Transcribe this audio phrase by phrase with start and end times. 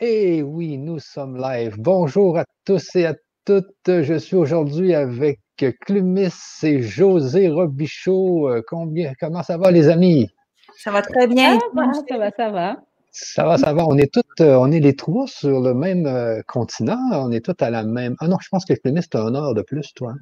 [0.00, 1.74] Et oui, nous sommes live.
[1.76, 3.66] Bonjour à tous et à toutes.
[3.86, 5.40] Je suis aujourd'hui avec
[5.80, 6.28] Clumis
[6.62, 8.48] et José Robichaud.
[8.48, 10.28] Euh, combien, comment ça va, les amis?
[10.76, 11.58] Ça va très bien.
[11.58, 12.76] Ça va, ça va, ça va.
[13.10, 13.88] Ça va, ça va.
[13.88, 17.00] On est tous, euh, on est les trois sur le même euh, continent.
[17.10, 18.14] On est tous à la même.
[18.20, 20.12] Ah non, je pense que Clumis, tu as une heure de plus, toi.
[20.12, 20.18] Hein?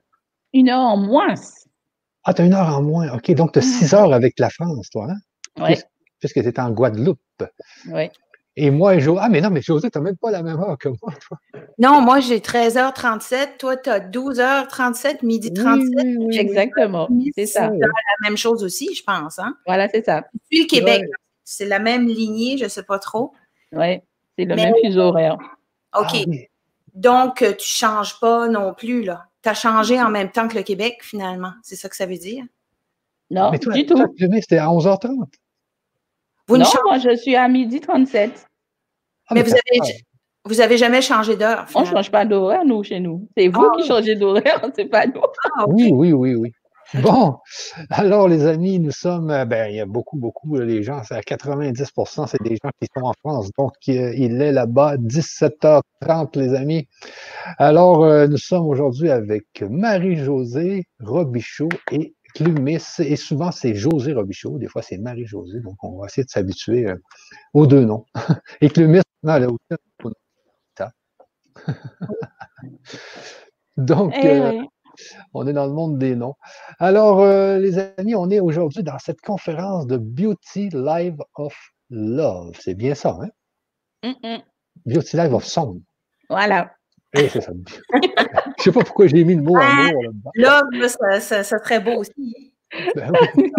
[0.55, 1.35] Une heure en moins.
[2.25, 3.13] Ah, tu as une heure en moins.
[3.13, 5.09] OK, donc tu as six heures avec la France, toi.
[5.11, 5.17] Hein?
[5.59, 5.75] Oui.
[6.19, 7.21] Puisque tu es en Guadeloupe.
[7.89, 8.09] Oui.
[8.59, 9.21] Et moi et José.
[9.23, 11.39] Ah, mais non, mais José, tu n'as même pas la même heure que moi, toi.
[11.79, 13.59] Non, moi, j'ai 13h37.
[13.59, 15.89] Toi, tu as 12h37, midi 37.
[15.95, 17.09] Oui, oui, Exactement.
[17.37, 17.71] C'est ça.
[17.71, 19.39] C'est la même chose aussi, je pense.
[19.39, 19.55] Hein?
[19.67, 20.25] Voilà, c'est ça.
[20.51, 21.03] Puis le Québec,
[21.45, 23.33] c'est la même lignée, je ne sais pas trop.
[23.73, 24.01] Oui,
[24.39, 25.37] c'est le Mais- même fuseau horaire.
[25.99, 26.07] OK.
[26.09, 26.47] Ah oui.
[26.95, 29.27] Donc, euh, tu ne changes pas non plus, là.
[29.43, 31.53] Tu as changé en même temps que le Québec, finalement.
[31.63, 32.43] C'est ça que ça veut dire?
[33.31, 33.95] Non, mais toi, du tout.
[33.97, 35.29] toi, Clumis, c'était à 11h30.
[36.49, 38.46] Vous non, changez- moi, je suis à midi 37.
[39.29, 39.93] Ah, mais vous avez,
[40.45, 43.29] vous avez jamais changé d'heure, On ne change pas d'horaire, nous, chez nous.
[43.37, 43.77] C'est vous Ah.
[43.77, 45.21] qui changez d'horaire, c'est pas nous.
[45.59, 45.65] Ah.
[45.69, 46.53] Oui, oui, oui, oui.
[47.03, 47.35] Bon,
[47.91, 51.17] alors les amis, nous sommes, euh, ben, il y a beaucoup, beaucoup, les gens, c'est
[51.17, 53.51] à 90%, c'est des gens qui sont en France.
[53.59, 56.87] Donc, euh, il est là-bas, 17h30, les amis.
[57.59, 62.83] Alors, euh, nous sommes aujourd'hui avec Marie-Josée Robichaud et Clumis.
[62.99, 64.59] Et souvent, c'est José Robichaud.
[64.59, 65.61] Des fois, c'est Marie-Josée.
[65.61, 66.97] Donc, on va essayer de s'habituer euh,
[67.55, 68.05] aux deux noms.
[68.61, 69.61] Et Clumis, non, elle a aussi.
[73.79, 74.63] Donc, Eh euh,
[75.33, 76.35] on est dans le monde des noms.
[76.79, 81.57] Alors, euh, les amis, on est aujourd'hui dans cette conférence de Beauty Live of
[81.91, 82.55] Love.
[82.61, 83.31] C'est bien ça, hein?
[84.03, 84.43] Mm, mm.
[84.85, 85.81] Beauty Live of Song.
[86.29, 86.76] Voilà.
[87.19, 87.53] Eh, c'est ça.
[88.59, 89.87] Je sais pas pourquoi j'ai mis le mot Ah.
[89.89, 90.31] amour là-dedans.
[90.35, 92.53] Là, là, ça, ça- ça serait beau aussi.
[92.95, 93.53] Ben oui.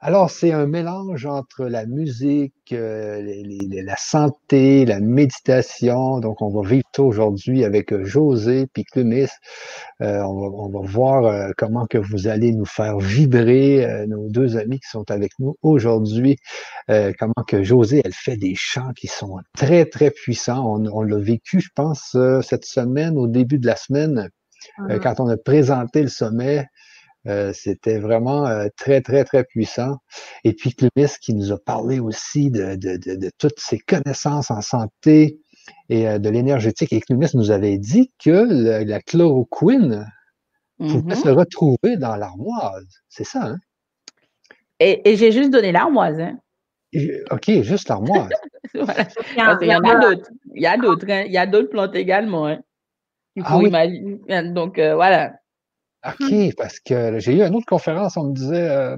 [0.00, 6.20] Alors, c'est un mélange entre la musique, euh, les- les- la santé, la méditation.
[6.20, 9.26] Donc, on va vivre ça aujourd'hui avec euh, José puis Clumis.
[10.02, 14.06] Euh, on, va, on va voir euh, comment que vous allez nous faire vibrer, euh,
[14.06, 16.36] nos deux amis qui sont avec nous aujourd'hui.
[16.90, 20.64] Euh, comment que José, elle fait des chants qui sont très, très puissants.
[20.76, 24.28] On, on l'a vécu, je pense, euh, cette semaine, au début de la semaine,
[24.90, 25.00] euh, Mhm.
[25.00, 26.66] quand on a présenté le sommet.
[27.26, 29.96] Euh, C'était vraiment euh, très, très, très puissant.
[30.44, 34.50] Et puis Clumis qui nous a parlé aussi de, de, de, de toutes ses connaissances
[34.50, 35.40] en santé
[35.88, 36.92] et euh, de l'énergétique.
[36.92, 40.06] Et Clumis nous avait dit que le- la chloroquine
[40.78, 42.86] pouvait se retrouver dans l'armoise.
[43.08, 43.56] C'est ça, hein?
[44.78, 46.20] Et, et j'ai juste donné l'armoise.
[46.20, 46.38] Hein.
[46.92, 48.28] Et- OK, juste l'armoise.
[48.74, 49.08] Voilà.
[49.62, 50.30] Il y en- a d'autres.
[50.54, 51.06] Il y a d'autres.
[51.08, 51.22] hein.
[51.26, 52.46] Il y a d'autres plantes également.
[52.46, 52.60] Hein.
[53.36, 53.68] Il Ah oui.
[53.68, 54.18] imaginer.
[54.52, 55.34] Donc, euh, voilà.
[56.08, 58.96] OK, parce que j'ai eu une autre conférence, on me disait, euh,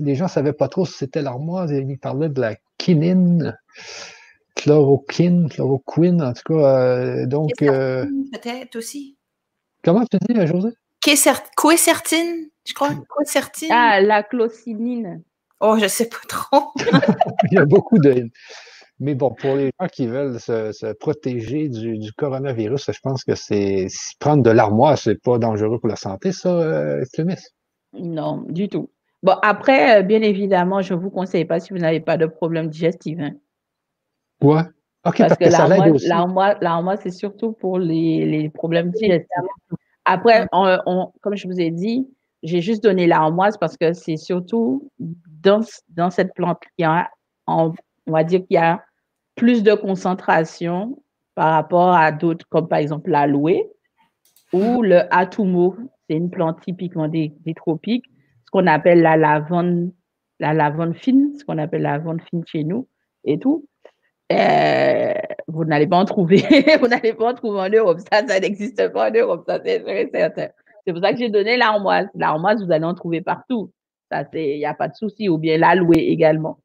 [0.00, 3.56] les gens ne savaient pas trop si c'était l'armoise, et ils parlaient de la quinine,
[4.54, 6.78] chloroquine, chloroquine, en tout cas.
[6.80, 9.16] euh, donc, euh, Peut-être aussi.
[9.84, 10.70] comment tu dis, euh, José?
[11.00, 12.90] Quécertine, je crois.
[13.18, 13.68] Quécertine.
[13.72, 15.22] Ah, la clocinine.
[15.60, 16.72] Oh, je sais pas trop.
[17.50, 18.28] Il y a beaucoup de.
[19.00, 23.22] Mais bon, pour les gens qui veulent se, se protéger du, du coronavirus, je pense
[23.22, 23.86] que c'est
[24.18, 27.04] prendre de l'armoire, c'est pas dangereux pour la santé, ça, euh?
[27.92, 28.90] Non, du tout.
[29.22, 32.26] Bon, après, euh, bien évidemment, je ne vous conseille pas si vous n'avez pas de
[32.26, 33.18] problème digestif.
[33.20, 33.32] hein.
[34.42, 34.62] Ouais.
[35.04, 35.44] OK, Parce que
[36.08, 39.28] l'armoise, l'armoise, c'est surtout pour les, les problèmes digestifs.
[40.04, 42.08] Après, on- on- comme je vous ai dit,
[42.42, 45.60] j'ai juste donné l'armoise parce que c'est surtout dans,
[45.90, 47.08] dans cette plante qu'il y a,
[47.46, 47.72] on,
[48.06, 48.82] on va dire qu'il y a
[49.38, 51.00] plus de concentration
[51.34, 53.62] par rapport à d'autres, comme par exemple l'aloe
[54.52, 55.76] ou le atumo.
[56.08, 58.06] C'est une plante typiquement des, des tropiques,
[58.44, 59.92] ce qu'on appelle la lavande,
[60.40, 62.88] la lavande fine, ce qu'on appelle la lavande fine chez nous
[63.24, 63.66] et tout.
[64.32, 65.14] Euh,
[65.46, 66.42] vous n'allez pas en trouver,
[66.80, 68.00] vous n'allez pas en trouver en Europe.
[68.12, 70.48] Ça, ça n'existe pas en Europe, ça c'est sûr certain.
[70.84, 72.08] C'est pour ça que j'ai donné l'armoise.
[72.14, 73.70] L'armoise, vous allez en trouver partout.
[74.10, 75.28] Ça, il n'y a pas de souci.
[75.28, 76.58] Ou bien l'aloe également.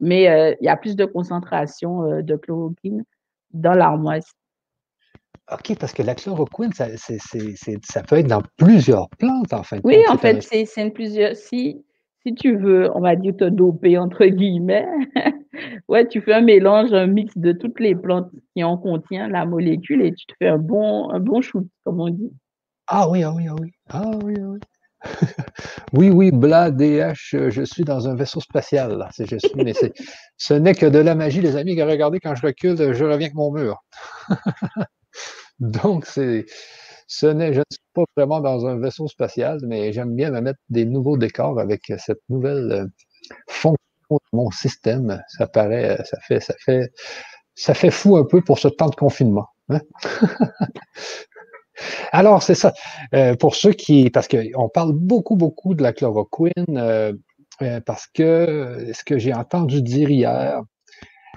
[0.00, 3.04] Mais euh, il y a plus de concentration euh, de chloroquine
[3.52, 4.26] dans l'armoise.
[5.52, 9.96] OK, parce que la chloroquine, ça, ça peut être dans plusieurs plantes, en de Oui,
[10.08, 11.34] en fait, c'est, c'est une plusieurs.
[11.34, 11.84] Si,
[12.24, 14.86] si tu veux, on va dire te doper entre guillemets,
[15.88, 19.44] ouais, tu fais un mélange, un mix de toutes les plantes qui en contient la
[19.44, 22.32] molécule et tu te fais un bon, un bon shoot, comme on dit.
[22.86, 23.72] Ah oui, ah oui, ah oui.
[23.88, 24.58] Ah oui, ah oui.
[25.92, 29.08] Oui, oui, bla, DH, euh, je suis dans un vaisseau spatial, là.
[29.18, 29.92] Je suis, mais c'est,
[30.36, 31.80] ce n'est que de la magie, les amis.
[31.80, 33.82] Regardez, quand je recule, je reviens avec mon mur.
[35.58, 36.46] Donc, c'est,
[37.06, 40.40] ce n'est, je ne suis pas vraiment dans un vaisseau spatial, mais j'aime bien me
[40.40, 42.86] mettre des nouveaux décors avec cette nouvelle euh,
[43.48, 43.76] fonction
[44.10, 45.22] de mon système.
[45.28, 46.90] Ça paraît, ça fait, ça fait
[47.60, 49.46] ça fait fou un peu pour ce temps de confinement.
[49.68, 49.80] Hein?
[52.12, 52.72] Alors, c'est ça.
[53.14, 57.12] Euh, pour ceux qui, parce qu'on parle beaucoup, beaucoup de la chloroquine, euh,
[57.62, 60.62] euh, parce que ce que j'ai entendu dire hier,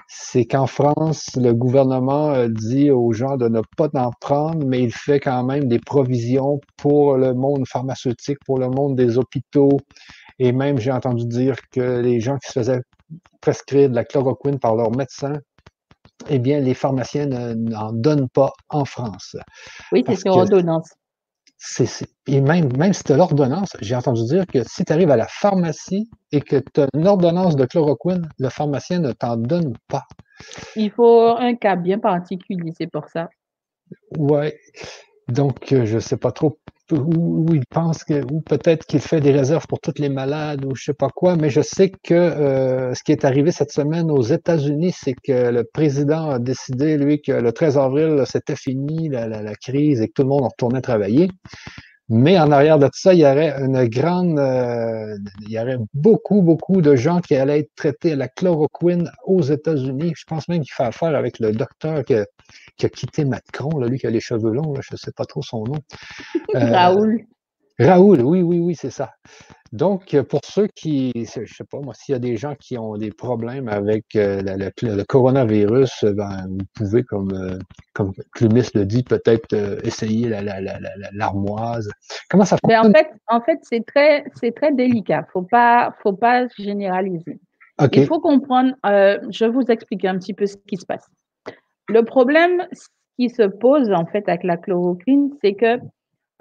[0.08, 4.92] c'est qu'en France, le gouvernement dit aux gens de ne pas en prendre, mais il
[4.92, 9.78] fait quand même des provisions pour le monde pharmaceutique, pour le monde des hôpitaux.
[10.38, 12.80] Et même, j'ai entendu dire que les gens qui se faisaient
[13.40, 15.34] prescrire de la chloroquine par leur médecin
[16.28, 19.36] eh bien, les pharmaciens n'en donnent pas en France.
[19.92, 20.90] Oui, c'est sur ordonnance.
[22.26, 25.16] et même, même si tu as l'ordonnance, j'ai entendu dire que si tu arrives à
[25.16, 29.74] la pharmacie et que tu as une ordonnance de chloroquine, le pharmacien ne t'en donne
[29.88, 30.04] pas.
[30.76, 33.28] Il faut un cas bien particulier, c'est pour ça.
[34.18, 34.52] Oui.
[35.28, 36.58] Donc, euh, je ne sais pas trop
[36.92, 40.74] où, il pense que, ou peut-être qu'il fait des réserves pour toutes les malades ou
[40.74, 44.10] je sais pas quoi, mais je sais que euh, ce qui est arrivé cette semaine
[44.10, 49.08] aux États-Unis, c'est que le président a décidé, lui, que le 13 avril, c'était fini
[49.08, 51.28] la, la, crise et que tout le monde retournait travailler.
[52.10, 56.42] Mais en arrière de ça, il y aurait une grande, euh, il y aurait beaucoup,
[56.42, 60.12] beaucoup de gens qui allaient être traités à la chloroquine aux États-Unis.
[60.14, 62.14] Je pense même qu'il fait affaire avec le docteur qui,
[62.76, 65.24] qui a quitté Macron, là, lui qui a les cheveux longs, je ne sais pas
[65.24, 65.78] trop son nom.
[66.54, 67.24] Euh, Raoul.
[67.78, 69.10] Raoul, oui, oui, oui, c'est ça.
[69.72, 72.78] Donc, pour ceux qui, je ne sais pas, moi, s'il y a des gens qui
[72.78, 77.58] ont des problèmes avec euh, le coronavirus, ben, vous pouvez, comme, euh,
[77.92, 79.52] comme Clumis le dit, peut-être
[79.84, 80.28] essayer
[81.12, 81.90] l'armoise.
[82.30, 82.86] Comment ça fonctionne?
[82.86, 85.22] en fait, en fait c'est très, très délicat.
[85.22, 87.40] Il ne faut pas, faut pas généraliser.
[87.92, 91.08] Il faut comprendre, je vais vous expliquer un petit peu ce qui se passe.
[91.88, 92.66] Le problème
[93.18, 95.78] qui se pose en fait avec la chloroquine, c'est que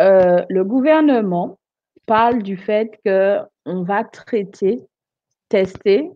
[0.01, 1.59] euh, le gouvernement
[2.05, 4.81] parle du fait qu'on va traiter,
[5.49, 6.11] tester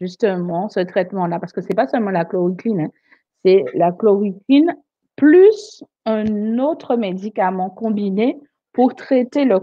[0.00, 2.90] justement ce traitement-là, parce que ce n'est pas seulement la chloroquine, hein.
[3.44, 4.74] c'est la chloroquine
[5.16, 8.38] plus un autre médicament combiné
[8.72, 9.56] pour traiter le,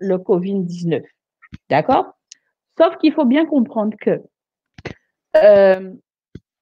[0.00, 1.02] le COVID-19.
[1.70, 2.16] D'accord?
[2.78, 4.22] Sauf qu'il faut bien comprendre que
[5.36, 5.92] euh,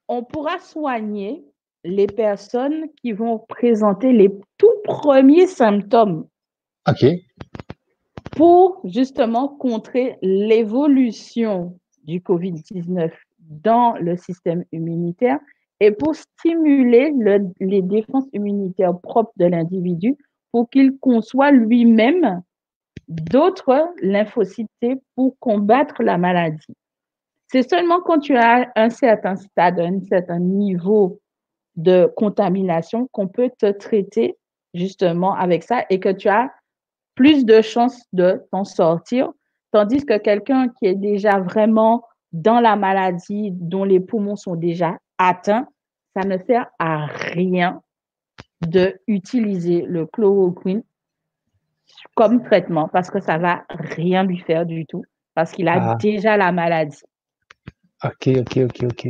[0.07, 1.43] on pourra soigner
[1.83, 6.27] les personnes qui vont présenter les tout premiers symptômes.
[8.35, 15.39] Pour justement contrer l'évolution du COVID-19 dans le système immunitaire
[15.79, 17.13] et pour stimuler
[17.59, 20.15] les défenses immunitaires propres de l'individu
[20.51, 22.41] pour qu'il conçoit lui-même
[23.07, 24.69] d'autres lymphocytes
[25.15, 26.75] pour combattre la maladie.
[27.47, 31.19] C'est seulement quand tu as un certain stade, un certain niveau
[31.75, 34.37] de contamination qu'on peut te traiter
[34.73, 36.51] justement avec ça et que tu as
[37.15, 39.31] plus de chances de t'en sortir.
[39.71, 44.97] Tandis que quelqu'un qui est déjà vraiment dans la maladie, dont les poumons sont déjà
[45.17, 45.67] atteints,
[46.15, 47.81] ça ne sert à rien
[48.61, 50.83] de utiliser le chloroquine
[52.15, 55.03] comme traitement parce que ça va rien lui faire du tout
[55.33, 55.95] parce qu'il a ah.
[55.95, 57.01] déjà la maladie.
[58.03, 59.07] OK, OK, OK, OK.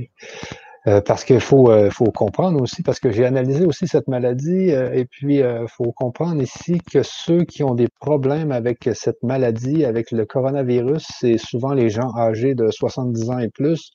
[0.88, 4.72] Euh, parce qu'il faut, euh, faut comprendre aussi, parce que j'ai analysé aussi cette maladie,
[4.72, 9.24] euh, et puis il faut comprendre ici que ceux qui ont des problèmes avec cette
[9.24, 13.94] maladie, avec le coronavirus, c'est souvent les gens âgés de 70 ans et plus,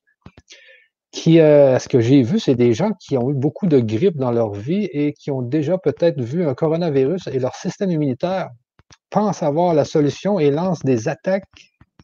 [1.12, 4.30] qui, ce que j'ai vu, c'est des gens qui ont eu beaucoup de grippe dans
[4.30, 8.48] leur vie et qui ont déjà peut-être vu un coronavirus et leur système immunitaire
[9.10, 11.44] pense avoir la solution et lance des attaques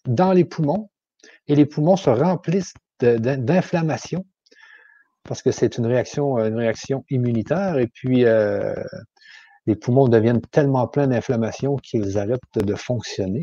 [0.07, 0.90] dans les poumons
[1.47, 4.25] et les poumons se remplissent d'inflammation
[5.26, 8.75] parce que c'est une réaction, euh, une réaction immunitaire et puis euh,
[9.66, 13.40] les poumons deviennent tellement pleins d'inflammation qu'ils arrêtent de fonctionner.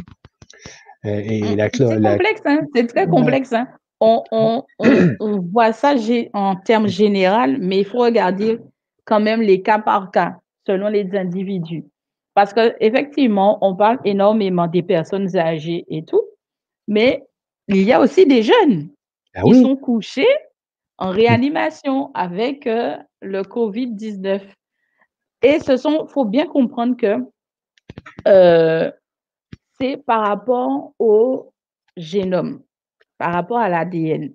[1.06, 2.62] Euh, et, hum, c'est complexe, hein?
[2.74, 3.54] c'est très complexe.
[3.54, 3.68] Hein?
[4.00, 4.64] On, on,
[5.20, 5.94] on, voit ça
[6.34, 8.60] en termes généraux, mais il faut regarder
[9.06, 11.86] quand même les cas par cas, selon les individus.
[12.34, 16.24] Parce qu'effectivement, on parle énormément des personnes âgées et tout,
[16.88, 17.24] mais
[17.68, 18.90] il y a aussi des jeunes
[19.36, 20.28] ah qui sont couchés
[20.98, 24.42] en réanimation avec euh, le COVID-19.
[25.42, 27.18] Et ce sont, faut bien comprendre que
[28.28, 28.92] euh,
[29.80, 31.54] c'est par rapport au
[31.98, 32.62] génome,
[33.18, 34.34] par rapport à l'ADN.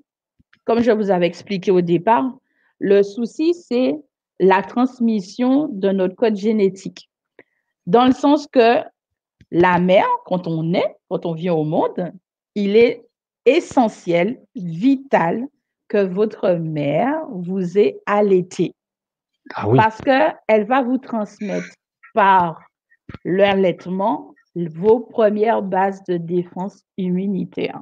[0.65, 2.31] Comme je vous avais expliqué au départ,
[2.79, 3.97] le souci, c'est
[4.38, 7.11] la transmission de notre code génétique.
[7.87, 8.83] Dans le sens que
[9.50, 12.12] la mère, quand on naît, quand on vient au monde,
[12.55, 13.07] il est
[13.47, 15.49] essentiel, vital
[15.88, 18.75] que votre mère vous ait allaité.
[19.54, 21.75] Ah Parce qu'elle va vous transmettre
[22.14, 22.61] par
[23.25, 27.80] l'allaitement vos premières bases de défense immunitaire.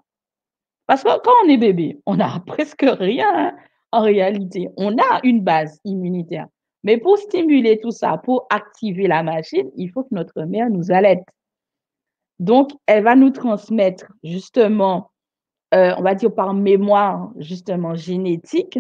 [0.87, 3.27] Parce que quand on est bébé, on n'a presque rien.
[3.35, 3.57] Hein.
[3.93, 4.69] en réalité.
[4.77, 6.47] On a une base immunitaire.
[6.85, 10.93] Mais pour stimuler tout ça, pour activer la machine, il faut que notre mère nous
[10.93, 11.25] allaite.
[12.39, 15.11] Donc, elle va nous transmettre justement,
[15.75, 18.79] euh, on va dire par mémoire, justement génétique,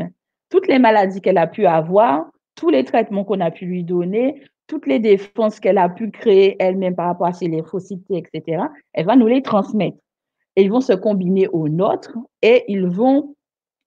[0.50, 4.42] toutes les maladies qu'elle a pu avoir, tous les traitements qu'on a pu lui donner,
[4.66, 8.64] toutes les défenses qu'elle a pu créer elle-même par rapport à ses lymphocytes, etc.
[8.92, 9.98] Elle va nous les transmettre.
[10.56, 13.34] ils vont se combiner aux nôtres et ils vont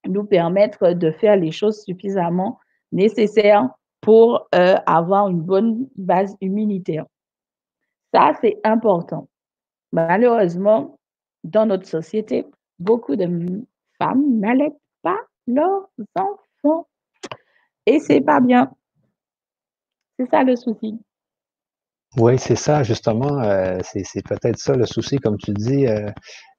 [0.07, 2.59] nous permettre de faire les choses suffisamment
[2.91, 3.69] nécessaires
[4.01, 7.05] pour euh, avoir une bonne base immunitaire.
[8.13, 9.27] Ça, c'est important.
[9.91, 10.97] Malheureusement,
[11.43, 12.45] dans notre société,
[12.79, 13.27] beaucoup de
[13.97, 16.87] femmes n'allaitent pas leurs enfants.
[17.85, 18.71] Et c'est pas bien.
[20.17, 20.99] C'est ça le souci.
[22.17, 23.39] Oui, c'est ça, justement.
[23.43, 25.85] Euh, c'est peut-être ça le souci, comme tu dis.
[25.85, 26.09] Euh,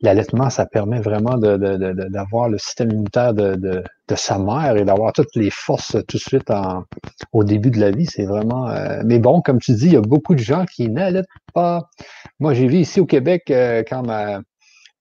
[0.03, 3.83] L'allaitement, ça permet vraiment d'avoir le système immunitaire de,
[4.15, 6.85] sa mère et d'avoir toutes les forces tout de suite en,
[7.33, 8.07] au début de la vie.
[8.07, 8.69] C'est vraiment.
[8.71, 11.91] Euh, mais bon, comme tu dis, il y a beaucoup de gens qui n'allaitent pas.
[12.39, 14.41] Moi, j'ai vu ici au Québec euh, quand ma,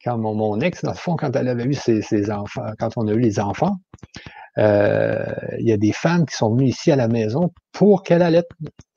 [0.04, 3.14] quand mon, ex, dans le fond, quand elle avait eu ses, enfants, quand on a
[3.14, 3.78] eu les enfants,
[4.58, 5.24] euh,
[5.60, 8.44] il y a des femmes qui sont venues ici à la maison pour qu'elle allait.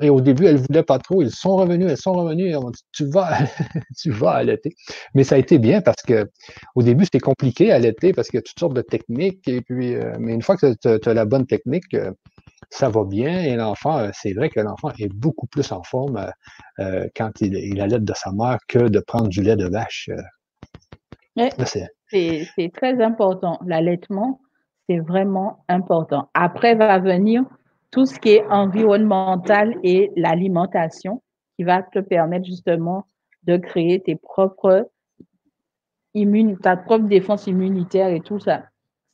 [0.00, 1.22] Et au début, elles ne voulaient pas trop.
[1.22, 2.48] Ils sont revenus, elles sont revenues.
[2.48, 3.38] Et on dit, tu vas,
[3.98, 4.74] tu vas allaiter.
[5.14, 6.28] Mais ça a été bien parce que
[6.74, 9.46] au début, c'était compliqué à allaiter parce qu'il y a toutes sortes de techniques.
[9.46, 12.10] Et puis, euh, mais une fois que tu as, la bonne technique, euh,
[12.70, 13.42] ça va bien.
[13.42, 16.26] Et l'enfant, c'est vrai que l'enfant est beaucoup plus en forme
[17.14, 20.08] quand il, il de sa mère que de prendre du lait de vache.
[22.08, 23.58] C'est très important.
[23.66, 24.40] L'allaitement,
[24.88, 26.28] c'est vraiment important.
[26.34, 27.44] Après va venir
[27.90, 31.22] tout ce qui est environnemental et l'alimentation
[31.56, 33.06] qui va te permettre justement
[33.44, 34.88] de créer tes propres
[36.62, 38.64] ta propre défense immunitaire et tout ça.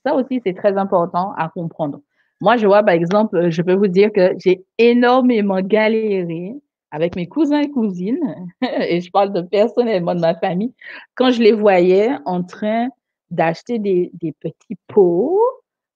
[0.04, 2.00] Ça aussi, c'est très important à comprendre.
[2.40, 6.54] Moi, je vois, par exemple, je peux vous dire que j'ai énormément galéré
[6.90, 10.72] avec mes cousins et cousines, et je parle de personnellement de ma famille,
[11.14, 12.88] quand je les voyais en train
[13.30, 15.38] d'acheter des, petits pots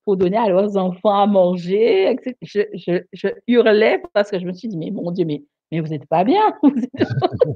[0.05, 2.17] pour donner à leurs enfants à manger.
[2.43, 5.81] Je, je, je, hurlais parce que je me suis dit, mais mon Dieu, mais, mais
[5.81, 6.73] vous n'êtes pas bien, vous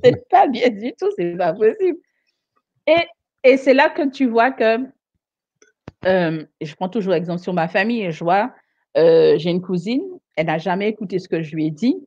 [0.02, 1.98] n'êtes pas bien du tout, c'est pas possible.
[2.86, 3.04] Et,
[3.44, 4.78] et c'est là que tu vois que,
[6.06, 8.52] euh, je prends toujours l'exemple sur ma famille, et je vois,
[8.96, 10.04] euh, j'ai une cousine,
[10.36, 12.06] elle n'a jamais écouté ce que je lui ai dit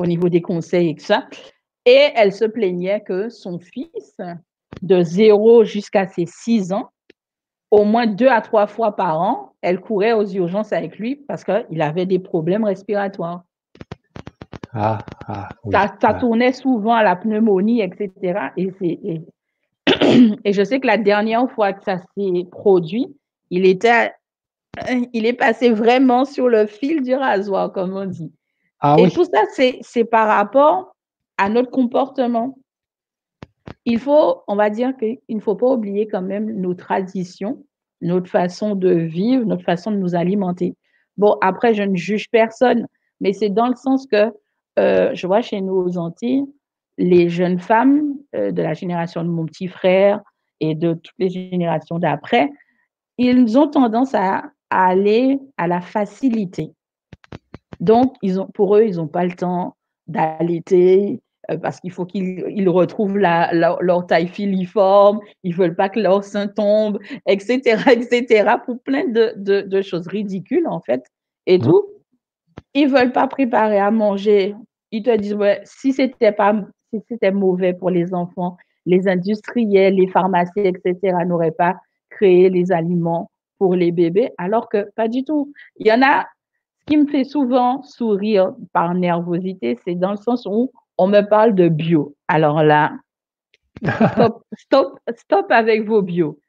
[0.00, 1.26] au niveau des conseils et tout ça,
[1.84, 4.16] et elle se plaignait que son fils,
[4.82, 6.90] de 0 jusqu'à ses 6 ans,
[7.70, 11.44] au moins deux à trois fois par an, elle courait aux urgences avec lui parce
[11.44, 13.42] qu'il avait des problèmes respiratoires.
[14.72, 16.14] Ah, ah, ça, ah.
[16.14, 18.50] tournait souvent à la pneumonie, etc.
[18.56, 18.70] Et,
[20.44, 23.16] et, je sais que la dernière fois que ça s'est produit,
[23.50, 24.12] il, était,
[25.12, 28.32] il est passé vraiment sur le fil du rasoir, comme on dit.
[28.80, 29.42] Ah et tout ça,
[29.80, 30.94] c'est par rapport
[31.36, 32.56] à notre comportement
[33.84, 37.64] il faut, on va dire qu'il ne faut pas oublier quand même nos traditions,
[38.00, 40.76] notre façon de vivre, notre façon de nous alimenter.
[41.16, 42.86] Bon, après, je ne juge personne,
[43.20, 44.32] mais c'est dans le sens que
[44.78, 46.44] euh, je vois chez nous aux Antilles,
[46.98, 50.20] les jeunes femmes euh, de la génération de mon petit frère
[50.60, 52.50] et de toutes les générations d'après,
[53.16, 56.72] ils ont tendance à, aller à la facilité.
[57.80, 61.20] Donc, ils ont, pour eux, ils n'ont pas le temps d'allaiter,
[61.50, 66.48] euh, parce qu'il faut qu'ils retrouvent leur taille filiforme, ils veulent pas que leur sein
[66.48, 71.04] tombe, etc., etc., pour plein de, choses ridicules, en fait.
[71.46, 71.84] Et tout,
[72.74, 74.54] ils veulent pas préparer à manger.
[74.90, 76.54] Ils te disent, ouais, si c'était pas,
[76.92, 78.56] si c'était mauvais pour les enfants,
[78.86, 81.76] les industriels, les pharmacies, etc., n'auraient pas
[82.10, 85.52] créé les aliments pour les bébés, alors que pas du tout.
[85.76, 86.26] Il y en a,
[86.88, 91.54] qui me fait souvent sourire par nervosité, c'est dans le sens où on me parle
[91.54, 92.16] de bio.
[92.26, 92.92] Alors là,
[93.76, 96.40] stop, stop, stop avec vos bio.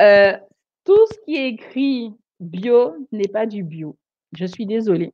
[0.00, 0.36] Euh,
[0.84, 3.96] tout ce qui est écrit bio n'est pas du bio.
[4.36, 5.12] Je suis désolée.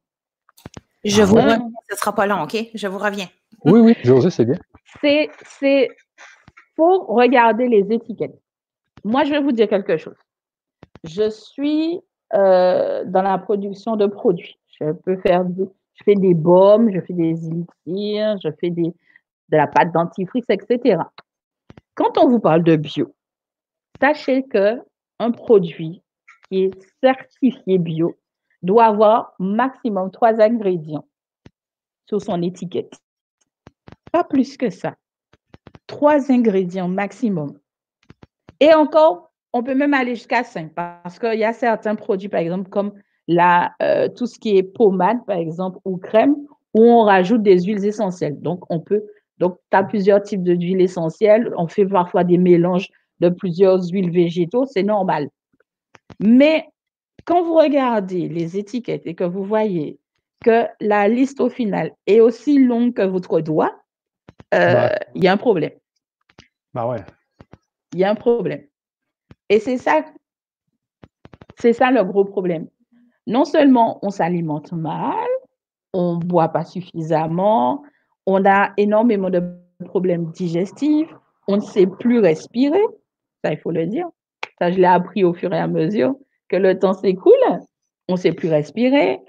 [1.04, 1.58] Je vous reviens,
[1.88, 2.56] ce ne sera pas long, OK?
[2.74, 3.28] Je vous reviens.
[3.64, 4.58] Oui, oui, José, c'est bien.
[5.00, 5.88] C'est, c'est
[6.74, 8.36] pour regarder les étiquettes.
[9.04, 10.16] Moi, je vais vous dire quelque chose.
[11.04, 12.00] Je suis
[12.34, 14.58] euh, dans la production de produits.
[14.80, 15.44] Je peux faire
[15.96, 18.92] je fais des baumes, je fais des élixirs, je fais de
[19.50, 21.00] la pâte dentifrice, etc.
[21.94, 23.14] Quand on vous parle de bio,
[24.00, 24.82] sachez que
[25.18, 26.02] un produit
[26.48, 28.14] qui est certifié bio
[28.62, 31.06] doit avoir maximum trois ingrédients
[32.06, 33.00] sur son étiquette.
[34.12, 34.96] Pas plus que ça.
[35.86, 37.58] Trois ingrédients maximum.
[38.60, 42.40] Et encore, on peut même aller jusqu'à 5 parce qu'il y a certains produits, par
[42.40, 42.92] exemple, comme
[43.28, 46.36] la, euh, tout ce qui est pommade, par exemple, ou crème,
[46.74, 48.40] où on rajoute des huiles essentielles.
[48.40, 49.02] Donc, on peut,
[49.38, 51.52] donc, tu as plusieurs types d'huiles essentielles.
[51.56, 52.88] On fait parfois des mélanges
[53.20, 55.28] de plusieurs huiles végétaux, c'est normal.
[56.20, 56.66] Mais
[57.24, 59.98] quand vous regardez les étiquettes et que vous voyez
[60.44, 63.74] que la liste au final est aussi longue que votre doigt,
[64.54, 64.98] euh, Bah.
[65.14, 65.72] il y a un problème.
[66.74, 67.00] Ben ouais.
[67.94, 68.62] Il y a un problème.
[69.48, 70.04] Et c'est ça,
[71.58, 72.68] c'est ça le gros problème.
[73.26, 75.28] Non seulement on s'alimente mal,
[75.92, 77.82] on ne boit pas suffisamment,
[78.26, 79.42] on a énormément de
[79.84, 81.12] problèmes digestifs,
[81.48, 82.82] on ne sait plus respirer,
[83.44, 84.08] ça il faut le dire.
[84.58, 86.14] Ça, je l'ai appris au fur et à mesure
[86.48, 87.32] que le temps s'écoule,
[88.08, 89.20] on ne sait plus respirer.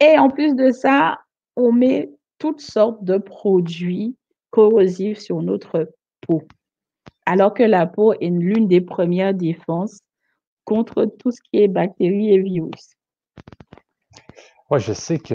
[0.00, 1.20] Et en plus de ça,
[1.56, 4.16] on met toutes sortes de produits
[4.50, 5.90] corrosifs sur notre
[6.22, 6.42] peau.
[7.26, 10.00] Alors que la peau est l'une des premières défenses
[10.64, 12.96] contre tout ce qui est bactéries et virus.
[14.70, 15.34] Ouais, je sais que.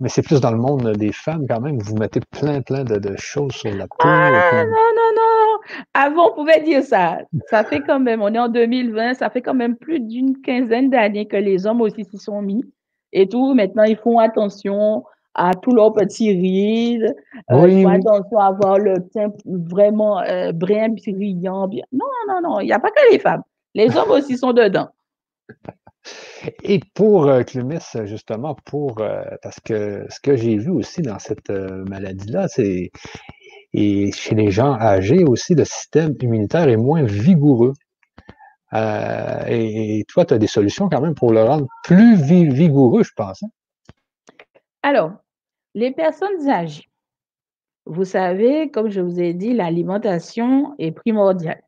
[0.00, 1.78] Mais c'est plus dans le monde des femmes quand même.
[1.78, 3.96] Vous mettez plein, plein de, de choses sur la peau.
[4.00, 5.58] Ah non, non, non.
[5.92, 7.18] Avant, on pouvait dire ça.
[7.48, 10.88] Ça fait quand même, on est en 2020, ça fait quand même plus d'une quinzaine
[10.88, 12.64] d'années que les hommes aussi s'y sont mis.
[13.12, 17.14] Et tout, maintenant, ils font attention à tous leurs petits rides.
[17.50, 17.94] euh, Oui, oui.
[17.94, 21.68] attention à avoir le teint vraiment euh, brillant, brillant.
[21.68, 23.42] bien- Non, non, non, il n'y a pas que les femmes.
[23.74, 24.88] Les hommes aussi sont dedans.
[26.62, 31.18] Et pour euh, Clumis, justement, pour euh, parce que ce que j'ai vu aussi dans
[31.18, 32.90] cette euh, maladie-là, c'est
[33.72, 37.72] et chez les gens âgés aussi, le système immunitaire est moins vigoureux.
[38.74, 43.02] Et, et toi, tu as des solutions quand même pour le rendre plus vi- vigoureux,
[43.04, 43.42] je pense.
[43.42, 43.48] hein?
[44.82, 45.12] Alors,
[45.74, 46.88] les personnes âgées,
[47.86, 51.62] vous savez, comme je vous ai dit, l'alimentation est primordiale.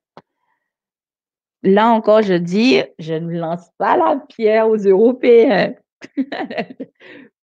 [1.62, 5.74] Là encore, je dis, je ne lance pas la pierre aux Européens.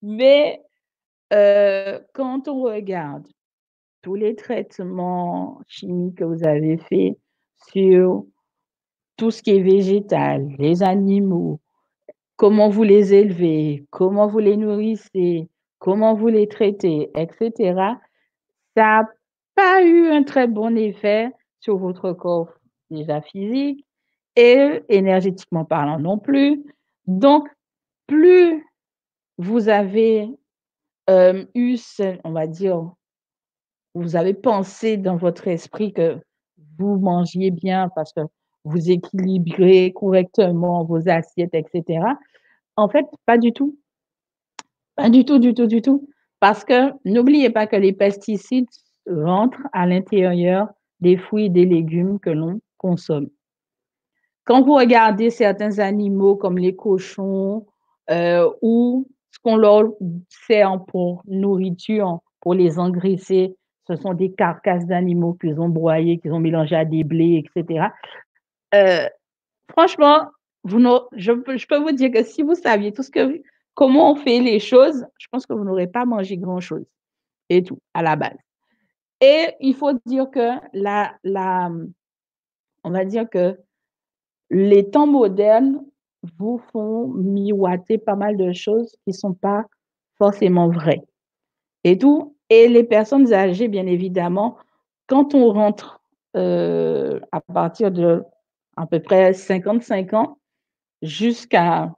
[0.03, 0.63] Mais
[1.33, 3.27] euh, quand on regarde
[4.03, 7.19] tous les traitements chimiques que vous avez faits
[7.71, 8.25] sur
[9.17, 11.61] tout ce qui est végétal, les animaux,
[12.37, 17.75] comment vous les élevez, comment vous les nourrissez, comment vous les traitez, etc.,
[18.77, 19.09] ça n'a
[19.55, 22.51] pas eu un très bon effet sur votre corps
[22.91, 23.85] déjà physique
[24.37, 26.65] et énergétiquement parlant non plus.
[27.07, 27.49] Donc,
[28.07, 28.65] plus
[29.39, 30.29] vous avez
[31.11, 32.93] euh, eu, ce- on va dire,
[33.95, 36.19] vous avez pensé dans votre esprit que
[36.79, 38.21] vous mangiez bien parce que
[38.65, 42.01] vous équilibrez correctement vos assiettes, etc.
[42.77, 43.79] En fait, pas du tout.
[44.97, 46.09] Pas du tout, du tout, du tout.
[46.41, 48.69] Parce que n'oubliez pas que les pesticides
[49.09, 50.69] rentrent à l'intérieur
[51.01, 53.29] des fruits et des légumes que l'on consomme.
[54.45, 57.67] Quand vous regardez certains animaux comme les cochons
[58.11, 59.85] euh, ou ce qu'on leur
[60.47, 63.57] sert pour nourriture, pour les engraisser,
[63.89, 67.89] ce sont des carcasses d'animaux qu'ils ont broyées, qu'ils ont mélangées à des blés, etc.
[68.75, 69.07] Euh,
[69.71, 70.29] franchement,
[70.65, 70.77] je,
[71.17, 73.43] je peux vous dire que si vous saviez tout ce que,
[73.77, 76.87] comment on fait les choses, je pense que vous n'aurez pas mangé grand-chose
[77.49, 78.39] et tout à la base.
[79.21, 81.71] Et il faut dire que la, la,
[82.83, 83.57] on va dire que
[84.51, 85.85] les temps modernes
[86.39, 89.67] vous font miroiter pas mal de choses qui ne sont pas
[90.17, 91.05] forcément vraies.
[91.85, 92.35] Et tout.
[92.49, 94.57] Et les personnes âgées, bien évidemment,
[95.07, 96.01] quand on rentre
[96.37, 98.23] euh, à partir de
[98.77, 100.39] à peu près 55 ans
[101.03, 101.93] jusqu'à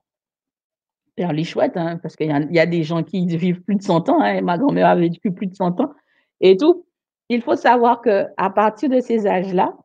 [1.33, 4.21] les chouettes, hein, parce qu'il y, a- des gens qui vivent plus de 100 ans,
[4.21, 5.93] hein, et ma grand-mère a vécu plus de 100 ans,
[6.41, 6.87] et tout.
[7.29, 9.77] Il faut savoir qu'à partir de ces âges-là,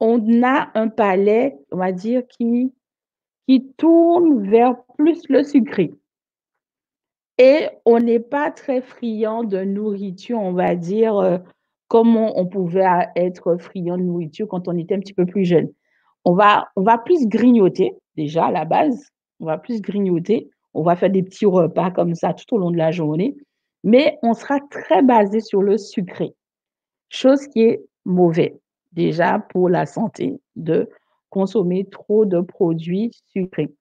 [0.00, 2.72] on a un palais, on va dire, qui,
[3.48, 5.92] qui tourne vers plus le sucré.
[7.38, 11.38] Et on n'est pas très friand de nourriture, on va dire, euh,
[11.88, 15.72] comme on, pouvait être friand de nourriture quand on était un petit peu plus jeune.
[16.24, 21.10] On va plus grignoter, déjà à la base, on va plus grignoter, on va faire
[21.10, 23.36] des petits repas comme ça tout au long de la journée,
[23.82, 26.34] mais on sera très basé sur le sucré,
[27.08, 28.58] chose qui est mauvais
[28.92, 30.88] déjà pour la santé de
[31.30, 33.72] consommer trop de produits sucrés.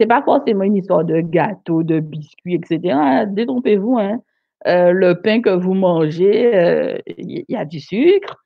[0.00, 2.80] C'est pas forcément une histoire de gâteau, de biscuits, etc.
[2.92, 3.26] hein.
[3.26, 4.20] Détrompez-vous, hein.
[4.66, 8.36] Euh, le pain que vous mangez, euh, il y a du sucre.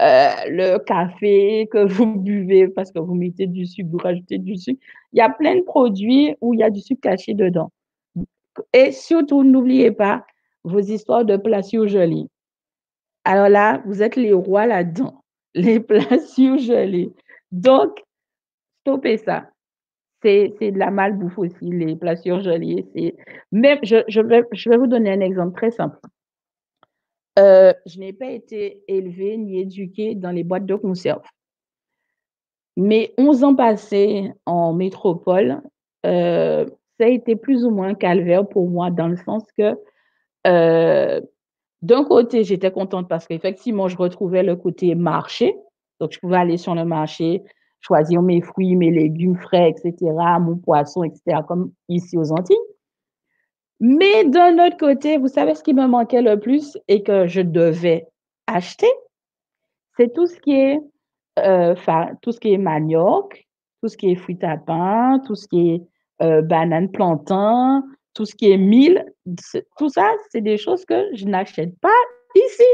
[0.00, 4.56] Euh, le café que vous buvez parce que vous mettez du sucre, vous rajoutez du
[4.56, 4.80] sucre.
[5.12, 7.70] Il y a plein de produits où il y a du sucre caché dedans.
[8.72, 10.24] Et surtout, n'oubliez pas
[10.64, 12.28] vos histoires de plats surgelés.
[13.24, 15.22] Alors là, vous êtes les rois là-dedans,
[15.54, 17.12] les plats surgelés.
[17.50, 18.02] Donc,
[18.80, 19.48] stopper ça.
[20.22, 22.86] C'est de la malbouffe aussi, les plats surgelés.
[23.50, 25.98] Même, je, je, vais, je vais vous donner un exemple très simple.
[27.38, 31.22] Euh, je n'ai pas été élevée ni éduquée dans les boîtes de conserve.
[32.76, 35.60] Mais 11 ans passés en métropole,
[36.06, 36.66] euh,
[36.98, 39.76] ça a été plus ou moins calvaire pour moi dans le sens que
[40.46, 41.20] euh,
[41.82, 45.56] d'un côté, j'étais contente parce qu'effectivement, je retrouvais le côté marché.
[46.00, 47.42] Donc, je pouvais aller sur le marché,
[47.80, 49.94] choisir mes fruits, mes légumes frais, etc.,
[50.40, 52.56] mon poisson, etc., comme ici aux Antilles.
[53.80, 57.40] Mais d'un autre côté, vous savez ce qui me manquait le plus et que je
[57.40, 58.06] devais
[58.46, 58.90] acheter,
[59.96, 60.78] c'est tout ce qui est
[61.38, 61.74] euh,
[62.20, 63.46] tout ce qui est manioc,
[63.82, 65.82] tout ce qui est fruits à pain, tout ce qui est
[66.22, 69.04] euh, banane plantain, tout ce qui est mil.
[69.78, 71.88] Tout ça, c'est des choses que je n'achète pas
[72.34, 72.64] ici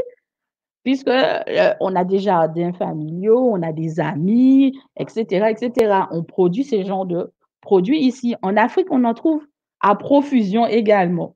[0.83, 6.03] puisque euh, on a des jardins familiaux, on a des amis, etc., etc.
[6.11, 8.35] On produit ces genres de produits ici.
[8.41, 9.45] En Afrique, on en trouve
[9.81, 11.35] à profusion également.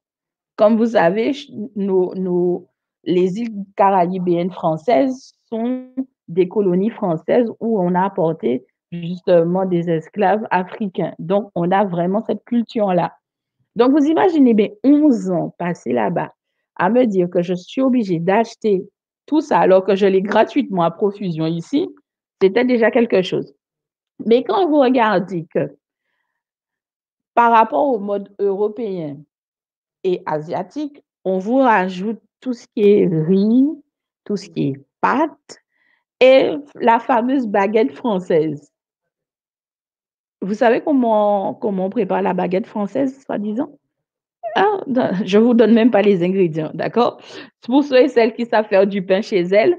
[0.55, 1.33] Comme vous savez,
[1.75, 2.67] nos,
[3.03, 5.88] les îles caribéennes françaises sont
[6.34, 11.13] des colonies françaises où on a apporté justement des esclaves africains.
[11.19, 13.13] Donc, on a vraiment cette culture-là.
[13.76, 16.34] Donc, vous imaginez bien 11 ans passés là-bas
[16.76, 18.88] à me dire que je suis obligée d'acheter
[19.26, 21.88] tout ça alors que je l'ai gratuitement à profusion ici,
[22.41, 23.54] c'était déjà quelque chose.
[24.26, 25.76] Mais quand vous regardez que
[27.34, 29.17] par rapport au mode européen
[30.04, 33.65] et asiatique, on vous rajoute tout ce qui est riz,
[34.26, 35.62] tout ce qui est pâtes
[36.23, 38.71] et la fameuse baguette française.
[40.41, 43.71] Vous savez comment, comment on prépare la baguette française, soi-disant?
[44.55, 44.79] Ah,
[45.25, 47.19] je ne vous donne même pas les ingrédients, d'accord?
[47.62, 49.77] Pour ceux et celles qui savent faire du pain chez elles,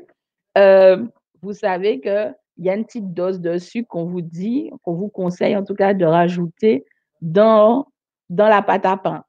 [0.58, 1.02] euh,
[1.42, 5.08] vous savez qu'il y a une petite dose de sucre qu'on vous dit, qu'on vous
[5.08, 6.84] conseille en tout cas de rajouter
[7.22, 7.86] dans,
[8.28, 9.24] dans la pâte à pain.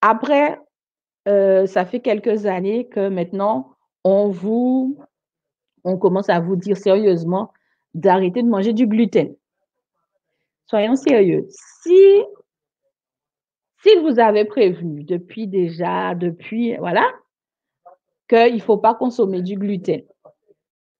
[0.00, 0.60] Après,
[1.26, 3.70] euh, ça fait quelques années que maintenant,
[4.04, 4.98] on vous,
[5.84, 7.52] on commence à vous dire sérieusement
[7.94, 9.34] d'arrêter de manger du gluten.
[10.66, 11.46] Soyons sérieux.
[11.48, 12.24] Si
[14.00, 17.06] vous avait prévenu depuis déjà, depuis, voilà,
[18.28, 20.02] qu'il ne faut pas consommer du gluten,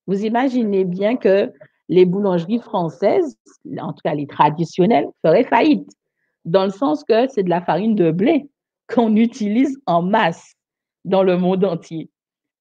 [0.06, 1.52] vous imaginez bien que
[1.88, 3.38] les boulangeries françaises,
[3.78, 5.90] en tout cas les traditionnelles, feraient faillite,
[6.44, 8.48] dans le sens que c'est de la farine de blé
[8.92, 10.54] qu'on utilise en masse
[11.04, 12.10] dans le monde entier.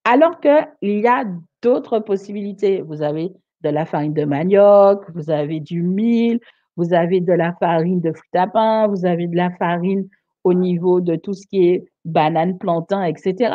[0.03, 1.25] Alors qu'il y a
[1.61, 2.81] d'autres possibilités.
[2.81, 6.39] Vous avez de la farine de manioc, vous avez du mil,
[6.75, 10.07] vous avez de la farine de fruits à pain, vous avez de la farine
[10.43, 13.53] au niveau de tout ce qui est banane, plantain, etc.,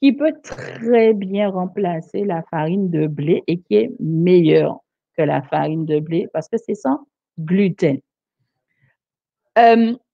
[0.00, 4.78] qui peut très bien remplacer la farine de blé et qui est meilleure
[5.16, 7.00] que la farine de blé parce que c'est sans
[7.38, 7.98] gluten.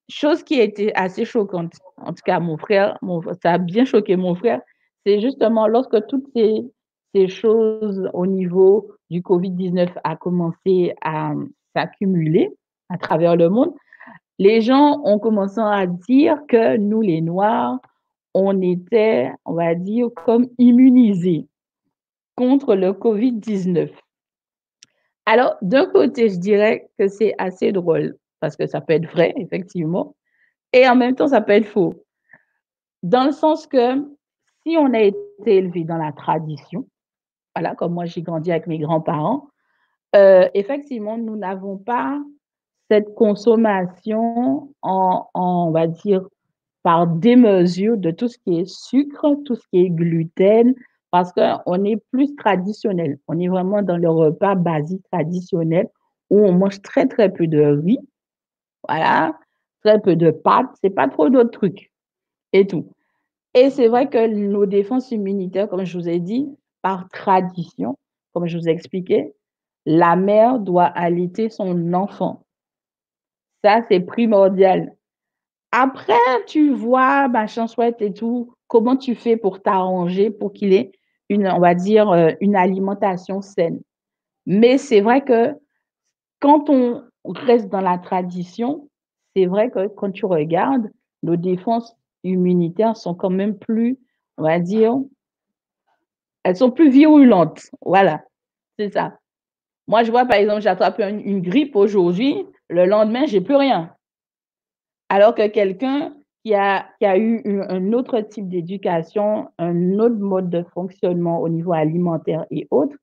[0.08, 2.98] Chose qui a été assez choquante, en tout cas mon frère,
[3.42, 4.60] ça a bien choqué mon frère,
[5.04, 6.62] c'est justement lorsque toutes ces,
[7.14, 11.32] ces choses au niveau du COVID-19 a commencé à
[11.74, 12.50] s'accumuler
[12.88, 13.72] à travers le monde,
[14.38, 17.78] les gens ont commencé à dire que nous, les Noirs,
[18.34, 21.46] on était, on va dire, comme immunisés
[22.36, 23.90] contre le COVID-19.
[25.26, 29.32] Alors, d'un côté, je dirais que c'est assez drôle, parce que ça peut être vrai,
[29.36, 30.16] effectivement,
[30.72, 31.94] et en même temps, ça peut être faux.
[33.04, 34.04] Dans le sens que
[34.66, 36.88] si on a été élevé dans la tradition,
[37.54, 39.48] voilà, comme moi j'ai grandi avec mes grands-parents,
[40.16, 42.20] euh, effectivement, nous n'avons pas
[42.90, 46.26] cette consommation en, on va dire,
[46.82, 50.74] par démesure de tout ce qui est sucre, tout ce qui est gluten,
[51.10, 53.18] parce qu'on est plus traditionnel.
[53.28, 55.88] On est vraiment dans le repas basique traditionnel
[56.30, 57.98] où on mange très, très peu de riz,
[58.86, 59.38] voilà,
[59.82, 61.90] très peu de pâtes, c'est pas trop d'autres trucs
[62.52, 62.88] et tout.
[63.54, 66.48] Et c'est vrai que nos défenses immunitaires, comme je vous ai dit,
[66.84, 67.96] par tradition,
[68.34, 69.32] comme je vous ai expliqué,
[69.86, 72.44] la mère doit allaiter son enfant.
[73.64, 74.94] Ça, c'est primordial.
[75.72, 80.92] Après, tu vois, machin chouette et tout, comment tu fais pour t'arranger pour qu'il ait
[81.30, 83.80] une, on va dire, euh, une alimentation saine.
[84.44, 85.54] Mais c'est vrai que
[86.38, 88.90] quand on reste dans la tradition,
[89.34, 90.90] c'est vrai que quand tu regardes,
[91.22, 93.98] nos défenses immunitaires sont quand même plus,
[94.36, 94.98] on va dire,
[96.44, 97.70] elles sont plus virulentes.
[97.84, 98.22] Voilà,
[98.78, 99.18] c'est ça.
[99.86, 103.94] Moi, je vois, par exemple, j'attrape une grippe aujourd'hui, le lendemain, j'ai plus rien.
[105.08, 110.50] Alors que quelqu'un qui a, qui a eu un autre type d'éducation, un autre mode
[110.50, 112.96] de fonctionnement au niveau alimentaire et autres,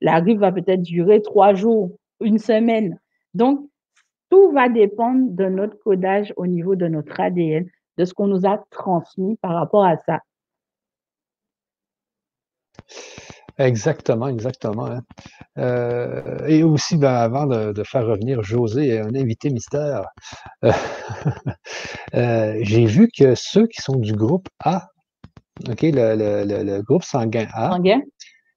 [0.00, 2.98] la grippe va peut-être durer trois jours, une semaine.
[3.34, 3.68] Donc,
[4.30, 8.46] tout va dépendre de notre codage au niveau de notre ADN, de ce qu'on nous
[8.46, 10.20] a transmis par rapport à ça.
[13.58, 14.86] Exactement, exactement.
[14.86, 15.00] Hein.
[15.58, 20.06] Euh, et aussi, ben, avant de, faire revenir José, un invité mystère,
[20.64, 20.72] euh,
[22.14, 24.88] euh, j'ai vu que ceux qui sont du groupe A,
[25.68, 27.78] OK, le, groupe sanguin A,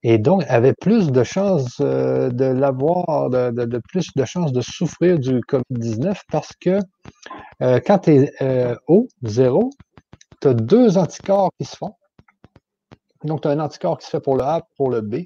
[0.04, 5.42] et donc avaient plus de chances de l'avoir, de, plus de chances de souffrir du
[5.42, 6.80] COVID-19 parce que
[7.60, 8.32] quand tu es
[8.88, 9.72] O, zéro,
[10.42, 11.94] tu as deux anticorps qui se font.
[13.26, 15.24] Donc, tu as un anticorps qui se fait pour le A, pour le B.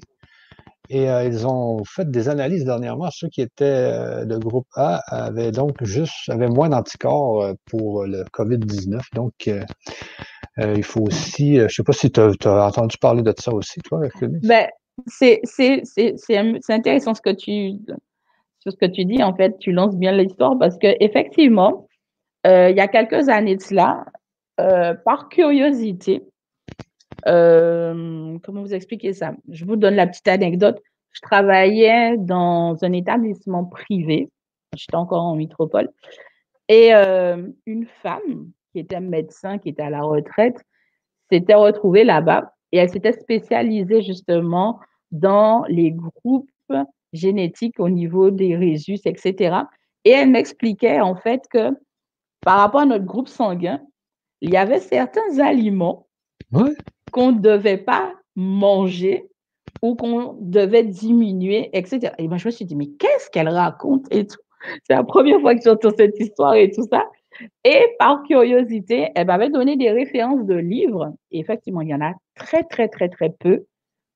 [0.92, 3.10] Et euh, ils ont fait des analyses dernièrement.
[3.12, 8.04] Ceux qui étaient euh, de groupe A avaient donc juste avaient moins d'anticorps euh, pour
[8.06, 9.00] le COVID-19.
[9.14, 9.48] Donc,
[10.58, 13.80] il faut aussi, je ne sais pas si tu as, entendu parler de ça aussi,
[13.80, 14.66] toi, ben,
[15.06, 15.40] c'est
[16.68, 17.78] intéressant ce que tu
[18.58, 19.22] ce que tu dis.
[19.22, 21.86] En fait, tu lances bien l'histoire parce qu'effectivement,
[22.44, 24.04] il y a quelques années de cela,
[24.56, 26.24] par curiosité,
[27.26, 29.34] euh, comment vous expliquer ça?
[29.48, 30.80] Je vous donne la petite anecdote.
[31.12, 34.30] Je travaillais dans un établissement privé.
[34.76, 35.90] J'étais encore en métropole.
[36.68, 40.62] Et euh, une femme qui était médecin, qui était à la retraite,
[41.30, 44.78] s'était retrouvée là-bas et elle s'était spécialisée justement
[45.10, 46.48] dans les groupes
[47.12, 49.56] génétiques au niveau des résus, etc.
[50.04, 51.70] Et elle m'expliquait en fait que
[52.40, 53.80] par rapport à notre groupe sanguin,
[54.40, 56.06] il y avait certains aliments
[57.10, 59.28] qu'on ne devait pas manger
[59.82, 62.12] ou qu'on devait diminuer, etc.
[62.18, 64.38] Et moi, je me suis dit, mais qu'est-ce qu'elle raconte et tout?
[64.84, 67.04] C'est la première fois que j'entends cette histoire et tout ça.
[67.64, 71.14] Et par curiosité, elle m'avait donné des références de livres.
[71.30, 73.64] Et effectivement, il y en a très, très, très, très peu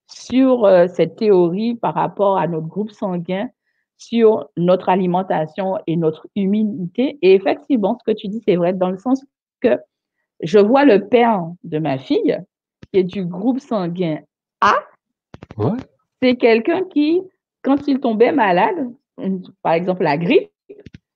[0.07, 3.49] sur euh, cette théorie par rapport à notre groupe sanguin,
[3.97, 7.17] sur notre alimentation et notre immunité.
[7.21, 9.25] Et effectivement, ce que tu dis, c'est vrai dans le sens
[9.61, 9.79] que
[10.41, 12.37] je vois le père de ma fille
[12.95, 14.19] qui est du groupe sanguin
[14.61, 14.75] A,
[16.21, 17.21] c'est quelqu'un qui,
[17.61, 18.89] quand il tombait malade,
[19.61, 20.49] par exemple la grippe,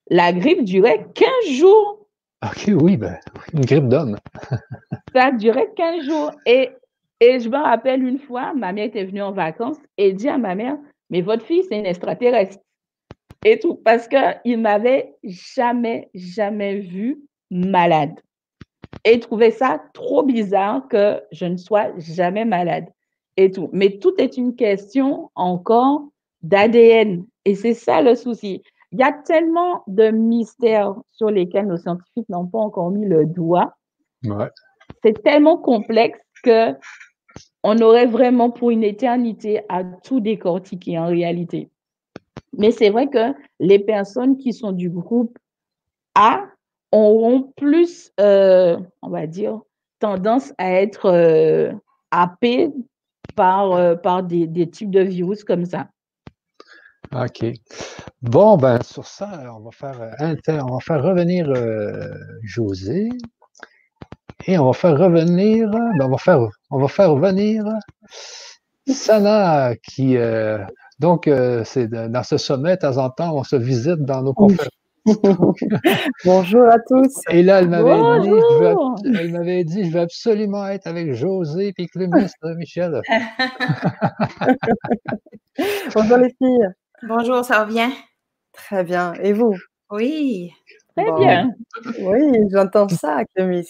[0.10, 2.06] la grippe durait 15 jours.
[2.44, 3.18] OK, oui, ben,
[3.54, 4.18] une grippe d'homme.
[5.16, 6.32] ça durait 15 jours.
[6.46, 6.72] Et,
[7.22, 10.38] et je me rappelle une fois, ma mère était venue en vacances et dit à
[10.38, 10.78] ma mère,
[11.10, 12.58] mais votre fille, c'est une extraterrestre.
[13.46, 18.20] Et tout, parce qu'il m'avait jamais, jamais vu malade
[19.04, 22.86] et trouvait ça trop bizarre que je ne sois jamais malade
[23.38, 23.70] et tout.
[23.72, 26.04] Mais tout est une question encore
[26.42, 28.62] d'ADN et c'est ça le souci.
[28.92, 33.26] Il y a tellement de mystères sur lesquels nos scientifiques n'ont pas encore mis le
[33.26, 33.76] doigt.
[35.04, 36.74] C'est tellement complexe que
[37.64, 41.70] on aurait vraiment pour une éternité à tout décortiquer en réalité.
[42.58, 45.38] Mais c'est vrai que les personnes qui sont du groupe
[46.16, 46.46] A
[46.92, 49.60] auront plus, euh, on va dire,
[50.00, 51.72] tendance à être euh,
[52.12, 52.72] happés
[53.36, 55.88] par, euh, par des, des, types de virus comme ça.
[57.14, 57.46] OK.
[58.22, 60.16] Bon, ben sur ça, on va faire,
[60.48, 61.52] on va faire revenir
[62.44, 63.10] José.
[64.46, 67.66] Et on va faire revenir, ben, on, va faire, on va faire revenir
[68.88, 70.18] Sana, qui,
[71.00, 71.30] donc,
[71.64, 74.70] c'est dans ce sommet, de temps en temps, on se visite dans nos conférences
[76.26, 77.22] Bonjour à tous.
[77.30, 81.14] Et là, elle m'avait dit, je veux, elle m'avait dit, je veux absolument être avec
[81.14, 82.18] José et Clément,
[82.58, 83.02] Michel.
[85.96, 86.68] Bonjour les filles.
[87.08, 87.92] Bonjour, ça va bien?
[88.54, 89.14] Très bien.
[89.22, 89.56] Et vous?
[89.92, 90.52] Oui.
[90.96, 91.50] Très bien.
[92.02, 93.68] Oui, j'entends ça, Clémis.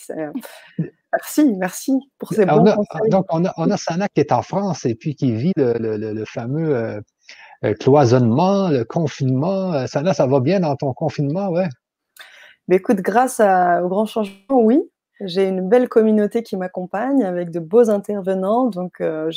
[1.11, 3.09] Merci, merci pour ces bons conseils.
[3.09, 5.73] Donc, on a, on a Sana qui est en France et puis qui vit le,
[5.79, 7.01] le, le fameux
[7.63, 9.73] euh, euh, cloisonnement, le confinement.
[9.73, 11.67] Euh, ça, va bien dans ton confinement, ouais?
[12.67, 14.81] Mais écoute, grâce au grand changement, oui.
[15.21, 18.67] J'ai une belle communauté qui m'accompagne avec de beaux intervenants.
[18.67, 19.29] Donc, euh,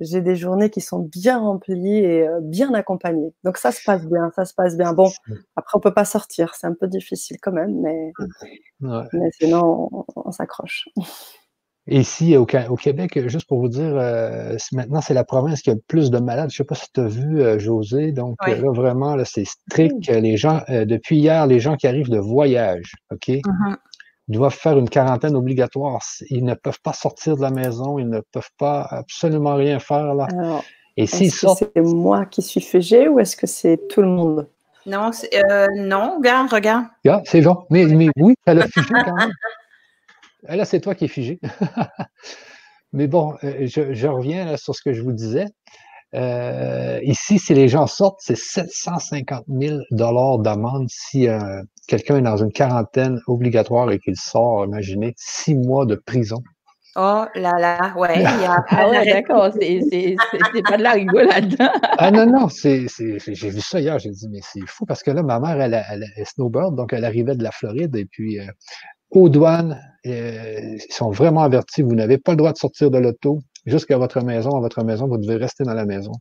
[0.00, 3.34] j'ai des journées qui sont bien remplies et bien accompagnées.
[3.44, 4.94] Donc, ça se passe bien, ça se passe bien.
[4.94, 5.10] Bon,
[5.54, 6.54] après, on peut pas sortir.
[6.54, 8.12] C'est un peu difficile quand même, mais,
[8.80, 10.88] mais sinon, on, on s'accroche.
[11.88, 15.80] Ici, au, Québec, juste pour vous dire, euh, maintenant, c'est la province qui a le
[15.86, 16.50] plus de malades.
[16.50, 18.10] Je ne sais pas si tu as vu, euh, José.
[18.10, 20.08] Donc, euh, là, vraiment, là, c'est strict.
[20.08, 23.76] Les gens, depuis hier, les gens qui arrivent de voyage, OK, mm-hmm.
[24.26, 26.00] doivent faire une quarantaine obligatoire.
[26.28, 28.00] Ils ne peuvent pas sortir de la maison.
[28.00, 30.26] Ils ne peuvent pas absolument rien faire, là.
[30.96, 34.48] Et si c'est moi qui suis figé ou est-ce que c'est tout le monde?
[34.86, 35.10] Non,
[35.76, 36.86] non, regarde, regarde.
[37.26, 37.64] c'est bon.
[37.70, 39.30] Mais, mais oui, elle a figé quand même.
[40.48, 41.40] Là, c'est toi qui es figé.
[42.92, 45.46] Mais bon, euh, je, reviens sur ce que je vous disais.
[46.14, 52.22] Euh, ici, si les gens sortent, c'est 750 000 dollars d'amende si euh, quelqu'un est
[52.22, 56.42] dans une quarantaine obligatoire et qu'il sort, imaginez, six mois de prison.
[56.98, 58.24] Oh là là, ouais.
[58.70, 60.14] ah ouais, d'accord, c'est
[60.66, 61.54] pas de la rigolade.
[61.98, 65.10] ah non, non, c'est j'ai vu ça hier, j'ai dit, mais c'est fou parce que
[65.10, 68.40] là, ma mère, elle, elle, est snowbird, donc elle arrivait de la Floride et puis
[68.40, 68.46] euh,
[69.10, 73.40] aux douanes, ils sont vraiment avertis, vous n'avez pas le droit de sortir de l'auto
[73.66, 74.56] jusqu'à votre maison.
[74.56, 76.12] À votre maison, vous devez rester dans la maison.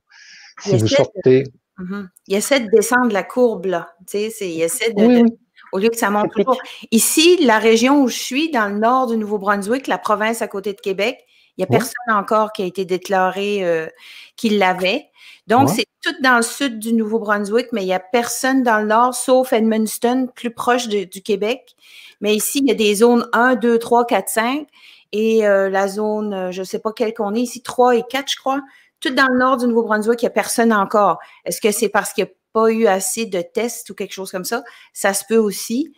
[0.59, 1.43] Si vous sortez.
[1.77, 2.09] Mhm.
[2.27, 3.89] Il essaie de descendre la courbe, là.
[4.07, 5.25] Tu sais, il essaie de,
[5.73, 6.57] Au lieu que ça monte toujours.
[6.91, 10.73] Ici, la région où je suis, dans le nord du Nouveau-Brunswick, la province à côté
[10.73, 11.25] de Québec,
[11.57, 13.87] il n'y a personne encore qui a été déclaré euh,
[14.35, 15.09] qu'il l'avait.
[15.47, 18.87] Donc, c'est tout dans le sud du Nouveau-Brunswick, mais il n'y a personne dans le
[18.87, 21.75] nord, sauf Edmundston, plus proche du Québec.
[22.21, 24.67] Mais ici, il y a des zones 1, 2, 3, 4, 5
[25.11, 28.03] et euh, la zone, euh, je ne sais pas quelle qu'on est ici, 3 et
[28.03, 28.61] 4, je crois.
[28.99, 31.19] Tout dans le nord du Nouveau-Brunswick, il n'y a personne encore.
[31.45, 34.31] Est-ce que c'est parce qu'il n'y a pas eu assez de tests ou quelque chose
[34.31, 34.63] comme ça?
[34.93, 35.93] Ça se peut aussi.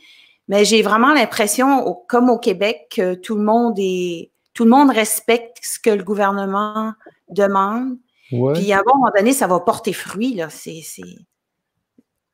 [0.48, 4.90] Mais j'ai vraiment l'impression, comme au Québec, que tout le monde est, tout le monde
[4.90, 6.94] respecte ce que le gouvernement
[7.30, 7.98] demande.
[8.30, 10.50] Puis à un moment donné, ça va porter fruit, là.
[10.50, 10.82] C'est,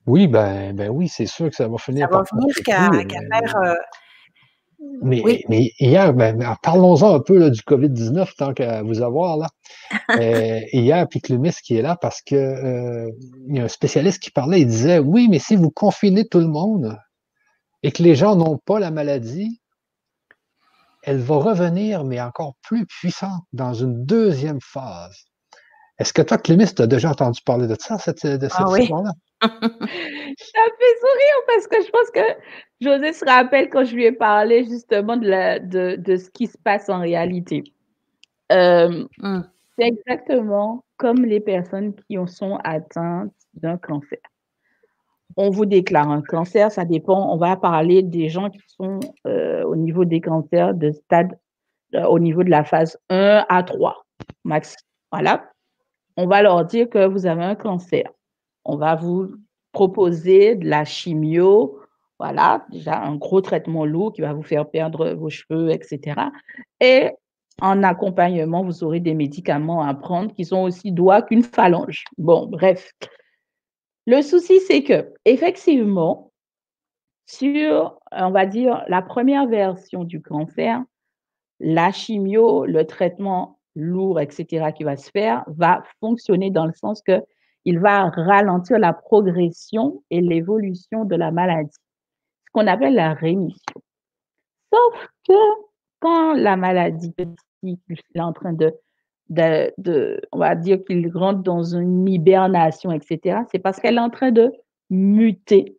[0.05, 2.07] Oui, ben, ben oui, c'est sûr que ça va finir.
[2.11, 3.55] Ça va finir qu'à, faire.
[3.63, 3.73] Euh,
[5.01, 9.47] mais, mais hier, ben, ben parlons-en un peu du COVID-19 tant qu'à vous avoir là.
[10.19, 13.09] euh, hier, puis Clumis qui est là parce que euh,
[13.47, 16.39] il y a un spécialiste qui parlait, il disait Oui, mais si vous confinez tout
[16.39, 16.97] le monde
[17.81, 19.61] et que les gens n'ont pas la maladie,
[21.03, 25.25] elle va revenir, mais encore plus puissante dans une deuxième phase.
[25.99, 28.79] Est-ce que toi, Clémis, tu as déjà entendu parler de ça, cette, de cette ah
[28.79, 29.11] histoire-là?
[29.43, 32.19] Ça fait sourire parce que je pense que
[32.81, 36.47] José se rappelle quand je lui ai parlé justement de, la, de, de ce qui
[36.47, 37.63] se passe en réalité.
[38.51, 39.47] Euh, hum.
[39.77, 44.19] C'est exactement comme les personnes qui sont atteintes d'un cancer.
[45.35, 47.33] On vous déclare un cancer, ça dépend.
[47.33, 51.37] On va parler des gens qui sont euh, au niveau des cancers de stade,
[51.95, 54.05] euh, au niveau de la phase 1 à 3
[54.43, 54.75] max.
[55.11, 55.49] Voilà.
[56.17, 58.03] On va leur dire que vous avez un cancer
[58.65, 59.35] on va vous
[59.71, 61.79] proposer de la chimio,
[62.19, 66.29] voilà, déjà un gros traitement lourd qui va vous faire perdre vos cheveux, etc.
[66.79, 67.09] Et
[67.61, 72.03] en accompagnement, vous aurez des médicaments à prendre qui sont aussi doigts qu'une phalange.
[72.17, 72.91] Bon, bref.
[74.05, 76.31] Le souci, c'est que, effectivement,
[77.25, 80.83] sur, on va dire, la première version du cancer,
[81.59, 87.01] la chimio, le traitement lourd, etc., qui va se faire, va fonctionner dans le sens
[87.01, 87.21] que
[87.65, 91.71] il va ralentir la progression et l'évolution de la maladie,
[92.45, 93.81] ce qu'on appelle la rémission.
[94.73, 95.33] Sauf que
[95.99, 98.73] quand la maladie est en train de,
[100.31, 104.31] on va dire qu'il rentre dans une hibernation, etc., c'est parce qu'elle est en train
[104.31, 104.51] de
[104.89, 105.77] muter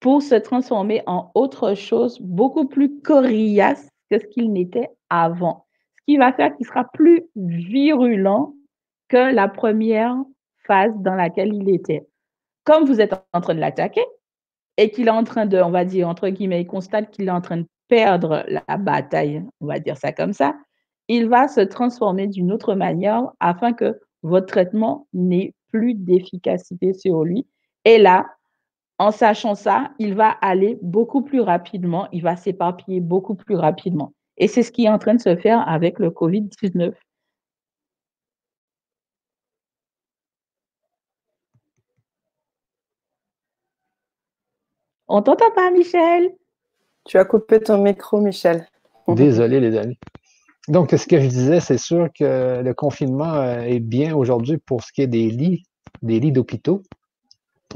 [0.00, 5.66] pour se transformer en autre chose beaucoup plus coriace que ce qu'il n'était avant.
[5.98, 8.54] Ce qui va faire qu'il sera plus virulent
[9.08, 10.16] que la première
[10.66, 12.06] phase dans laquelle il était.
[12.64, 14.04] Comme vous êtes en train de l'attaquer
[14.76, 17.32] et qu'il est en train de, on va dire, entre guillemets, il constate qu'il est
[17.32, 20.54] en train de perdre la bataille, on va dire ça comme ça,
[21.08, 27.24] il va se transformer d'une autre manière afin que votre traitement n'ait plus d'efficacité sur
[27.24, 27.46] lui.
[27.84, 28.26] Et là,
[28.98, 34.14] en sachant ça, il va aller beaucoup plus rapidement, il va s'éparpiller beaucoup plus rapidement.
[34.38, 36.92] Et c'est ce qui est en train de se faire avec le COVID-19.
[45.16, 46.28] On t'entend pas, Michel.
[47.04, 48.66] Tu as coupé ton micro, Michel.
[49.06, 49.96] Désolé, les amis.
[50.66, 54.82] Donc, ce que je disais, c'est sûr que le confinement euh, est bien aujourd'hui pour
[54.82, 55.62] ce qui est des lits,
[56.02, 56.82] des lits d'hôpitaux,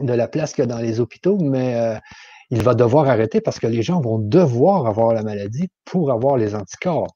[0.00, 1.96] de la place qu'il y a dans les hôpitaux, mais euh,
[2.50, 6.38] il va devoir arrêter parce que les gens vont devoir avoir la maladie pour avoir
[6.38, 7.06] les anticorps.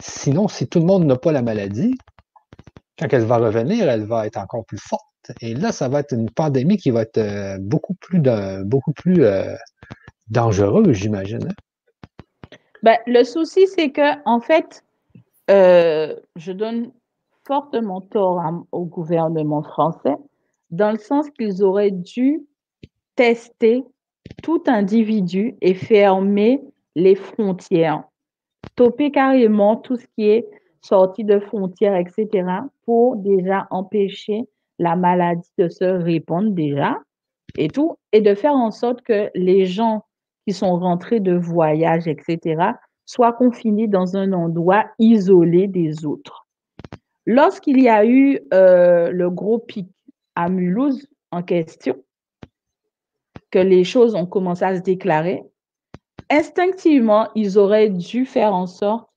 [0.00, 1.94] Sinon, si tout le monde n'a pas la maladie,
[2.98, 5.11] quand elle va revenir, elle va être encore plus forte.
[5.40, 8.20] Et là, ça va être une pandémie qui va être euh, beaucoup plus,
[8.64, 9.54] beaucoup plus euh,
[10.28, 11.48] dangereuse, j'imagine.
[11.48, 12.56] Hein.
[12.82, 14.84] Ben, le souci, c'est que, en fait,
[15.50, 16.90] euh, je donne
[17.46, 18.40] fortement tort
[18.72, 20.16] au gouvernement français,
[20.70, 22.44] dans le sens qu'ils auraient dû
[23.14, 23.84] tester
[24.42, 26.60] tout individu et fermer
[26.94, 28.04] les frontières,
[28.72, 30.46] stopper carrément tout ce qui est
[30.80, 32.48] sortie de frontières, etc.,
[32.84, 34.48] pour déjà empêcher
[34.82, 36.98] la maladie de se répandre déjà
[37.56, 40.04] et tout, et de faire en sorte que les gens
[40.46, 42.72] qui sont rentrés de voyage, etc.,
[43.04, 46.46] soient confinés dans un endroit isolé des autres.
[47.26, 49.88] Lorsqu'il y a eu euh, le gros pic
[50.34, 52.02] à Mulhouse en question,
[53.50, 55.42] que les choses ont commencé à se déclarer,
[56.30, 59.08] instinctivement, ils auraient dû faire en sorte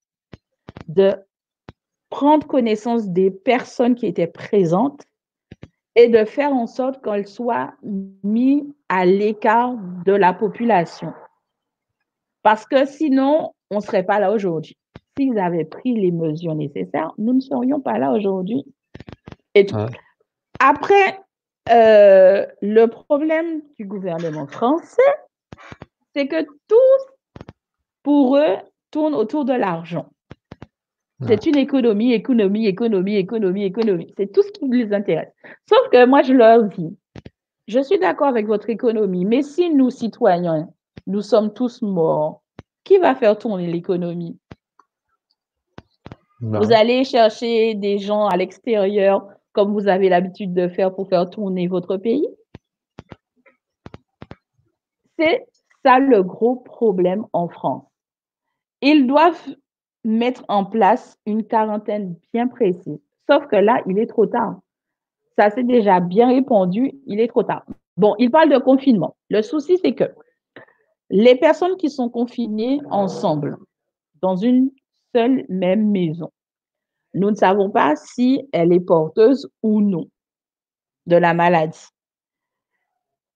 [0.87, 1.15] de
[2.09, 5.05] prendre connaissance des personnes qui étaient présentes
[5.95, 7.73] et de faire en sorte qu'elles soient
[8.23, 9.75] mises à l'écart
[10.05, 11.13] de la population.
[12.43, 14.77] Parce que sinon, on ne serait pas là aujourd'hui.
[15.17, 18.65] S'ils avaient pris les mesures nécessaires, nous ne serions pas là aujourd'hui.
[19.55, 19.65] Et
[20.59, 21.19] Après,
[21.71, 25.01] euh, le problème du gouvernement français,
[26.13, 27.05] c'est que tout,
[28.03, 28.57] pour eux,
[28.91, 30.09] tourne autour de l'argent.
[31.21, 34.13] C'est une économie, économie, économie, économie, économie.
[34.17, 35.31] C'est tout ce qui les intéresse.
[35.69, 36.97] Sauf que moi, je leur dis,
[37.67, 40.69] je suis d'accord avec votre économie, mais si nous, citoyens,
[41.07, 42.43] nous sommes tous morts,
[42.83, 44.37] qui va faire tourner l'économie?
[46.41, 51.29] Vous allez chercher des gens à l'extérieur comme vous avez l'habitude de faire pour faire
[51.29, 52.27] tourner votre pays?
[55.17, 55.47] C'est
[55.83, 57.85] ça le gros problème en France.
[58.81, 59.55] Ils doivent
[60.05, 62.99] mettre en place une quarantaine bien précise.
[63.27, 64.59] Sauf que là, il est trop tard.
[65.37, 67.65] Ça s'est déjà bien répondu, il est trop tard.
[67.97, 69.17] Bon, il parle de confinement.
[69.29, 70.05] Le souci, c'est que
[71.09, 73.57] les personnes qui sont confinées ensemble
[74.21, 74.69] dans une
[75.13, 76.31] seule même maison,
[77.13, 80.07] nous ne savons pas si elle est porteuse ou non
[81.07, 81.87] de la maladie.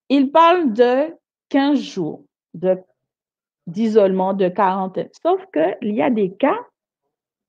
[0.09, 1.15] Il parle de
[1.49, 2.23] 15 jours
[3.67, 5.09] d'isolement, de, quarantaine.
[5.21, 6.59] Sauf qu'il y a des cas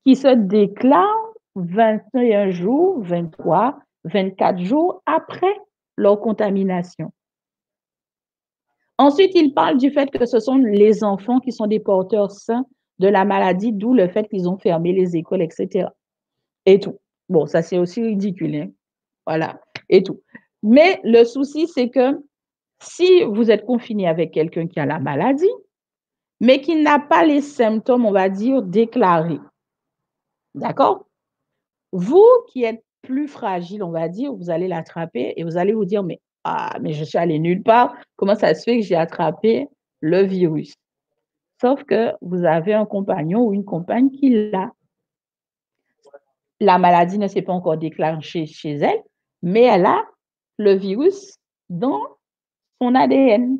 [0.04, 5.54] qui se déclarent 21 jours, 23, 24 jours après
[5.96, 7.12] leur contamination.
[8.98, 12.66] Ensuite, il parle du fait que ce sont les enfants qui sont des porteurs sains
[12.98, 15.88] de la maladie, d'où le fait qu'ils ont fermé les écoles, etc
[16.66, 16.98] et tout.
[17.28, 18.70] Bon, ça c'est aussi ridicule, hein.
[19.26, 20.20] voilà, et tout.
[20.62, 22.22] Mais le souci, c'est que
[22.82, 25.50] si vous êtes confiné avec quelqu'un qui a la maladie,
[26.40, 29.40] mais qui n'a pas les symptômes, on va dire, déclarés,
[30.54, 31.06] d'accord?
[31.92, 35.84] Vous qui êtes plus fragile, on va dire, vous allez l'attraper et vous allez vous
[35.84, 38.96] dire, mais, ah, mais je suis allé nulle part, comment ça se fait que j'ai
[38.96, 39.68] attrapé
[40.00, 40.74] le virus?
[41.60, 44.72] Sauf que vous avez un compagnon ou une compagne qui l'a.
[46.58, 49.02] La maladie ne s'est pas encore déclenchée chez elle,
[49.42, 50.06] mais elle a
[50.58, 51.36] le virus
[51.68, 52.00] dans
[52.80, 53.58] son ADN.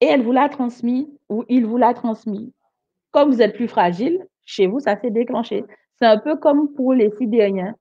[0.00, 2.52] Et elle vous l'a transmis ou il vous l'a transmis.
[3.12, 5.64] Comme vous êtes plus fragile, chez vous, ça s'est déclenché.
[5.98, 7.74] C'est un peu comme pour les sidériens.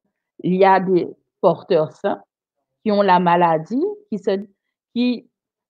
[0.44, 1.08] Il y a des
[1.42, 2.22] porteurs sains
[2.84, 4.40] qui ont la maladie, qui, se,
[4.94, 5.28] qui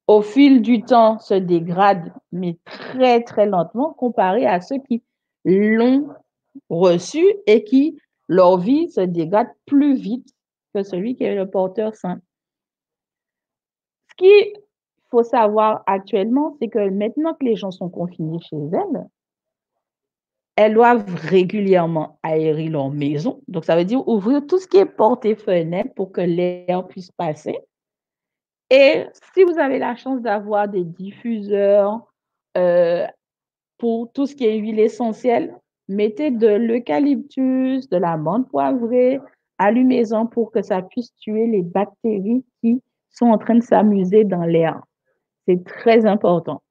[0.08, 5.04] au fil du temps se dégradent, mais très, très lentement, comparé à ceux qui
[5.46, 6.10] l'ont
[6.70, 10.28] reçu et qui leur vie se dégrade plus vite
[10.74, 12.20] que celui qui est le porteur sain.
[14.10, 14.54] Ce qu'il
[15.12, 19.07] faut savoir actuellement, c'est que maintenant que les gens sont confinés chez elles,
[20.55, 23.41] elles doivent régulièrement aérer leur maison.
[23.47, 26.86] Donc, ça veut dire ouvrir tout ce qui est porte et fenêtre pour que l'air
[26.88, 27.57] puisse passer.
[28.70, 32.01] Et si vous avez la chance d'avoir des diffuseurs
[32.57, 33.07] euh,
[33.78, 35.55] pour tout ce qui est huile essentielle,
[35.88, 39.20] mettez de l'eucalyptus, de la menthe poivrée,
[39.57, 44.43] allumez-en pour que ça puisse tuer les bactéries qui sont en train de s'amuser dans
[44.43, 44.82] l'air.
[45.50, 46.62] C'est très important.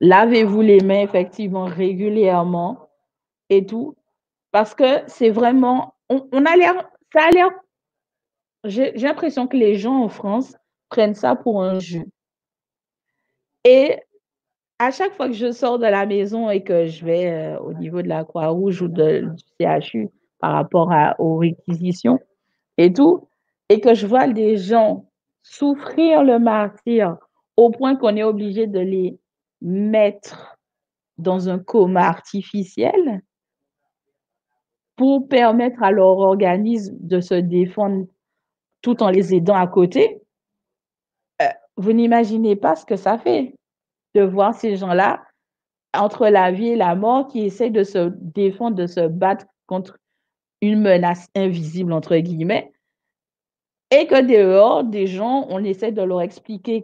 [0.00, 2.90] Lavez-vous les mains effectivement régulièrement
[3.48, 3.96] et tout,
[4.50, 6.74] parce que c'est vraiment, on, a l'air,
[7.14, 7.48] ça a l'air,
[8.64, 10.54] j'ai l'impression que les gens en France
[10.90, 12.04] prennent ça pour un jeu.
[13.64, 13.96] Et
[14.78, 17.72] à chaque fois que je sors de la maison et que je vais euh, au
[17.72, 20.10] niveau de la Croix-Rouge ou de, du CHU
[20.40, 22.20] par rapport aux réquisitions
[22.76, 23.28] et tout,
[23.70, 25.08] et que je vois des gens
[25.42, 27.16] souffrir le martyr
[27.56, 29.18] au point qu'on est obligé de les
[29.60, 30.56] mettre
[31.18, 33.22] dans un coma artificiel
[34.96, 38.06] pour permettre à leur organisme de se défendre
[38.82, 40.20] tout en les aidant à côté,
[41.40, 41.46] euh,
[41.76, 43.54] vous n'imaginez pas ce que ça fait
[44.14, 45.22] de voir ces gens-là
[45.94, 49.98] entre la vie et la mort qui essaient de se défendre, de se battre contre
[50.60, 52.72] une menace invisible, entre guillemets,
[53.90, 56.82] et que dehors, des gens, on essaie de leur expliquer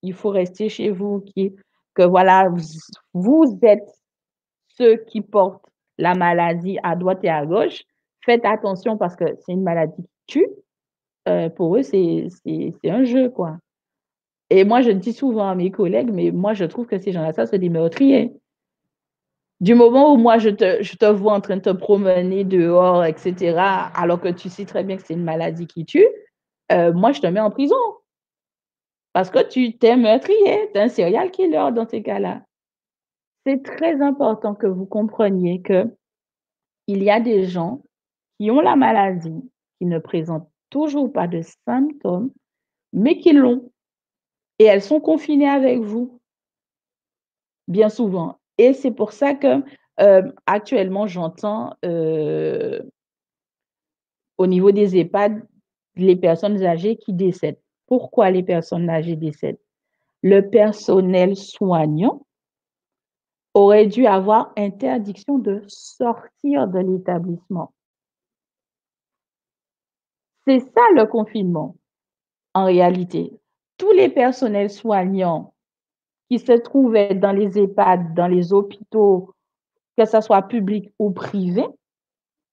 [0.00, 1.24] qu'il faut rester chez vous,
[1.94, 2.48] que voilà,
[3.14, 3.88] vous êtes
[4.68, 5.64] ceux qui portent
[5.98, 7.82] la maladie à droite et à gauche.
[8.24, 10.48] Faites attention parce que c'est une maladie qui tue.
[11.28, 12.28] Euh, pour eux, c'est
[12.84, 13.58] un jeu, quoi.
[14.50, 17.32] Et moi, je dis souvent à mes collègues, mais moi, je trouve que ces gens-là,
[17.32, 18.32] ça, c'est des meurtriers.
[19.60, 23.04] Du moment où moi, je te, je te vois en train de te promener dehors,
[23.04, 23.58] etc.,
[23.94, 26.06] alors que tu sais très bien que c'est une maladie qui tue,
[26.72, 27.76] euh, moi, je te mets en prison.
[29.18, 32.44] Parce que tu t'es meurtrier, tu es un serial killer dans ces cas-là.
[33.44, 35.92] C'est très important que vous compreniez que
[36.86, 37.82] il y a des gens
[38.38, 39.42] qui ont la maladie,
[39.76, 42.30] qui ne présentent toujours pas de symptômes,
[42.92, 43.72] mais qui l'ont.
[44.60, 46.20] Et elles sont confinées avec vous,
[47.66, 48.38] bien souvent.
[48.56, 49.64] Et c'est pour ça que
[49.98, 52.80] euh, actuellement, j'entends euh,
[54.36, 55.44] au niveau des EHPAD
[55.96, 57.58] les personnes âgées qui décèdent.
[57.88, 59.58] Pourquoi les personnes âgées décèdent?
[60.22, 62.24] Le personnel soignant
[63.54, 67.72] aurait dû avoir interdiction de sortir de l'établissement.
[70.46, 71.76] C'est ça le confinement,
[72.54, 73.32] en réalité.
[73.76, 75.54] Tous les personnels soignants
[76.30, 79.34] qui se trouvaient dans les EHPAD, dans les hôpitaux,
[79.96, 81.64] que ce soit public ou privé,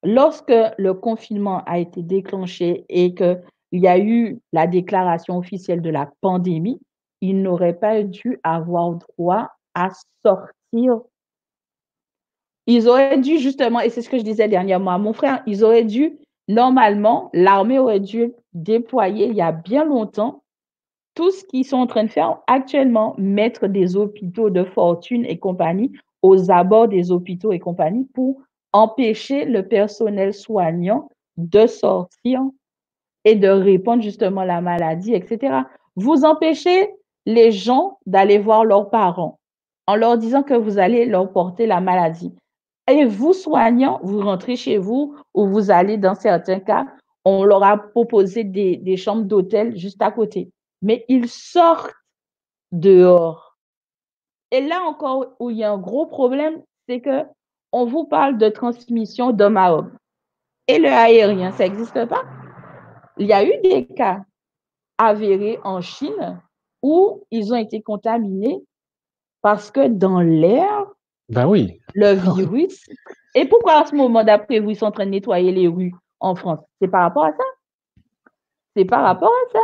[0.04, 3.14] lorsque le confinement a été déclenché et
[3.70, 6.80] qu'il y a eu la déclaration officielle de la pandémie,
[7.22, 9.90] ils n'auraient pas dû avoir droit à
[10.24, 11.02] sortir.
[12.68, 15.64] Ils auraient dû justement, et c'est ce que je disais dernièrement à mon frère, ils
[15.64, 20.44] auraient dû, normalement, l'armée aurait dû déployer il y a bien longtemps
[21.14, 25.40] tout ce qu'ils sont en train de faire actuellement, mettre des hôpitaux de fortune et
[25.40, 28.42] compagnie aux abords des hôpitaux et compagnie pour
[28.74, 32.42] empêcher le personnel soignant de sortir
[33.26, 35.64] et de répondre justement la maladie, etc.
[35.96, 36.90] Vous empêchez
[37.26, 39.40] les gens d'aller voir leurs parents
[39.88, 42.34] en leur disant que vous allez leur porter la maladie.
[42.90, 46.86] Et vous, soignants, vous rentrez chez vous ou vous allez, dans certains cas,
[47.26, 50.50] on leur a proposé des, des chambres d'hôtel juste à côté
[50.86, 51.96] mais ils sortent
[52.72, 53.58] dehors.
[54.52, 57.24] Et là encore, où il y a un gros problème, c'est que
[57.72, 59.98] on vous parle de transmission d'homme à homme.
[60.68, 62.24] Et le aérien, ça n'existe pas?
[63.18, 64.26] Il y a eu des cas
[64.98, 66.42] avérés en Chine
[66.82, 68.62] où ils ont été contaminés
[69.42, 70.86] parce que dans l'air,
[71.30, 71.80] ben oui.
[71.94, 72.88] le virus.
[73.34, 76.36] Et pourquoi à ce moment d'après, vous sont en train de nettoyer les rues en
[76.36, 76.60] France?
[76.82, 77.44] C'est par rapport à ça?
[78.76, 79.60] C'est par rapport à ça?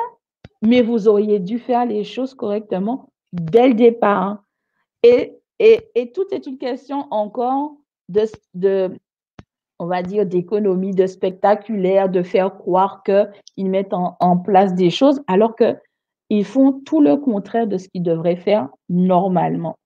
[0.61, 4.43] Mais vous auriez dû faire les choses correctement dès le départ.
[5.03, 7.75] Et, et, et tout est une question encore
[8.09, 8.91] de, de
[9.81, 15.23] on va dire, d'économie, de spectaculaire, de faire croire qu'ils mettent en, place des choses
[15.25, 19.79] alors qu'ils font tout le contraire de ce qu'ils devraient faire normalement.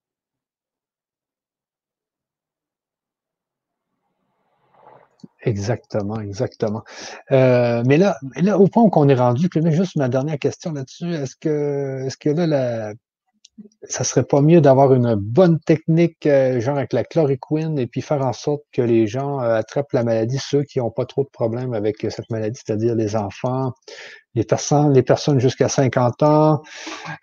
[5.43, 6.83] Exactement, exactement.
[7.31, 8.17] Euh, mais là,
[8.59, 12.47] au point qu'on est rendu, juste ma dernière question là-dessus, est-ce que, est-ce que là,
[12.47, 12.93] la,
[13.83, 18.01] ça serait pas mieux d'avoir une bonne technique, euh, genre avec la chloroquine, et puis
[18.01, 21.23] faire en sorte que les gens euh, attrapent la maladie, ceux qui n'ont pas trop
[21.23, 23.73] de problèmes avec cette maladie, c'est-à-dire les enfants,
[24.33, 26.61] les personnes, les personnes jusqu'à 50 ans,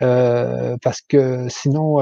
[0.01, 1.99] euh, parce que sinon,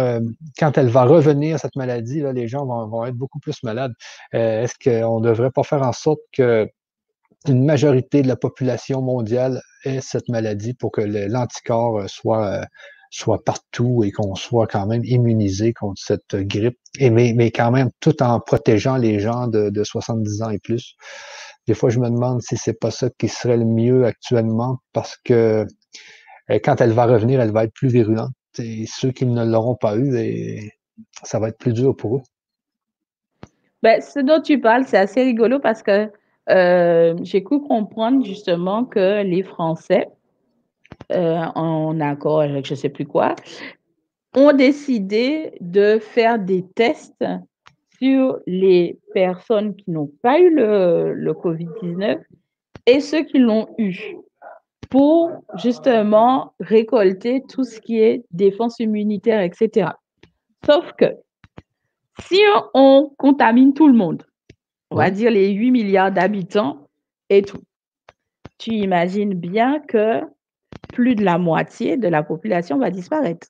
[0.59, 3.93] quand elle va revenir, cette maladie, là, les gens vont, être beaucoup plus malades.
[4.33, 6.69] Est-ce qu'on ne devrait pas faire en sorte que
[7.49, 12.61] une majorité de la population mondiale ait cette maladie pour que l'anticorps soit
[13.11, 17.71] soit partout et qu'on soit quand même immunisé contre cette grippe, et mais, mais quand
[17.71, 20.95] même tout en protégeant les gens de, de 70 ans et plus.
[21.67, 25.17] Des fois, je me demande si c'est pas ça qui serait le mieux actuellement parce
[25.25, 25.67] que
[26.51, 29.77] euh, quand elle va revenir, elle va être plus virulente et ceux qui ne l'auront
[29.77, 30.73] pas eu, et
[31.23, 32.23] ça va être plus dur pour eux.
[33.83, 36.11] Ben, ce dont tu parles, c'est assez rigolo parce que
[36.51, 40.09] euh, j'ai cru comprendre justement que les Français
[41.13, 43.35] euh, en accord avec je ne sais plus quoi,
[44.35, 47.25] ont décidé de faire des tests
[47.99, 52.21] sur les personnes qui n'ont pas eu le, le COVID-19
[52.87, 54.17] et ceux qui l'ont eu
[54.89, 59.91] pour justement récolter tout ce qui est défense immunitaire, etc.
[60.67, 61.07] Sauf que
[62.21, 62.41] si
[62.75, 64.25] on contamine tout le monde,
[64.91, 66.89] on va dire les 8 milliards d'habitants
[67.29, 67.63] et tout,
[68.59, 70.21] tu imagines bien que
[70.93, 73.49] plus de la moitié de la population va disparaître.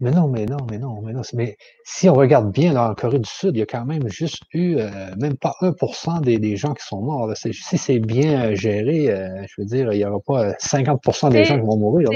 [0.00, 1.22] Mais non, mais non, mais non, mais non.
[1.34, 4.08] Mais si on regarde bien, là, en Corée du Sud, il y a quand même
[4.08, 7.30] juste eu euh, même pas 1% des, des, gens qui sont morts.
[7.36, 11.44] Si c'est bien euh, géré, euh, je veux dire, il n'y aura pas 50% des
[11.44, 12.10] gens qui vont mourir.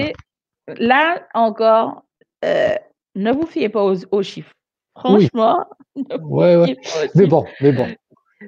[0.66, 2.03] Là, encore,
[2.43, 4.55] ne vous fiez pas aux, chiffres.
[4.97, 5.64] Franchement.
[5.97, 6.76] Oui, ouais, ouais.
[7.16, 7.89] Mais bon, mais bon.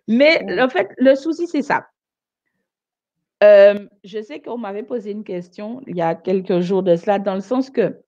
[0.06, 1.86] Mais en fait, le souci, c'est ça.
[3.42, 7.18] Euh, je sais qu'on m'avait posé une question il y a quelques jours de cela,
[7.18, 7.98] dans le sens que,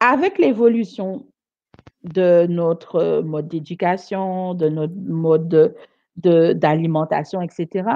[0.00, 1.26] avec l'évolution
[2.04, 5.74] de notre mode d'éducation, de notre mode
[6.16, 7.88] d'alimentation, etc.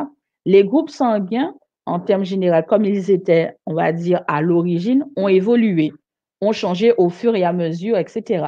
[0.45, 1.55] Les groupes sanguins,
[1.87, 5.93] en termes généraux, comme ils étaient, on va dire, à l'origine, ont évolué,
[6.41, 8.47] ont changé au fur et à mesure, etc.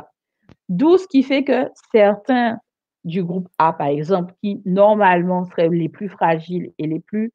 [0.68, 2.58] D'où ce qui fait que certains
[3.05, 7.32] du groupe A, par exemple, qui normalement seraient les plus fragiles et les plus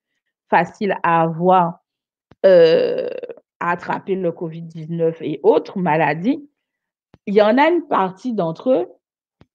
[0.49, 1.79] faciles à avoir,
[2.45, 3.09] euh,
[3.59, 6.49] à le COVID-19 et autres maladies,
[7.25, 8.87] il y en a une partie d'entre eux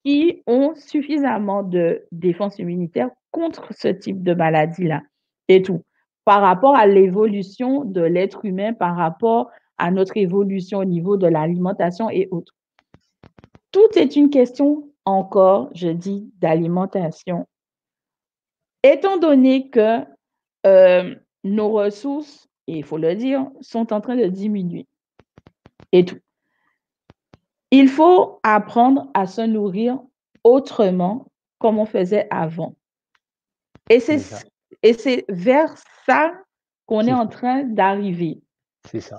[0.05, 5.03] qui ont suffisamment de défense immunitaire contre ce type de maladie-là
[5.49, 5.83] et tout,
[6.25, 11.27] par rapport à l'évolution de l'être humain, par rapport à notre évolution au niveau de
[11.27, 12.55] l'alimentation et autres.
[13.73, 17.47] Tout est une question encore, je dis, d'alimentation.
[18.83, 20.01] Étant donné que
[20.67, 24.87] euh, nos ressources, et il faut le dire, sont en train de diminuer
[25.93, 26.19] et tout.
[27.71, 29.99] Il faut apprendre à se nourrir
[30.43, 31.27] autrement
[31.59, 32.75] comme on faisait avant.
[33.91, 35.75] Et c'est vers
[36.07, 36.33] ça
[36.87, 38.41] qu'on est, en train d'arriver.
[38.91, 39.19] C'est ça,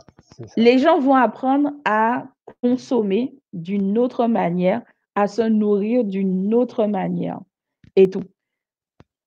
[0.58, 2.28] Les gens vont apprendre à
[2.62, 4.84] consommer d'une autre manière,
[5.16, 7.40] à se nourrir d'une autre manière
[7.96, 8.24] et tout.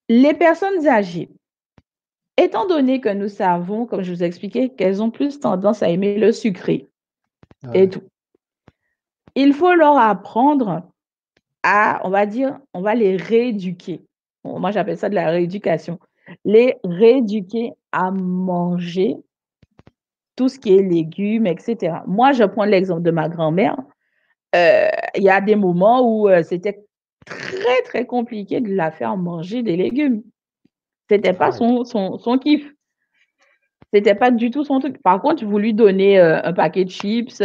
[0.08, 1.30] Les personnes âgées,
[2.36, 5.88] étant donné que nous savons, comme je vous ai expliqué, qu'elles ont plus tendance à
[5.88, 6.86] aimer le sucré
[7.74, 8.02] et tout,
[9.34, 10.82] il faut leur apprendre
[11.62, 14.02] à, on va dire, on va les rééduquer.
[14.44, 15.98] moi, j'appelle ça de la rééducation.
[16.44, 19.16] Les rééduquer à manger
[20.36, 21.98] tout ce qui est légumes, etc.
[22.06, 23.76] Moi, je prends l'exemple de ma grand-mère.
[24.54, 26.84] Euh, il y a des moments où euh, c'était
[27.24, 30.22] très, très compliqué de la faire manger des légumes.
[31.10, 32.70] C'était pas son, son, son kiff.
[33.92, 35.02] C'était pas du tout son truc.
[35.02, 37.42] Par contre, vous lui donnez euh, un paquet de chips,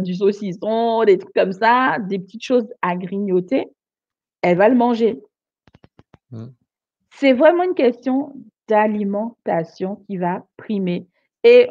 [0.00, 3.68] du saucisson, des trucs comme ça, des petites choses à grignoter,
[4.42, 5.20] elle va le manger.
[6.30, 6.46] Mmh.
[7.14, 8.34] C'est vraiment une question
[8.68, 11.06] d'alimentation qui va primer.
[11.44, 11.70] Et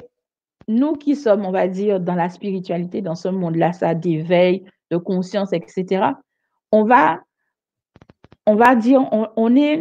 [0.69, 4.97] nous qui sommes, on va dire, dans la spiritualité, dans ce monde-là, ça d'éveil, de
[4.97, 6.11] conscience, etc.,
[6.71, 7.21] on va,
[8.45, 9.77] on va dire, on, est,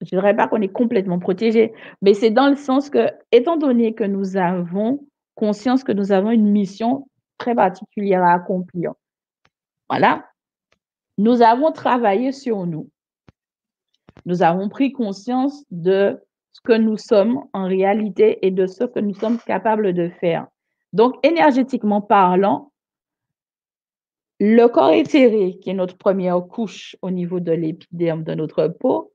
[0.00, 1.72] je ne dirais pas qu'on est complètement protégé,
[2.02, 5.06] mais c'est dans le sens que, étant donné que nous avons
[5.36, 7.06] conscience que nous avons une mission
[7.38, 8.94] très particulière à accomplir,
[9.88, 10.26] voilà,
[11.18, 12.90] nous avons travaillé sur nous.
[14.26, 16.20] Nous avons pris conscience de
[16.58, 20.48] ce que nous sommes en réalité et de ce que nous sommes capables de faire.
[20.92, 22.72] Donc, énergétiquement parlant,
[24.40, 29.12] le corps éthéré, qui est notre première couche au niveau de l'épiderme de notre peau,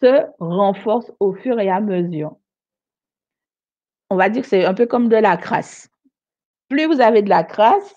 [0.00, 2.36] se renforce au fur et à mesure.
[4.10, 5.88] On va dire que c'est un peu comme de la crasse.
[6.68, 7.96] Plus vous avez de la crasse,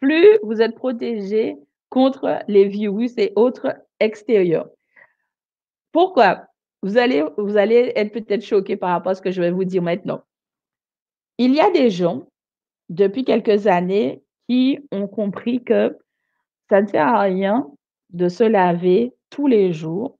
[0.00, 1.56] plus vous êtes protégé
[1.90, 4.68] contre les virus et autres extérieurs.
[5.92, 6.46] Pourquoi?
[6.84, 10.22] Vous allez, être peut-être choqué par rapport à ce que je vais vous dire maintenant.
[11.38, 12.28] Il y a des gens,
[12.90, 15.96] depuis quelques années, qui ont compris que
[16.68, 17.66] ça ne sert à rien
[18.10, 20.18] de se laver tous les jours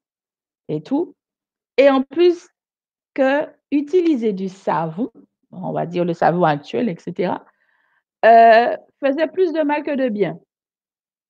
[0.68, 1.14] et tout.
[1.76, 2.48] Et en plus
[3.12, 5.10] que utiliser du savon,
[5.52, 7.34] on va dire le savon actuel, etc.,
[8.24, 10.38] euh, faisait plus de mal que de bien.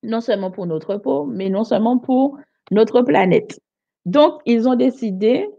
[0.01, 2.37] Non seulement pour notre peau, mais non seulement pour
[2.71, 3.59] notre planète.
[4.05, 5.49] Donc, ils ont décidé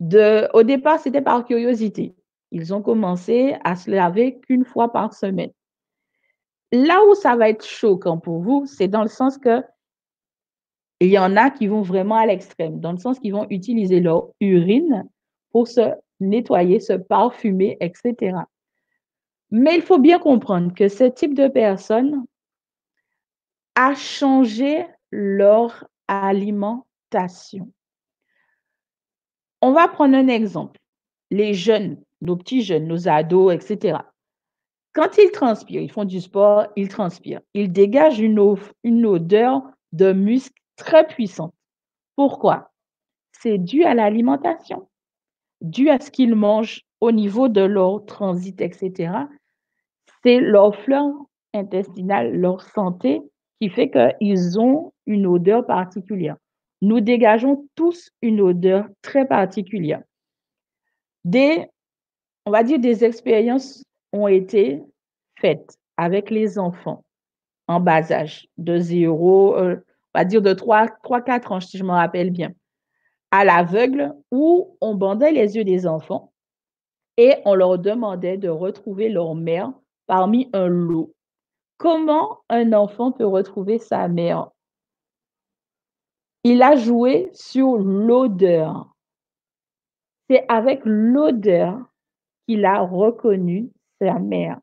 [0.00, 2.14] de, au départ, c'était par curiosité.
[2.50, 5.52] Ils ont commencé à se laver qu'une fois par semaine.
[6.72, 9.62] Là où ça va être choquant pour vous, c'est dans le sens que
[11.00, 14.00] il y en a qui vont vraiment à l'extrême, dans le sens qu'ils vont utiliser
[14.00, 15.08] leur urine
[15.50, 18.38] pour se nettoyer, se parfumer, etc.
[19.50, 22.24] Mais il faut bien comprendre que ce type de personne
[23.74, 27.70] a changé leur alimentation.
[29.66, 30.78] On va prendre un exemple.
[31.30, 33.96] Les jeunes, nos petits jeunes, nos ados, etc.
[34.92, 37.40] Quand ils transpirent, ils font du sport, ils transpirent.
[37.54, 38.38] Ils dégagent une,
[39.06, 39.62] odeur
[39.92, 41.54] de muscle très puissante.
[42.14, 42.72] Pourquoi?
[43.32, 44.86] C'est dû à l'alimentation,
[45.62, 49.14] dû à ce qu'ils mangent au niveau de leur transit, etc.
[50.22, 51.10] C'est leur fleur
[51.54, 53.22] intestinale, leur santé
[53.62, 56.36] qui fait qu'ils ont une odeur particulière
[56.84, 60.02] nous dégageons tous une odeur très particulière.
[61.24, 61.66] Des,
[62.44, 63.82] on va dire, des expériences
[64.12, 64.82] ont été
[65.40, 67.02] faites avec les enfants
[67.68, 69.76] en bas âge, de 0, euh,
[70.14, 72.52] on va dire de 3, 3, 4 ans, si je me rappelle bien,
[73.30, 76.34] à l'aveugle, où on bandait les yeux des enfants
[77.16, 79.72] et on leur demandait de retrouver leur mère
[80.06, 81.14] parmi un lot.
[81.78, 84.50] comment un enfant peut retrouver sa mère
[86.44, 88.94] Il a joué sur l'odeur.
[90.28, 91.78] C'est avec l'odeur
[92.46, 94.60] qu'il a reconnu sa mère.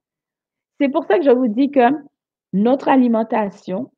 [0.79, 1.89] C'est pour ça que je vous dis que
[2.53, 3.91] notre alimentation,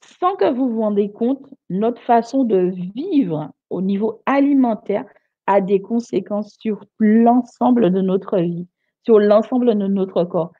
[0.00, 5.04] sans que vous vous rendiez compte, notre façon de vivre au niveau alimentaire
[5.48, 8.68] a des conséquences sur l'ensemble de notre vie,
[9.04, 10.52] sur l'ensemble de notre corps.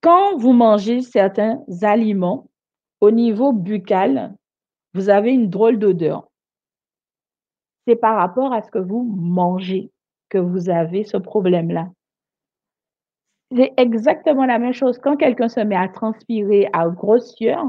[0.00, 2.48] Quand vous mangez certains aliments,
[3.00, 4.34] au niveau buccal,
[4.94, 6.28] vous avez une drôle d'odeur.
[7.86, 9.90] C'est par rapport à ce que vous mangez
[10.28, 11.88] que vous avez ce problème-là.
[13.56, 14.98] C'est exactement la même chose.
[14.98, 17.64] Quand quelqu'un se met à transpirer à grosseur,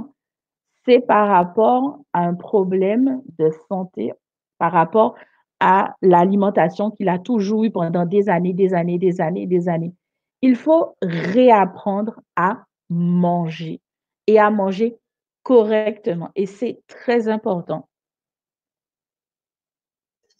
[0.85, 4.13] c'est par rapport à un problème de santé,
[4.59, 5.15] par rapport
[5.59, 9.93] à l'alimentation qu'il a toujours eu pendant des années, des années, des années, des années.
[10.41, 13.79] Il faut réapprendre à manger
[14.27, 14.97] et à manger
[15.43, 16.29] correctement.
[16.35, 17.87] Et c'est très important.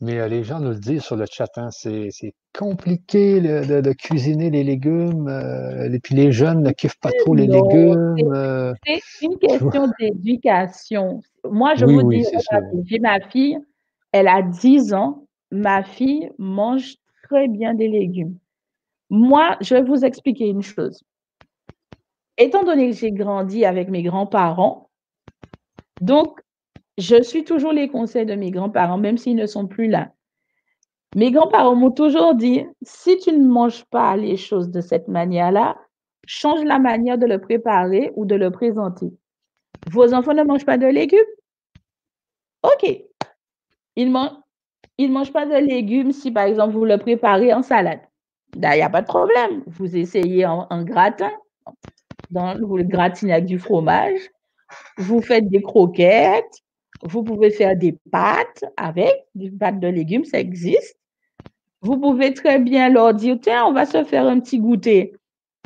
[0.02, 2.10] Mais euh, les gens nous le disent sur le chat, hein, c'est
[2.58, 7.46] compliqué de, cuisiner les légumes, et euh, puis les jeunes ne kiffent pas trop les
[7.46, 8.16] légumes.
[8.34, 8.74] Euh.
[8.84, 11.22] C'est une question d'éducation.
[11.50, 12.26] Moi, je vous dis,
[12.86, 13.60] j'ai ma fille,
[14.12, 18.38] elle a 10 ans, ma fille mange très bien des légumes.
[19.12, 21.04] Moi, je vais vous expliquer une chose.
[22.38, 24.90] Étant donné que j'ai grandi avec mes grands-parents,
[26.02, 26.42] donc
[26.98, 30.12] je suis toujours les conseils de mes grands-parents, même s'ils ne sont plus là.
[31.16, 35.78] Mes grands-parents m'ont toujours dit, si tu ne manges pas les choses de cette manière-là,
[36.26, 39.12] change la manière de le préparer ou de le présenter.
[39.90, 41.20] Vos enfants ne mangent pas de légumes?
[42.64, 43.04] OK.
[43.96, 48.02] Ils ne mangent, pas de légumes si, par exemple, vous le préparez en salade.
[48.56, 49.64] Il n'y a pas de problème.
[49.68, 51.32] Vous essayez en, gratin,
[52.30, 54.20] vous le gratinez avec du fromage,
[54.98, 56.62] vous faites des croquettes,
[57.04, 60.98] vous pouvez faire des pâtes avec des pâtes de légumes, ça existe.
[61.82, 65.14] Vous pouvez très bien leur dire, tiens, on va se faire un petit goûter.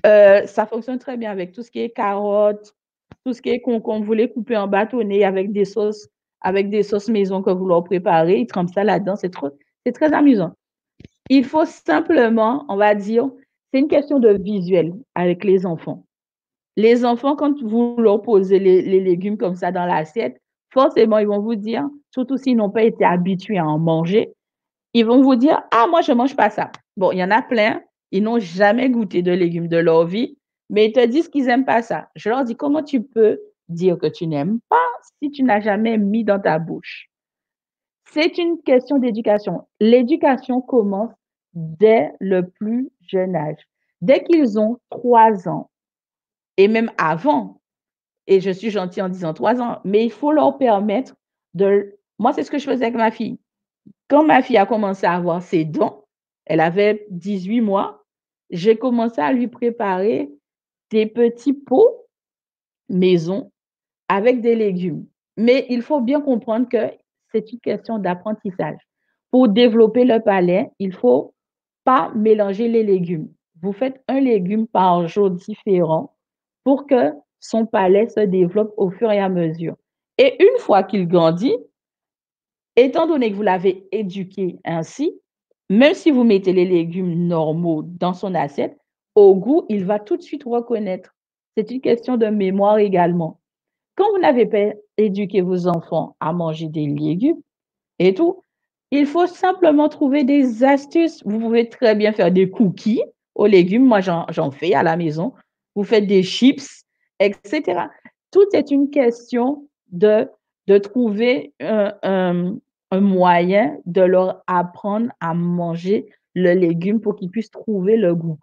[0.05, 2.73] Euh, ça fonctionne très bien avec tout ce qui est carottes,
[3.25, 4.05] tout ce qui est concombre.
[4.05, 6.07] Vous les coupez en bâtonnets avec des sauces,
[6.41, 8.39] avec des sauces maison que vous leur préparez.
[8.39, 9.15] Ils trempent ça là-dedans.
[9.15, 9.33] C'est
[9.85, 10.53] c'est très amusant.
[11.29, 13.29] Il faut simplement, on va dire,
[13.73, 16.04] c'est une question de visuel avec les enfants.
[16.77, 21.39] Les enfants, quand vous leur posez les, légumes comme ça dans l'assiette, forcément, ils vont
[21.39, 24.33] vous dire, surtout s'ils n'ont pas été habitués à en manger,
[24.93, 26.71] ils vont vous dire, ah, moi, je ne mange pas ça.
[26.97, 30.37] Bon, il y en a plein, ils n'ont jamais goûté de légumes de leur vie,
[30.69, 32.09] mais ils te disent qu'ils n'aiment pas ça.
[32.15, 34.87] Je leur dis, comment tu peux dire que tu n'aimes pas
[35.19, 37.09] si tu n'as jamais mis dans ta bouche?
[38.11, 39.67] C'est une question d'éducation.
[39.79, 41.11] L'éducation commence
[41.53, 43.57] dès le plus jeune âge.
[44.01, 45.69] Dès qu'ils ont trois ans,
[46.57, 47.61] et même avant,
[48.27, 51.15] et je suis gentille en disant trois ans, mais il faut leur permettre
[51.53, 51.97] de...
[52.17, 53.39] Moi, c'est ce que je faisais avec ma fille.
[54.07, 56.05] Quand ma fille a commencé à avoir ses dents,
[56.45, 58.03] elle avait 18 mois,
[58.49, 60.31] j'ai commencé à lui préparer
[60.91, 62.05] des petits pots
[62.89, 63.51] maison
[64.07, 65.05] avec des légumes.
[65.37, 66.91] Mais il faut bien comprendre que
[67.31, 68.77] c'est une question d'apprentissage.
[69.31, 71.33] Pour développer le palais, il ne faut
[71.83, 73.29] pas mélanger les légumes.
[73.61, 76.14] Vous faites un légume par jour différent
[76.65, 79.75] pour que son palais se développe au fur et à mesure.
[80.17, 81.55] Et une fois qu'il grandit,
[82.75, 85.13] étant donné que vous l'avez éduqué ainsi,
[85.69, 88.77] même si vous mettez les légumes normaux dans son assiette,
[89.15, 91.15] au goût, il va tout de suite reconnaître.
[91.55, 93.39] C'est une question de mémoire également.
[93.95, 97.41] Quand vous n'avez pas éduqué vos enfants à manger des légumes
[97.99, 98.41] et tout,
[98.91, 101.23] il faut simplement trouver des astuces.
[101.25, 103.03] Vous pouvez très bien faire des cookies
[103.35, 103.85] aux légumes.
[103.85, 105.33] Moi, j'en fais à la maison.
[105.75, 106.85] Vous faites des chips
[107.19, 107.87] etc.
[108.31, 110.29] Tout est une question de,
[110.67, 112.57] de trouver un,
[112.91, 118.39] moyen de leur apprendre à manger le légume pour qu'ils puissent trouver le goût.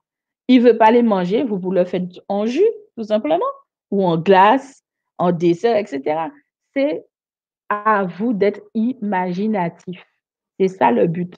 [0.48, 3.46] Ils ne veulent pas les manger, vous, vous le faites en jus, tout simplement,
[3.90, 4.82] ou en glace,
[5.18, 6.28] en dessert, etc.
[6.74, 7.04] C'est
[7.68, 10.04] à vous d'être imaginatif.
[10.58, 11.34] C'est ça le but.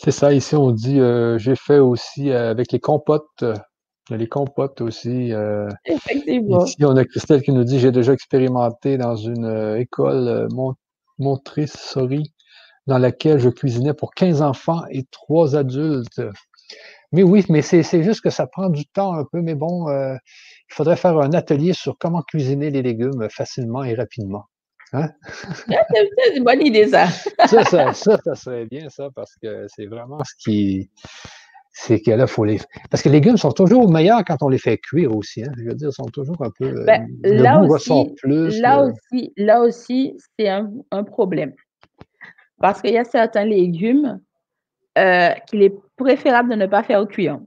[0.00, 3.44] C'est ça, ici on dit, euh, j'ai fait aussi euh, avec les compotes,
[4.12, 5.32] a les compotes aussi.
[5.32, 6.64] Euh, Effectivement.
[6.64, 10.48] Ici, on a Christelle qui nous dit J'ai déjà expérimenté dans une euh, école euh,
[11.18, 12.32] Montessori
[12.86, 16.22] dans laquelle je cuisinais pour 15 enfants et 3 adultes.
[17.12, 20.74] Mais oui, mais c'est juste que ça prend du temps un peu, mais bon, il
[20.74, 24.44] faudrait faire un atelier sur comment cuisiner les légumes facilement et rapidement.
[24.92, 25.08] Hein?
[25.70, 27.06] Ah, c'est une bonne idée, ça.
[27.46, 30.90] ça, ça, ça, ça serait bien, ça, parce que c'est vraiment ce qui
[31.80, 32.58] c'est que là, il faut les.
[32.90, 35.44] Parce que les légumes sont toujours meilleurs quand on les fait cuire aussi.
[35.44, 35.52] Hein.
[35.56, 36.84] Je veux dire, ils sont toujours un peu.
[36.84, 41.52] Ben, là, aussi, plus, là, aussi, là aussi, c'est un, problème.
[42.60, 44.20] Parce qu'il y a certains légumes
[44.98, 47.38] euh, qu'il est préférable de ne pas faire cuire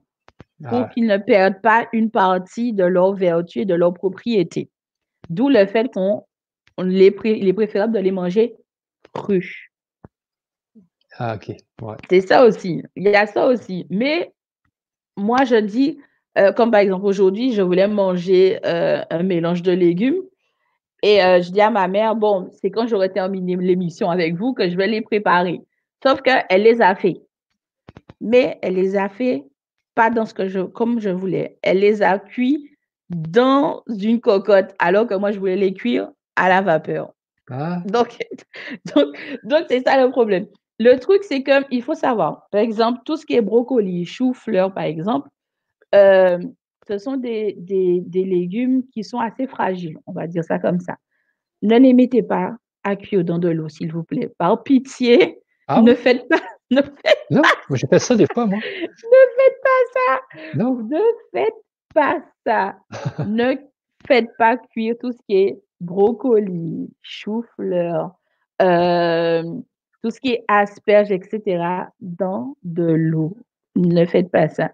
[0.66, 0.90] pour ah.
[0.94, 4.70] qu'ils ne perdent pas une partie de leur vertu et de leur propriété.
[5.28, 6.24] D'où le fait qu'on
[6.78, 8.56] les il est préférable de les manger
[9.12, 9.72] crus.
[11.18, 11.54] Ah, OK.
[12.08, 12.82] C'est ça aussi.
[12.96, 13.86] Il y a ça aussi.
[13.90, 14.32] Mais
[15.16, 15.98] moi, je dis,
[16.38, 20.22] euh, comme par exemple aujourd'hui, je voulais manger euh, un mélange de légumes.
[21.02, 24.54] Et euh, je dis à ma mère, bon, c'est quand j'aurai terminé l'émission avec vous
[24.54, 25.60] que je vais les préparer.
[26.02, 27.20] Sauf qu'elle les a fait.
[28.20, 29.44] Mais elle les a fait
[29.94, 31.58] pas dans ce que je, comme je voulais.
[31.62, 32.70] Elle les a cuits
[33.10, 37.12] dans une cocotte, alors que moi, je voulais les cuire à la vapeur.
[37.50, 37.82] Ah.
[37.86, 38.18] Donc,
[38.94, 40.46] donc, donc c'est ça le problème.
[40.78, 44.72] Le truc, c'est qu'il faut savoir, par exemple, tout ce qui est brocoli, chou, fleurs,
[44.72, 45.28] par exemple,
[45.94, 46.38] euh,
[46.88, 50.96] ce sont des, des, légumes qui sont assez fragiles, on va dire ça comme ça.
[51.62, 54.30] Ne les mettez pas à cuire dans de l'eau, s'il vous plaît.
[54.38, 56.40] Par pitié, ah ne faites pas.
[56.70, 57.42] Ne faites non,
[57.74, 58.56] j'ai fait ça des fois, moi.
[58.56, 60.20] ne faites pas ça.
[60.54, 60.76] Non.
[60.76, 60.98] Ne
[61.30, 61.54] faites
[61.92, 62.76] pas ça.
[63.26, 63.56] ne
[64.06, 68.12] faites pas cuire tout ce qui est brocoli, chou-fleur,
[68.62, 69.42] euh,
[70.02, 71.64] tout ce qui est asperges, etc.,
[72.00, 73.36] dans de l'eau.
[73.76, 74.70] Ne faites pas ça.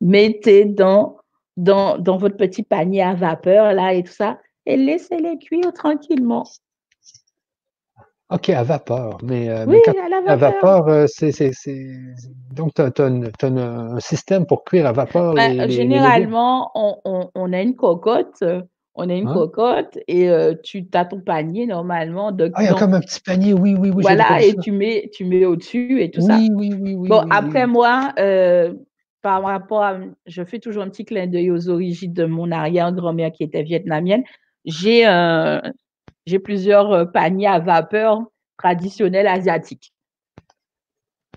[0.00, 1.18] Mettez dans,
[1.56, 6.44] dans, dans votre petit panier à vapeur, là, et tout ça, et laissez-les cuire tranquillement.
[8.30, 9.16] OK, à vapeur.
[9.22, 9.80] Mais, euh, oui,
[10.26, 10.86] à, vapeur.
[10.88, 11.32] Euh, c'est,
[12.52, 15.32] Donc, tu as, un, système pour cuire à vapeur.
[15.32, 18.44] Ben, généralement, on, on, a une cocotte
[18.98, 19.32] on a une hein?
[19.32, 20.28] cocotte et
[20.62, 22.32] tu as ton panier normalement.
[22.32, 24.02] De, ah, il y a comme un petit panier, oui, oui, oui.
[24.02, 26.36] Voilà, et tu mets, tu mets au-dessus et tout ça.
[26.36, 27.08] Oui, oui, oui.
[27.08, 28.12] Bon, après moi,
[29.22, 29.98] par rapport à.
[30.26, 34.24] Je fais toujours un petit clin d'œil aux origines de mon arrière-grand-mère qui était vietnamienne.
[34.64, 35.04] J'ai
[36.26, 38.20] j'ai plusieurs paniers à vapeur
[38.58, 39.92] traditionnels asiatiques.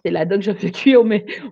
[0.04, 1.04] C'est là-dedans que je fais cuire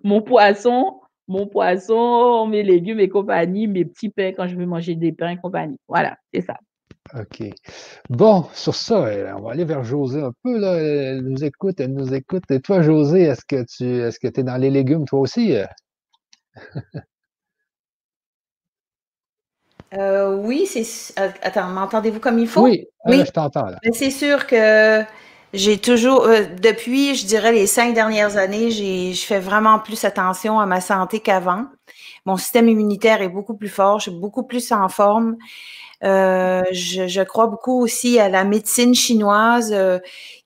[0.04, 0.99] mon poisson
[1.30, 5.30] mon poisson, mes légumes et compagnie, mes petits pains quand je veux manger des pains
[5.30, 5.78] et compagnie.
[5.88, 6.56] Voilà, c'est ça.
[7.18, 7.44] OK.
[8.10, 10.60] Bon, sur ça, euh, on va aller vers José un peu.
[10.60, 10.74] Là.
[10.74, 12.44] Elle nous écoute, elle nous écoute.
[12.50, 15.56] Et toi, José, est-ce que tu est-ce que es dans les légumes, toi aussi?
[19.96, 21.20] Euh, oui, c'est.
[21.42, 22.62] Attends, m'entendez-vous comme il faut?
[22.62, 23.24] Oui, oui.
[23.26, 23.72] je t'entends.
[23.92, 25.02] C'est sûr que
[25.54, 30.04] j'ai toujours, euh, depuis, je dirais, les cinq dernières années, j'ai, je fais vraiment plus
[30.06, 31.66] attention à ma santé qu'avant.
[32.26, 35.38] Mon système immunitaire est beaucoup plus fort, je suis beaucoup plus en forme.
[36.04, 40.00] Euh, je, je, crois beaucoup aussi à la médecine chinoise euh,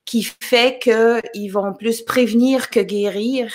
[0.04, 3.52] qui fait qu'ils vont plus prévenir que guérir.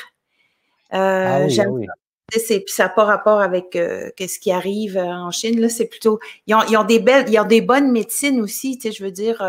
[0.94, 1.88] Euh, ah oui, ah oui.
[2.32, 5.60] C'est, ça n'a pas rapport avec ce qui arrive en Chine.
[5.60, 6.20] Là, c'est plutôt.
[6.46, 9.04] Ils ont, ils ont, des belles, ils ont des bonnes médecines aussi, tu sais, je
[9.04, 9.44] veux dire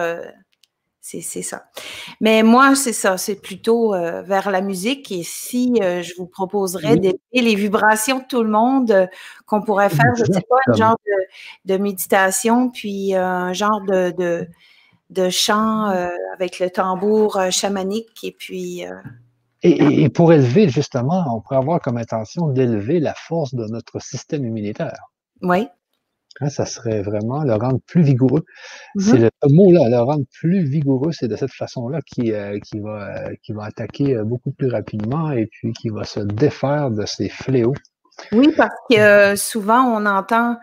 [1.00, 1.64] c'est ça.
[2.20, 5.10] Mais moi, c'est ça, c'est plutôt euh, vers la musique.
[5.10, 9.06] Et si euh, je vous proposerais d'élever les vibrations de tout le monde, euh,
[9.46, 10.96] qu'on pourrait faire, je ne sais pas, un genre
[11.64, 14.46] de, méditation, puis un genre de, de,
[15.08, 15.86] de chant
[16.34, 18.22] avec le tambour chamanique.
[18.22, 18.84] Et puis.
[19.62, 24.00] Et, et, pour élever, justement, on pourrait avoir comme intention d'élever la force de notre
[24.00, 25.10] système immunitaire.
[25.42, 25.66] Oui.
[26.40, 28.44] Hein, ça serait vraiment le rendre plus vigoureux.
[28.98, 33.26] C'est le mot-là, le rendre plus vigoureux, c'est de cette façon-là qui, euh, qui, va,
[33.26, 37.04] euh, qui va attaquer euh, beaucoup plus rapidement et puis qui va se défaire de
[37.04, 37.74] ces fléaux.
[38.32, 40.56] Oui, parce que souvent on entend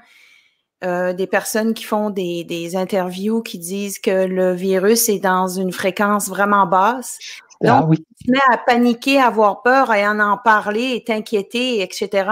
[0.84, 5.72] des personnes qui font des, des, interviews qui disent que le virus est dans une
[5.72, 7.18] fréquence vraiment basse.
[7.64, 11.82] Ah Donc, tu te mets à paniquer, à avoir peur, à en, parler, et t'inquiéter,
[11.82, 12.30] etc.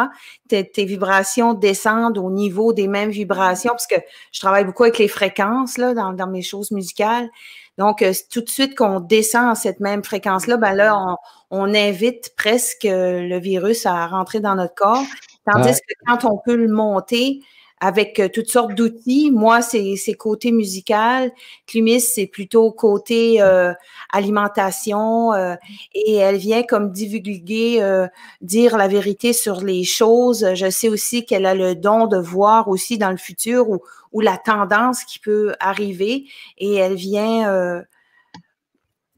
[0.48, 3.96] Tes, vibrations descendent au niveau des mêmes vibrations, parce que
[4.32, 7.30] je travaille beaucoup avec les fréquences là, dans, dans mes choses musicales.
[7.78, 11.18] Donc, euh, tout de suite qu'on descend à cette même fréquence-là, ben là, on,
[11.52, 15.04] on, invite presque le virus à rentrer dans notre corps.
[15.52, 17.42] Tandis que quand on peut le monter,
[17.80, 19.32] avec euh, toutes sortes d'outils.
[19.32, 21.32] Moi, c'est côté musical.
[21.68, 23.74] Clumis, c'est plutôt côté euh,
[24.12, 25.34] alimentation.
[25.34, 25.56] Euh,
[25.94, 28.06] et elle vient comme divulguer,
[28.42, 30.54] dire la vérité sur les choses.
[30.54, 33.80] Je sais aussi qu'elle a le don de voir aussi dans le futur ou,
[34.12, 36.26] ou la tendance qui peut arriver.
[36.58, 37.84] Et elle vient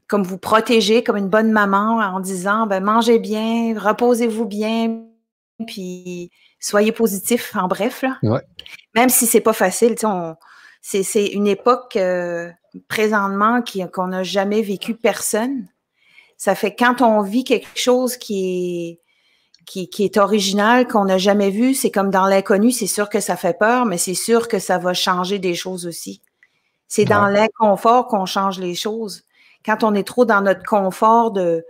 [0.08, 5.04] comme vous protéger comme une bonne maman en disant ben, mangez bien, reposez-vous bien,
[5.66, 8.02] puis soyez positif, en bref.
[8.02, 8.40] Là.
[8.94, 9.94] Même si c'est pas facile,
[10.82, 12.50] c'est une époque euh,
[12.88, 15.68] présentement qu'on n'a jamais vécu personne.
[16.36, 19.00] Ça fait quand on vit quelque chose qui est
[19.68, 21.74] qui, qui est original, qu'on n'a jamais vu.
[21.74, 24.78] C'est comme dans l'inconnu, c'est sûr que ça fait peur, mais c'est sûr que ça
[24.78, 26.22] va changer des choses aussi.
[26.86, 29.24] C'est dans l'inconfort qu'on change les choses.
[29.66, 31.66] Quand on est trop dans notre confort de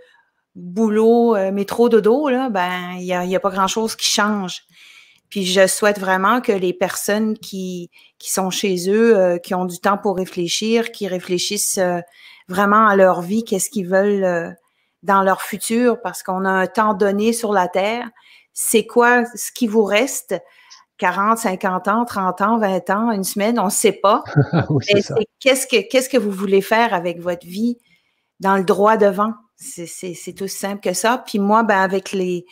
[0.58, 4.62] boulot, euh, métro, dodo, là, ben, il n'y a, pas grand-chose qui change.
[5.30, 9.66] Puis je souhaite vraiment que les personnes qui, qui sont chez eux, euh, qui ont
[9.66, 12.00] du temps pour réfléchir, qui réfléchissent euh,
[12.48, 14.56] vraiment à leur vie, qu'est-ce qu'ils veulent
[15.02, 18.08] dans leur futur, parce qu'on a un temps donné sur la Terre.
[18.52, 20.34] C'est quoi ce qui vous reste?
[20.96, 24.24] 40, 50 ans, 30 ans, 20 ans, une semaine, on ne sait pas.
[25.40, 27.78] qu'est-ce que qu'est-ce que vous voulez faire avec votre vie
[28.40, 29.34] dans le droit devant?
[29.60, 31.22] C'est tout simple que ça.
[31.26, 32.46] Puis moi, ben, avec les,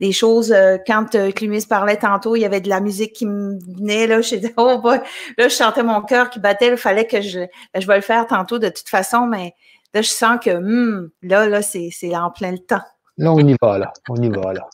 [0.00, 3.26] les choses, euh, quand euh, Clumis parlait tantôt, il y avait de la musique qui
[3.26, 5.02] me venait, là, je, oh là,
[5.38, 8.26] je sentais mon cœur qui battait, il fallait que je, ben, je vais le faire
[8.26, 9.54] tantôt de toute façon, mais
[9.94, 12.82] là, je sens que, hmm, là, là, c'est en plein le temps.
[13.18, 14.68] Là, on y va, là, on y va, là.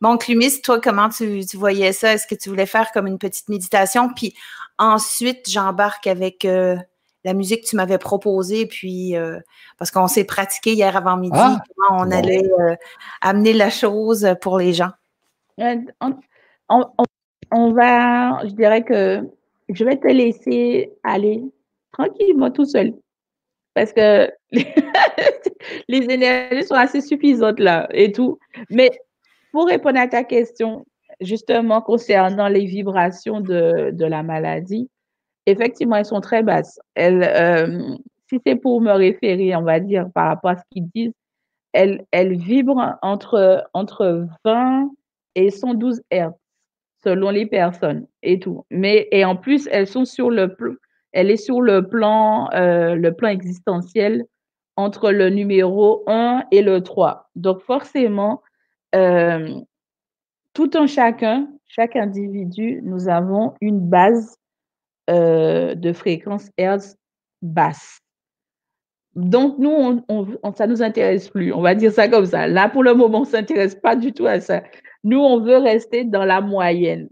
[0.00, 2.12] Bon, Clumis, toi, comment tu, voyais ça?
[2.12, 4.12] Est-ce que tu voulais faire comme une petite méditation?
[4.12, 4.34] Puis
[4.76, 6.76] ensuite, j'embarque avec euh,
[7.24, 9.38] la musique que tu m'avais proposée, puis euh,
[9.78, 12.76] parce qu'on s'est pratiqué hier avant midi, ah, comment on allait euh,
[13.22, 14.90] amener la chose pour les gens.
[16.68, 19.22] On, va, je dirais que
[19.68, 21.42] je vais te laisser aller
[21.92, 22.94] tranquillement tout seul.
[23.74, 24.30] Parce que
[25.88, 28.38] les énergies sont assez suffisantes là et tout.
[28.70, 28.90] Mais
[29.52, 30.84] pour répondre à ta question,
[31.20, 34.90] justement concernant les vibrations de, de la maladie,
[35.46, 36.78] effectivement, elles sont très basses.
[36.94, 37.96] Elles, euh,
[38.28, 41.14] si c'est pour me référer, on va dire, par rapport à ce qu'ils disent,
[41.72, 44.90] elles, elles vibrent entre, entre 20
[45.34, 46.30] et 112 Hz
[47.04, 48.64] selon les personnes et tout.
[48.70, 50.56] Mais, et en plus, elles sont sur le
[51.12, 54.24] elle est sur le plan, euh, le plan existentiel
[54.76, 57.30] entre le numéro 1 et le 3.
[57.36, 58.42] Donc, forcément,
[58.96, 59.60] euh,
[60.54, 64.36] tout un chacun, chaque individu, nous avons une base
[65.10, 66.96] euh, de fréquence Hertz
[67.42, 68.00] basse.
[69.14, 70.02] Donc, nous,
[70.56, 71.52] ça ne nous intéresse plus.
[71.52, 72.48] On va dire ça comme ça.
[72.48, 74.62] Là, pour le moment, on ne s'intéresse pas du tout à ça.
[75.04, 77.08] Nous, on veut rester dans la moyenne.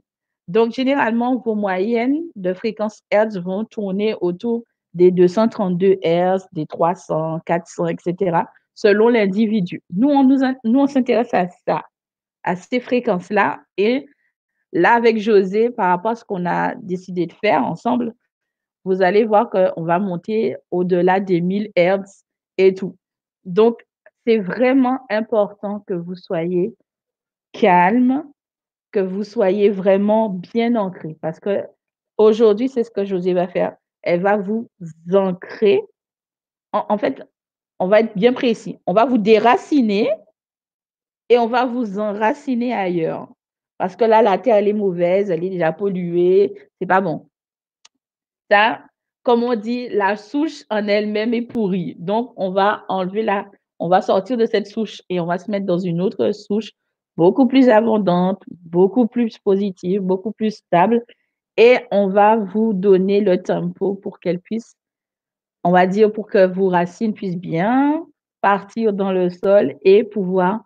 [0.49, 4.65] Donc, généralement, vos moyennes de fréquence Hertz vont tourner autour
[4.95, 8.43] des 232 Hz, des 300, 400, etc
[8.75, 9.83] selon l'individu.
[9.95, 11.83] Nous, on, nous, on s'intéresse à ça,
[12.43, 13.61] à ces fréquences-là.
[13.77, 14.07] Et
[14.73, 18.15] là, avec José, par rapport à ce qu'on a décidé de faire ensemble,
[18.85, 22.25] vous allez voir qu'on va monter au-delà des 1000 Hz
[22.59, 22.97] et tout.
[23.45, 23.87] Donc,
[24.27, 26.75] c'est vraiment important que vous soyez
[27.53, 28.25] calme,
[28.91, 31.17] que vous soyez vraiment bien ancré.
[31.21, 31.65] Parce que
[32.17, 33.77] aujourd'hui, c'est ce que José va faire.
[34.03, 34.69] Elle va vous
[35.13, 35.83] ancrer.
[36.73, 37.23] en fait,
[37.79, 38.79] on va être bien précis.
[38.87, 40.09] On va vous déraciner
[41.29, 43.29] et on va vous enraciner ailleurs.
[43.83, 47.27] Parce que là, la terre, elle est mauvaise, elle est déjà polluée, c'est pas bon.
[48.49, 48.85] Ça,
[49.25, 51.97] comme on dit, la souche en elle-même est pourrie.
[51.99, 55.51] Donc, on va enlever la, on va sortir de cette souche et on va se
[55.51, 56.71] mettre dans une autre souche
[57.17, 61.05] beaucoup plus abondante, beaucoup plus positive, beaucoup plus stable.
[61.57, 64.77] Et on va vous donner le tempo pour qu'elle puisse
[65.65, 68.07] on va dire, pour que vos racines puissent bien
[68.43, 70.63] partir dans le sol et pouvoir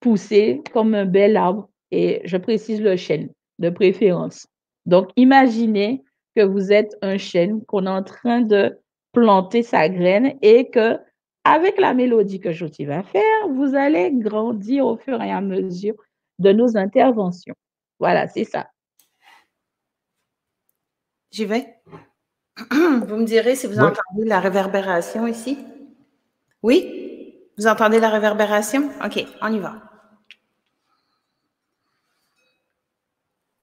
[0.00, 1.70] pousser comme un bel arbre.
[1.90, 4.46] Et je précise le chêne de préférence.
[4.86, 6.04] Donc, imaginez
[6.36, 8.78] que vous êtes un chêne, qu'on est en train de
[9.12, 10.98] planter sa graine et que,
[11.44, 15.94] avec la mélodie que Joti va faire, vous allez grandir au fur et à mesure
[16.38, 17.54] de nos interventions.
[17.98, 18.68] Voilà, c'est ça.
[21.30, 21.74] J'y vais.
[22.70, 25.58] Vous me direz si vous entendez la réverbération ici.
[26.62, 27.34] Oui?
[27.56, 28.90] Vous entendez la réverbération?
[29.04, 29.82] OK, on y va.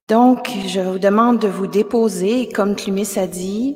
[0.08, 3.76] Donc, je vous demande de vous déposer, comme Clumis a dit,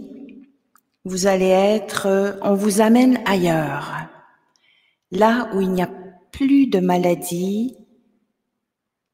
[1.03, 3.91] vous allez être, on vous amène ailleurs,
[5.09, 5.89] là où il n'y a
[6.31, 7.75] plus de maladie,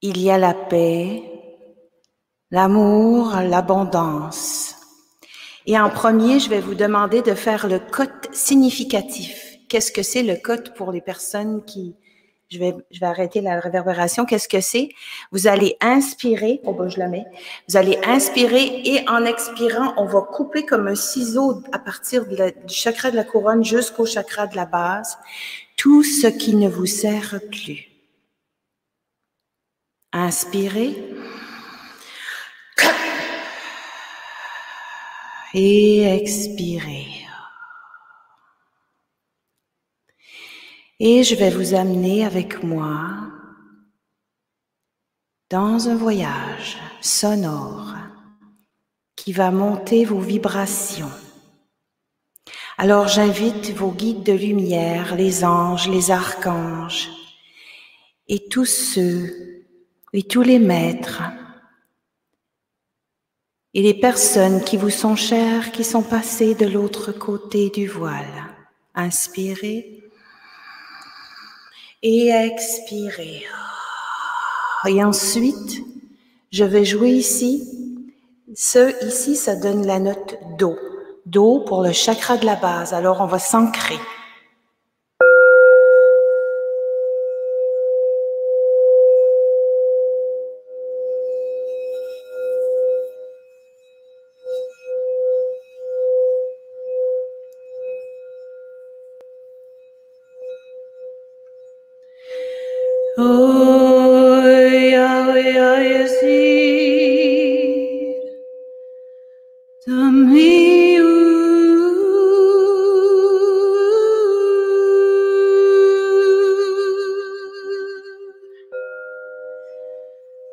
[0.02, 1.24] il y a la paix,
[2.52, 4.76] l'amour, l'abondance.
[5.68, 9.58] Et en premier, je vais vous demander de faire le cote significatif.
[9.70, 11.96] Qu'est-ce que c'est le cote pour les personnes qui...
[12.50, 14.26] Je vais, je vais arrêter la réverbération.
[14.26, 14.90] Qu'est-ce que c'est?
[15.32, 16.62] Vous allez inspirer.
[16.64, 17.26] Oh ben, je la mets.
[17.68, 22.36] Vous allez inspirer et en expirant, on va couper comme un ciseau à partir du
[22.68, 25.18] chakra de la couronne jusqu'au chakra de la base
[25.76, 27.90] tout ce qui ne vous sert plus.
[30.14, 30.96] Inspirez.
[35.56, 37.25] et expirez.
[41.00, 43.02] Et je vais vous amener avec moi
[45.50, 47.96] dans un voyage sonore
[49.18, 51.12] qui va monter vos vibrations.
[52.78, 57.10] Alors j'invite vos guides de lumière, les anges, les archanges,
[58.30, 59.66] et tous ceux
[60.14, 61.24] et tous les maîtres
[63.74, 68.56] et les personnes qui vous sont chères, qui sont passées de l'autre côté du voile.
[68.94, 69.95] Inspirez
[72.08, 73.44] et expirez.
[74.88, 75.82] Et ensuite,
[76.52, 77.68] je vais jouer ici.
[78.54, 80.78] Ce ici, ça donne la note Do.
[81.26, 82.94] Do pour le chakra de la base.
[82.94, 83.98] Alors, on va s'ancrer.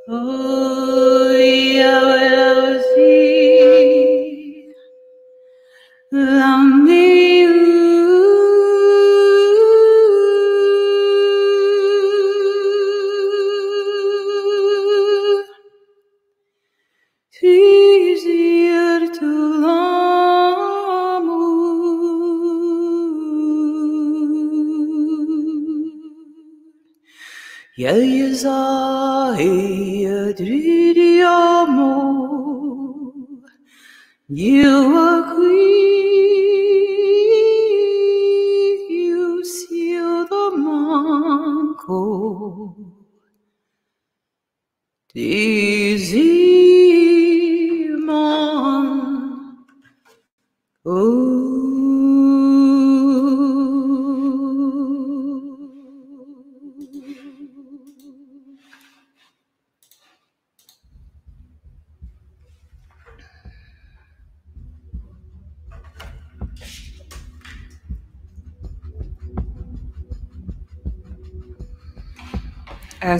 [0.08, 0.71] Oh.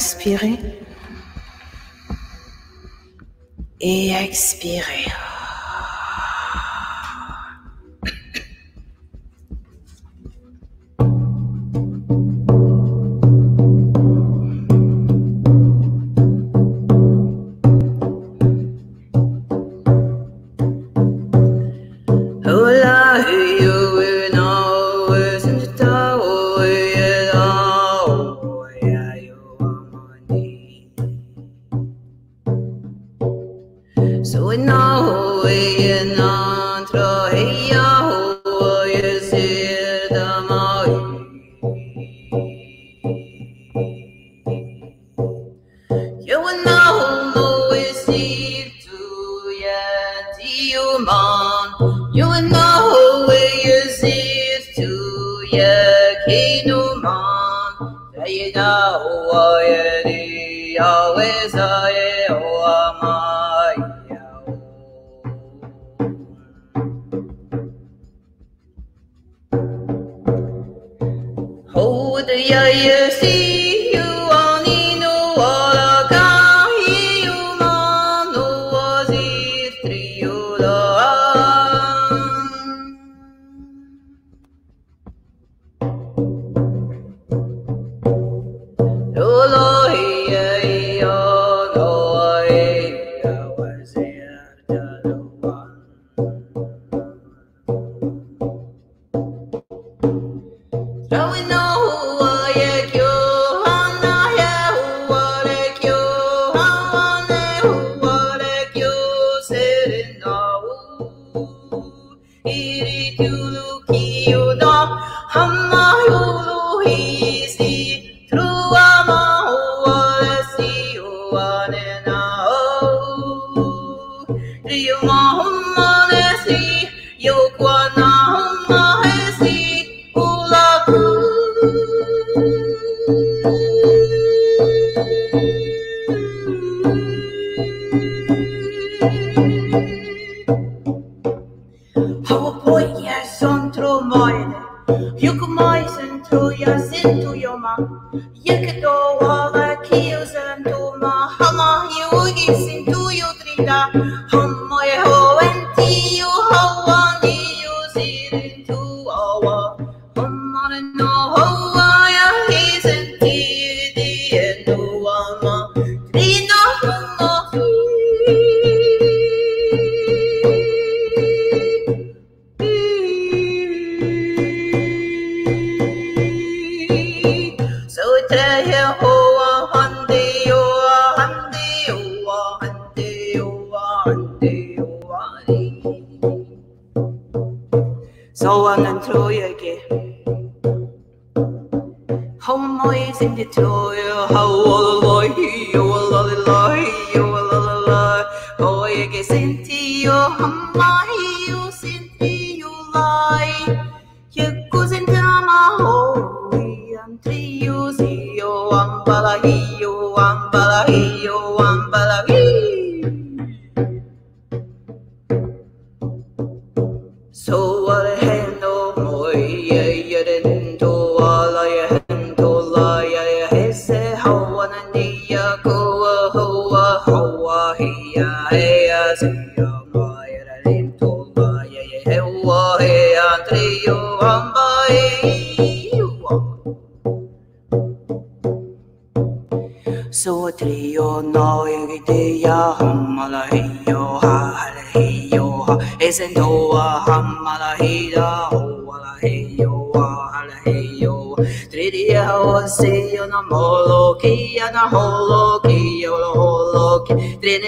[0.04, 0.58] Inspirez
[3.80, 5.06] et expirez.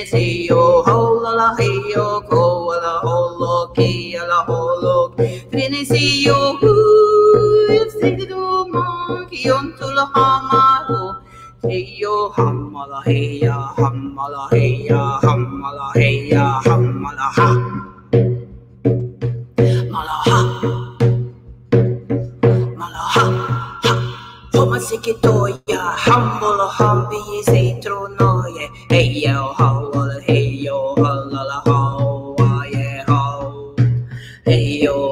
[0.04, 2.44] is he o hola he o go
[2.74, 4.96] ala holo ki ala holo
[5.50, 6.04] trinisi
[6.36, 6.72] o hu
[7.76, 8.42] ifsidu
[8.74, 10.06] monkey on to la
[11.64, 14.83] Hey yo, ham o hamala he ya hamala hey.
[25.66, 28.68] Ja, hammol och hambi i citronaje.
[28.90, 33.76] Hej och hallol, La och hallala, hauaje, hau.
[34.44, 35.03] Hej och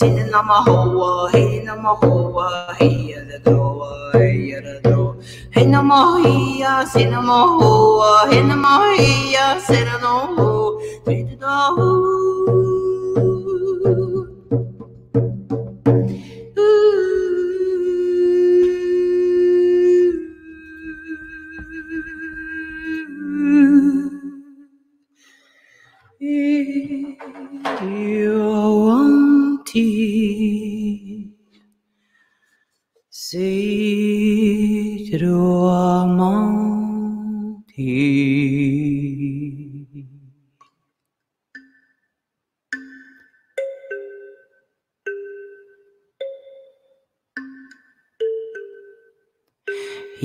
[0.00, 4.80] Sitting on my whole world, hating on my whole world, hey the door, hey the
[4.82, 5.18] door.
[5.50, 11.24] Hey no more here, sit no more, hey no more here, sit no more, hey
[11.24, 12.39] the door.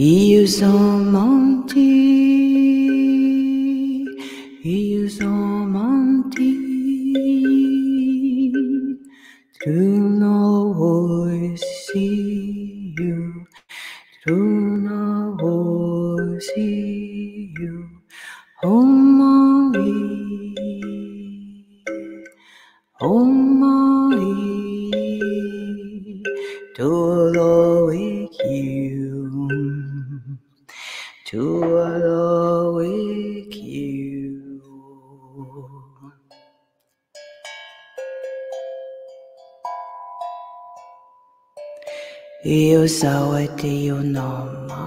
[0.08, 1.80] Ils ont menti,
[4.64, 6.62] ils ont menti.
[9.64, 13.48] To know see you,
[14.28, 17.90] to know see you.
[18.62, 19.05] Oh,
[42.86, 44.82] Usawa dio noma.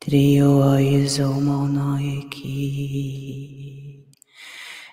[0.00, 2.56] Trio is omonoiki.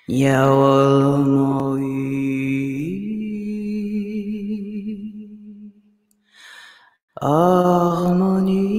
[0.09, 2.90] Yawolomoiki.
[7.21, 8.71] Harmonie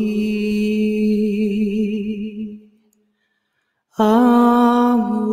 [3.96, 5.32] Amour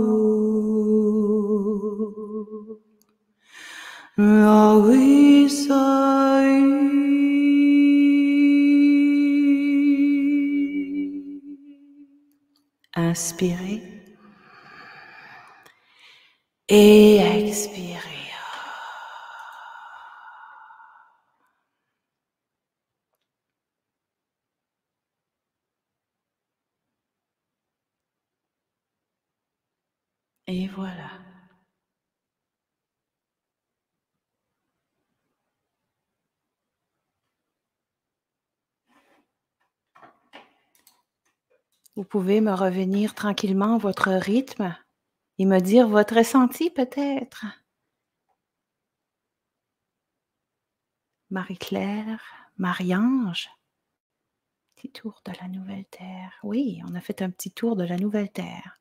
[4.17, 4.77] La
[12.95, 13.81] Inspirez.
[16.67, 18.09] Et expirez.
[30.51, 31.09] Et voilà.
[41.95, 44.73] Vous pouvez me revenir tranquillement votre rythme
[45.37, 47.45] et me dire votre ressenti peut-être.
[51.29, 52.21] Marie-Claire,
[52.57, 53.49] Marie-Ange,
[54.75, 56.39] petit tour de la Nouvelle Terre.
[56.43, 58.78] Oui, on a fait un petit tour de la Nouvelle Terre.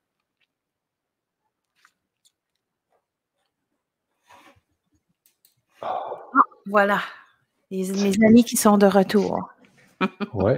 [6.68, 7.00] Voilà,
[7.70, 7.90] mes
[8.24, 9.50] amis qui sont de retour.
[10.34, 10.52] oui,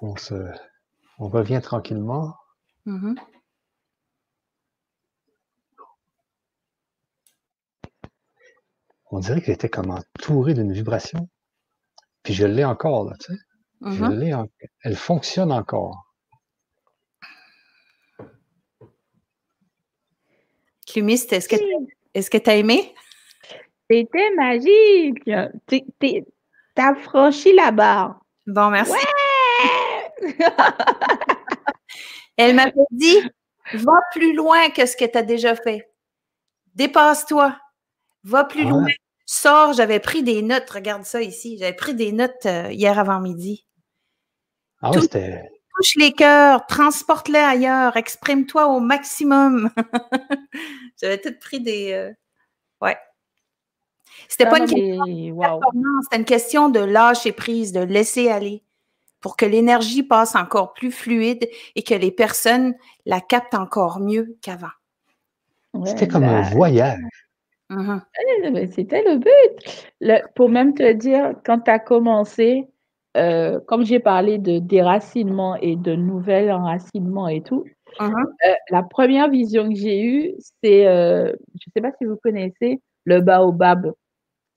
[0.00, 0.14] on,
[1.18, 2.34] on revient tranquillement.
[2.86, 3.14] Mm-hmm.
[9.10, 11.28] on dirait qu'elle était comme entourée d'une vibration.
[12.22, 13.38] Puis je l'ai encore, là, tu sais.
[13.82, 14.48] Je mm-hmm.
[14.82, 16.04] Elle fonctionne encore.
[20.86, 21.56] Clumiste, est-ce que
[22.12, 22.94] est-ce que tu as aimé?
[23.90, 25.28] C'était magique.
[26.76, 28.20] T'as franchi la barre.
[28.46, 28.92] Bon, merci.
[32.36, 33.18] Elle m'avait dit
[33.74, 35.90] va plus loin que ce que tu as déjà fait.
[36.74, 37.56] Dépasse-toi.
[38.22, 38.86] Va plus loin.
[39.26, 40.70] Sors, j'avais pris des notes.
[40.70, 41.58] Regarde ça ici.
[41.58, 43.66] J'avais pris des notes euh, hier avant-midi.
[44.82, 45.50] Ah oui, c'était.
[45.76, 49.70] Touche les cœurs, transporte-les ailleurs, exprime-toi au maximum.
[51.00, 51.92] j'avais tout pris des.
[51.92, 52.12] Euh,
[52.82, 52.96] ouais.
[54.28, 58.62] C'était pas une question de c'était une question de lâcher prise, de laisser aller
[59.20, 62.74] pour que l'énergie passe encore plus fluide et que les personnes
[63.06, 64.68] la captent encore mieux qu'avant.
[65.84, 66.98] C'était comme un ben, voyage.
[68.74, 70.24] C'était le but.
[70.34, 72.68] pour même te dire, quand tu as commencé,
[73.16, 77.64] euh, comme j'ai parlé de déracinement et de nouvel enracinement et tout,
[78.00, 78.08] euh,
[78.70, 82.80] la première vision que j'ai eue, c'est, euh, je ne sais pas si vous connaissez,
[83.04, 83.92] le baobab.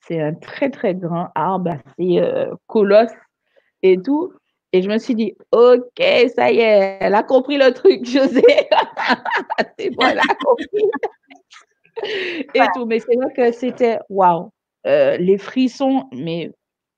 [0.07, 2.21] C'est un très, très grand arbre assez
[2.67, 3.11] colosse
[3.83, 4.33] et tout.
[4.73, 6.03] Et je me suis dit, OK,
[6.35, 8.41] ça y est, elle a compris le truc, José.
[9.77, 10.67] c'est bon, elle a compris.
[12.55, 12.85] et tout.
[12.87, 14.49] Mais c'est vrai que c'était, waouh,
[14.87, 16.51] euh, les frissons, mais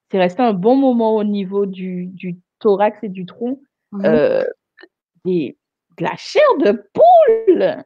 [0.09, 3.59] c'est resté un bon moment au niveau du, du thorax et du tronc.
[3.91, 4.43] Mmh euh,
[5.25, 5.57] des,
[5.97, 7.83] de la chair de poule,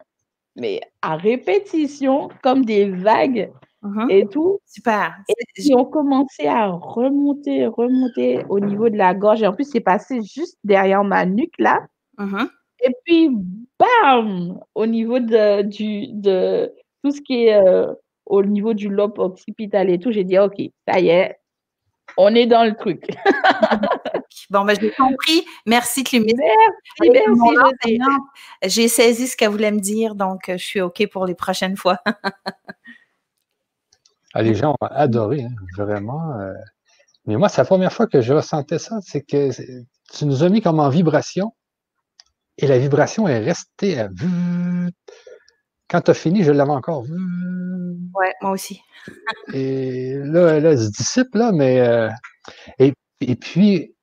[0.56, 3.52] mais à répétition, comme des vagues.
[3.82, 4.60] Mmh et tout.
[4.66, 5.16] Super.
[5.30, 9.42] Et ils ont commencé à remonter, remonter au niveau de la gorge.
[9.42, 11.86] Et en plus, c'est passé juste derrière ma nuque, là.
[12.18, 12.46] Mmh
[12.82, 13.30] et puis,
[13.78, 16.74] bam, au niveau de, du, de
[17.04, 17.94] tout ce qui est euh,
[18.26, 20.56] au niveau du lobe occipital et tout, j'ai dit, OK,
[20.88, 21.38] ça y est,
[22.18, 23.08] on est dans le truc.
[24.50, 25.46] bon, ben, j'ai compris.
[25.66, 26.04] Merci,
[27.02, 28.00] merci.
[28.64, 31.98] J'ai saisi ce qu'elle voulait me dire, donc je suis OK pour les prochaines fois.
[34.34, 36.40] Ah, les gens ont adoré, hein, vraiment.
[36.40, 36.54] Euh.
[37.26, 39.50] Mais moi, c'est la première fois que je ressentais ça, c'est que
[40.14, 41.54] tu nous as mis comme en vibration
[42.58, 44.10] et la vibration est restée à...
[45.90, 47.04] Quand tu as fini, je l'avais encore.
[47.04, 48.82] Oui, moi aussi.
[49.54, 51.80] et là, elle se dissipe, là, mais.
[51.80, 52.10] Euh,
[52.78, 53.96] et, et, puis,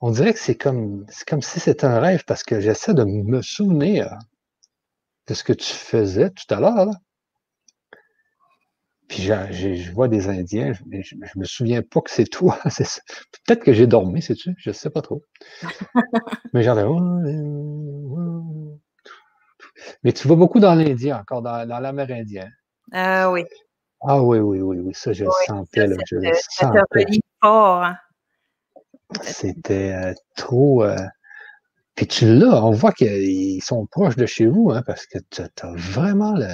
[0.00, 3.42] on dirait que c'est comme, comme si c'était un rêve parce que j'essaie de me
[3.42, 4.16] souvenir
[5.26, 6.86] de ce que tu faisais tout à l'heure.
[9.08, 12.58] Puis je vois des Indiens, je, je, me souviens pas que c'est toi.
[13.46, 14.54] Peut-être que j'ai dormi, sais-tu?
[14.58, 15.22] Je sais pas trop.
[16.52, 16.76] Mais genre,
[20.02, 22.48] mais tu vas beaucoup dans l'Indien, encore dans, dans l'Amérindien.
[22.92, 23.44] Ah oui.
[24.06, 24.94] Ah oui, oui, oui, oui.
[24.94, 25.86] Ça, je le sentais.
[25.86, 27.06] Là, je le sentais.
[27.40, 27.84] fort.
[27.84, 27.96] Hein.
[29.22, 30.84] C'était euh, trop.
[30.84, 30.96] Euh,
[31.94, 35.42] puis tu l'as, on voit qu'ils sont proches de chez vous, hein, parce que tu
[35.42, 36.48] as vraiment le.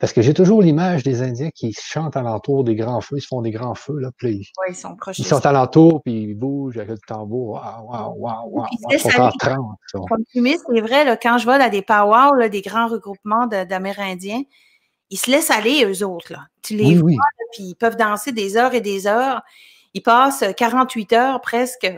[0.00, 3.26] Parce que j'ai toujours l'image des Indiens qui chantent alentour des grands feux, ils se
[3.26, 5.18] font des grands feux, là, puis ils sont proches.
[5.18, 7.60] Ils sont alentour, puis ils bougent avec le tambour.
[7.62, 8.66] Waouh, waouh, waouh, waouh.
[8.90, 9.30] Ils sont en
[10.32, 14.40] c'est vrai, là, quand je vais dans des powwows, des grands regroupements d'Amérindiens,
[15.10, 16.32] ils se laissent aller, eux autres.
[16.32, 16.46] Là.
[16.62, 17.10] Tu les vois,
[17.52, 19.42] puis ils peuvent danser des heures et des heures.
[19.92, 21.92] Ils passent 48 heures presque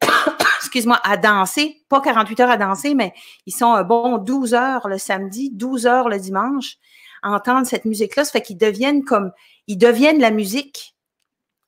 [0.58, 1.84] excuse-moi, à danser.
[1.88, 3.12] Pas 48 heures à danser, mais
[3.46, 6.78] ils sont un bon 12 heures le samedi, 12 heures le dimanche
[7.24, 8.24] entendre cette musique-là.
[8.24, 9.32] Ça fait qu'ils deviennent comme,
[9.66, 10.94] ils deviennent la musique.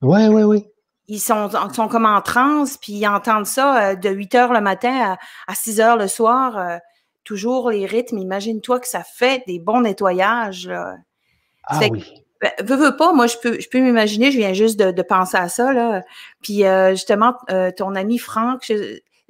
[0.02, 0.64] Oui, oui, oui.
[1.08, 4.60] Ils sont, sont comme en transe, puis ils entendent ça euh, de 8 heures le
[4.60, 5.16] matin
[5.46, 6.80] à, 6 heures le soir,
[7.24, 8.18] toujours les rythmes.
[8.18, 10.70] Imagine-toi que ça fait des bons nettoyages.
[11.64, 12.04] Ah oui.
[12.40, 15.38] Ben, veux, veux pas, moi, je peux, je peux m'imaginer, je viens juste de, penser
[15.38, 16.02] à ça, là.
[16.42, 18.70] Puis, euh, justement, euh, ton ami Franck,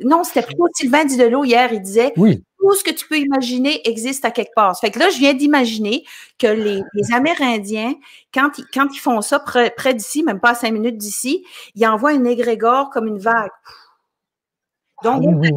[0.00, 2.42] non, c'était plutôt Sylvain Didelot hier, il disait oui.
[2.66, 4.78] Tout ce que tu peux imaginer existe à quelque part.
[4.78, 6.04] Fait que là, je viens d'imaginer
[6.38, 6.82] que les,
[7.12, 7.94] Amérindiens,
[8.32, 11.44] quand ils, quand ils font ça près, près d'ici, même pas à cinq minutes d'ici,
[11.74, 13.50] ils envoient une égrégore comme une vague.
[15.02, 15.48] Donc, ah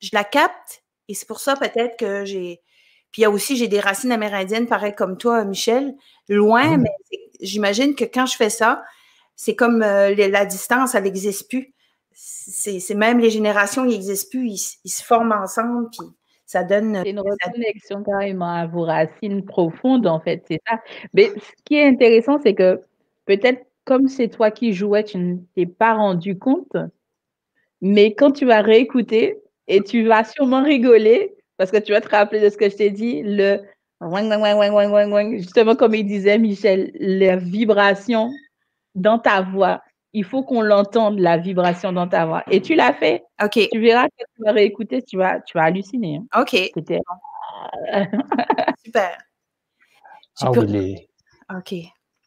[0.00, 2.60] je la capte et c'est pour ça peut-être que j'ai.
[3.10, 5.94] Puis il y a aussi, j'ai des racines amérindiennes, pareil comme toi, Michel,
[6.28, 6.90] loin, mais
[7.40, 8.82] j'imagine que quand je fais ça,
[9.36, 11.74] c'est comme euh, la distance, elle n'existe plus.
[12.14, 16.06] C'est même les générations, ils n'existent plus, ils, se forment ensemble, puis
[16.52, 17.00] ça donne.
[17.02, 20.78] C'est une reconnexion carrément à vos racines profondes, en fait, c'est ça.
[21.14, 22.80] Mais ce qui est intéressant, c'est que
[23.26, 26.76] peut-être comme c'est toi qui jouais, tu ne t'es pas rendu compte,
[27.80, 29.38] mais quand tu vas réécouter,
[29.68, 32.76] et tu vas sûrement rigoler parce que tu vas te rappeler de ce que je
[32.76, 33.58] t'ai dit, le
[35.38, 38.30] justement comme il disait Michel, la vibration
[38.94, 39.80] dans ta voix.
[40.14, 42.44] Il faut qu'on l'entende, la vibration dans ta voix.
[42.50, 43.24] Et tu l'as fait.
[43.42, 43.58] OK.
[43.72, 46.16] Tu verras que tu vas réécouter, tu vas, tu vas halluciner.
[46.16, 46.42] Hein.
[46.42, 46.50] OK.
[48.84, 49.18] Super.
[50.40, 51.08] Ah oui,
[51.54, 51.74] OK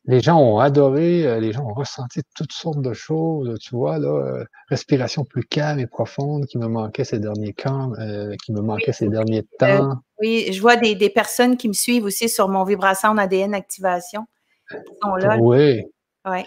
[0.07, 3.97] les gens ont adoré, euh, les gens ont ressenti toutes sortes de choses, tu vois,
[3.97, 8.53] là, euh, respiration plus calme et profonde qui me manquait ces derniers camps, euh, qui
[8.53, 9.95] me manquait ces derniers temps.
[10.19, 14.25] oui, je vois des, personnes qui me suivent aussi sur mon vibration ADN activation.
[15.01, 15.37] Sont là.
[15.39, 15.83] Oui.
[16.25, 16.43] Oui.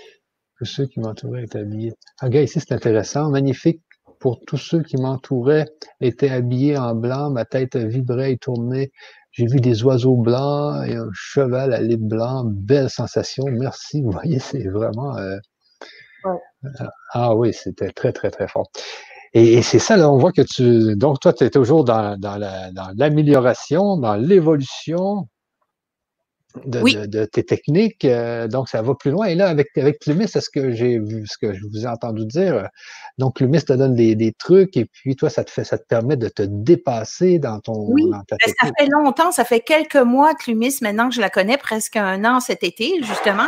[0.59, 1.93] Tous ceux qui m'entouraient étaient habillés.
[2.21, 3.31] Ah, gars, ici, c'est intéressant.
[3.31, 3.81] Magnifique
[4.19, 5.67] pour tous ceux qui m'entouraient
[6.01, 8.91] étaient habillés en blanc, ma tête vibrait et tournait
[9.39, 12.43] j'ai vu des oiseaux blancs et un cheval à l'île blanc.
[12.45, 13.45] Belle sensation.
[13.47, 14.03] Merci.
[14.03, 15.17] Vous voyez, c'est vraiment.
[15.17, 15.37] Euh,
[16.27, 18.69] euh, ah oui, c'était très, très, très fort.
[19.35, 20.97] Et, c'est ça, là, on voit que tu.
[20.97, 22.37] Donc, toi, tu es toujours dans, dans
[22.97, 25.29] l'amélioration, dans l'évolution
[26.65, 28.05] de, tes techniques.
[28.05, 29.27] Euh, donc, ça va plus loin.
[29.27, 31.87] Et là, avec, avec Plumis, c'est ce que j'ai vu, ce que je vous ai
[31.87, 32.69] entendu dire.
[33.19, 36.16] Donc, Plumis te donne des, trucs et puis toi, ça te fait, ça te permet
[36.16, 37.87] de te dépasser dans ton.
[37.89, 41.31] Oui, ben, ça fait longtemps, ça fait quelques mois que Plumis, maintenant que je la
[41.31, 43.47] connais, presque un an cet été, justement.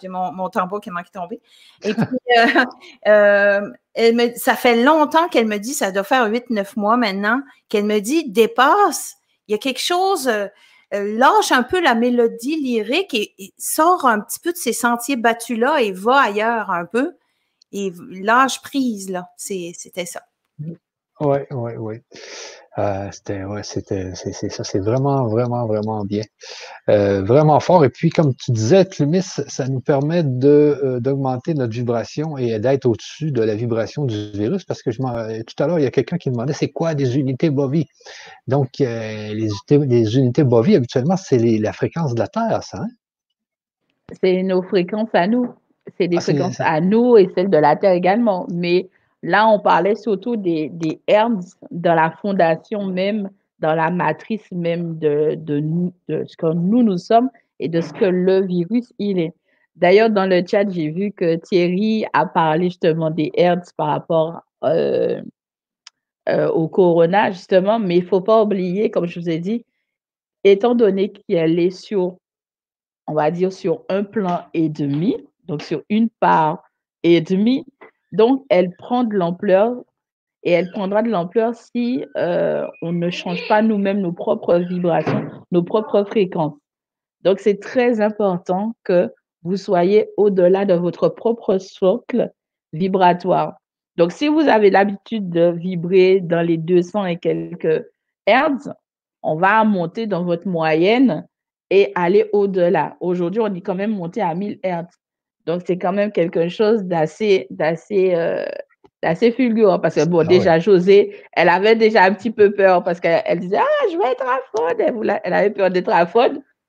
[0.00, 1.40] J'ai mon, mon tambour qui est manqué tomber.
[1.84, 2.02] Et puis,
[2.38, 2.64] euh,
[3.06, 7.40] euh, elle me, ça fait longtemps qu'elle me dit, ça doit faire 8-9 mois maintenant,
[7.68, 9.16] qu'elle me dit, dépasse.
[9.46, 10.48] Il y a quelque chose euh,
[10.92, 15.82] lâche un peu la mélodie lyrique et, sort un petit peu de ces sentiers battus-là
[15.82, 17.12] et va ailleurs un peu.
[17.72, 19.28] Et lâche prise, là.
[19.36, 20.22] C'était ça.
[21.20, 21.96] Oui, oui, oui.
[22.78, 26.22] Euh, c'était, ouais, c'était, c'est, ça, c'est vraiment, vraiment, vraiment bien.
[26.88, 27.84] Euh, vraiment fort.
[27.84, 32.58] Et puis, comme tu disais, Clumis, ça nous permet de, euh, d'augmenter notre vibration et
[32.58, 35.86] d'être au-dessus de la vibration du virus parce que je tout à l'heure, il y
[35.86, 37.86] a quelqu'un qui demandait c'est quoi des unités bovies.
[38.46, 42.78] Donc, les, unités, les unités bovies, habituellement, c'est la fréquence de la Terre, ça.
[42.78, 42.88] Hein?
[44.22, 45.48] C'est nos fréquences à nous.
[45.98, 48.46] C'est des ah, fréquences à nous et celles de la Terre également.
[48.52, 48.88] Mais
[49.22, 53.30] Là, on parlait surtout des, des hertz dans la fondation même,
[53.60, 55.38] dans la matrice même de,
[56.08, 57.30] ce que nous, nous sommes
[57.60, 59.32] et de ce que le virus, il est.
[59.76, 64.42] D'ailleurs, dans le chat, j'ai vu que Thierry a parlé justement des hertz par rapport
[64.64, 65.22] euh,
[66.28, 69.64] euh, au corona, justement, mais il ne faut pas oublier, comme je vous ai dit,
[70.44, 72.16] étant donné qu'elle est sur,
[73.06, 75.16] on va dire, sur un plan et demi,
[75.46, 76.62] donc sur une part
[77.02, 77.64] et demi,
[78.12, 79.74] donc, elle prend de l'ampleur
[80.42, 85.30] et elle prendra de l'ampleur si euh, on ne change pas nous-mêmes nos propres vibrations,
[85.50, 86.58] nos propres fréquences.
[87.22, 89.10] Donc, c'est très important que
[89.42, 92.30] vous soyez au-delà de votre propre socle
[92.72, 93.54] vibratoire.
[93.96, 97.86] Donc, si vous avez l'habitude de vibrer dans les 200 et quelques
[98.26, 98.68] hertz,
[99.22, 101.26] on va monter dans votre moyenne
[101.70, 102.96] et aller au-delà.
[103.00, 105.01] Aujourd'hui, on est quand même monté à 1000 hertz.
[105.46, 108.44] Donc, c'est quand même quelque chose d'assez, d'assez, euh,
[109.02, 112.84] d'assez fulgurant parce que, bon, ah déjà, José, elle avait déjà un petit peu peur
[112.84, 115.20] parce qu'elle disait, ah, je vais être à faune.
[115.24, 116.06] Elle, avait peur d'être à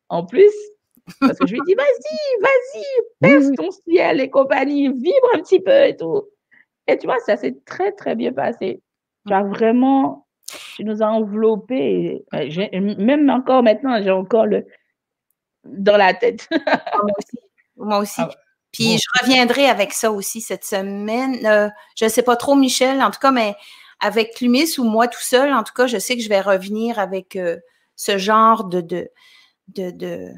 [0.09, 0.53] en plus.
[1.19, 2.83] Parce que je lui dis, vas-y, vas-y,
[3.19, 6.23] perce ton ciel et compagnie, vibre un petit peu et tout.
[6.87, 8.81] Et tu vois, ça s'est très, très bien passé.
[9.27, 10.25] Tu as vraiment,
[10.75, 12.23] tu nous as enveloppés.
[12.31, 14.65] Même encore maintenant, j'ai encore le
[15.65, 16.47] dans la tête.
[16.51, 17.39] Moi aussi.
[17.75, 18.21] Moi aussi.
[18.21, 18.29] Ah
[18.73, 21.45] puis je reviendrai avec ça aussi cette semaine.
[21.45, 23.55] Euh, je ne sais pas trop, Michel, en tout cas, mais
[23.99, 26.97] avec Clumis ou moi tout seul, en tout cas, je sais que je vais revenir
[26.97, 27.57] avec euh,
[27.95, 29.09] ce genre de, de,
[29.67, 30.29] de, de,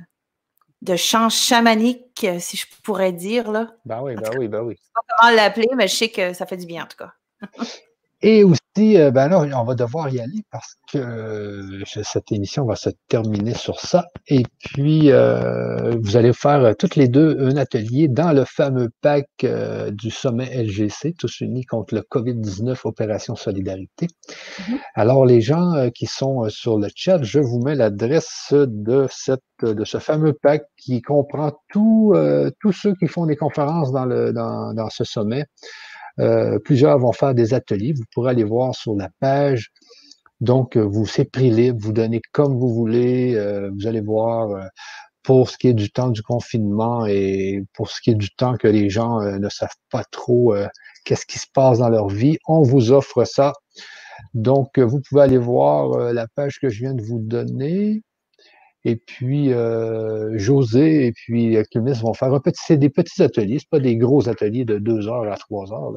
[0.82, 3.49] de chant chamanique, si je pourrais dire.
[3.49, 3.72] Là.
[3.86, 4.76] Ben oui, ben oui, ben oui.
[4.78, 6.88] Je ne sais pas comment l'appeler, mais je sais que ça fait du bien, en
[6.88, 7.14] tout cas.
[8.27, 12.65] Et aussi, euh, ben là, on va devoir y aller parce que euh, cette émission
[12.65, 14.07] va se terminer sur ça.
[14.27, 19.27] Et puis, euh, vous allez faire toutes les deux un atelier dans le fameux pack
[19.91, 24.07] du sommet LGC, tous unis contre le COVID-19, Opération Solidarité.
[24.07, 24.80] Mm-hmm.
[24.95, 29.85] Alors, les gens qui sont sur le chat, je vous mets l'adresse de cette de
[29.85, 32.15] ce fameux pack qui comprend tous
[32.72, 35.45] ceux qui font des conférences dans, le, dans, dans ce sommet.
[36.20, 37.94] Euh, plusieurs vont faire des ateliers.
[37.94, 39.72] Vous pourrez aller voir sur la page.
[40.42, 41.80] Donc, euh, vous, c'est prix libre.
[41.82, 43.36] Vous donnez comme vous voulez.
[43.36, 44.70] Euh, vous allez voir
[45.24, 48.58] pour ce qui est du temps du confinement et pour ce qui est du temps
[48.58, 50.54] que les gens ne savent pas trop
[51.04, 52.38] qu'est-ce qui se passe dans leur vie.
[52.48, 53.54] On vous offre ça.
[54.36, 58.04] Donc, vous pouvez aller voir la page que je viens de vous donner.
[58.86, 63.57] Et puis, euh, José et puis Clémis vont faire un petit, c'est des petits ateliers,
[63.60, 65.91] c'est pas des gros ateliers de deux heures à trois heures.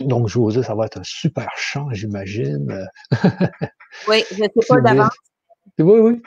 [0.00, 2.86] Donc, José, ça va être un super chant, j'imagine.
[4.08, 5.16] oui, je ne sais pas d'avance.
[5.78, 6.22] Oui, oui.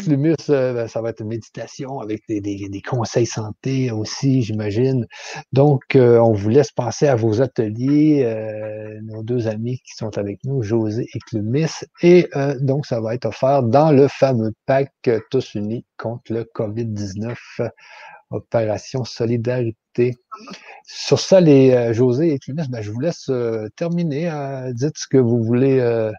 [0.00, 5.06] Clumus, euh, ben, ça va être une méditation avec des, conseils santé aussi, j'imagine.
[5.52, 10.16] Donc, euh, on vous laisse passer à vos ateliers, euh, nos deux amis qui sont
[10.18, 11.66] avec nous, José et Clumis.
[12.02, 12.28] Et
[12.60, 14.92] donc, ça va être offert dans le fameux pack
[15.30, 17.36] Tous unis contre le COVID-19,
[18.30, 20.16] Opération Solidarité.
[20.84, 23.30] Sur ça, les José et Clumis, ben, je vous laisse
[23.76, 24.30] terminer.
[24.74, 26.12] dites ce que vous voulez euh,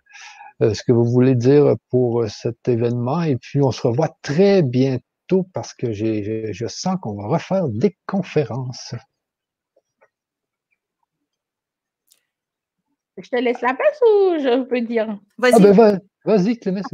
[0.62, 3.24] ce que vous voulez dire pour euh, cet événement.
[3.24, 7.96] Et puis, on se revoit très bientôt parce que je sens qu'on va refaire des
[8.06, 8.96] conférences.
[13.18, 15.20] Je te laisse la place ou je peux dire?
[15.38, 15.54] Vas-y.
[15.56, 16.86] Ah ben, vas-y, Clémence.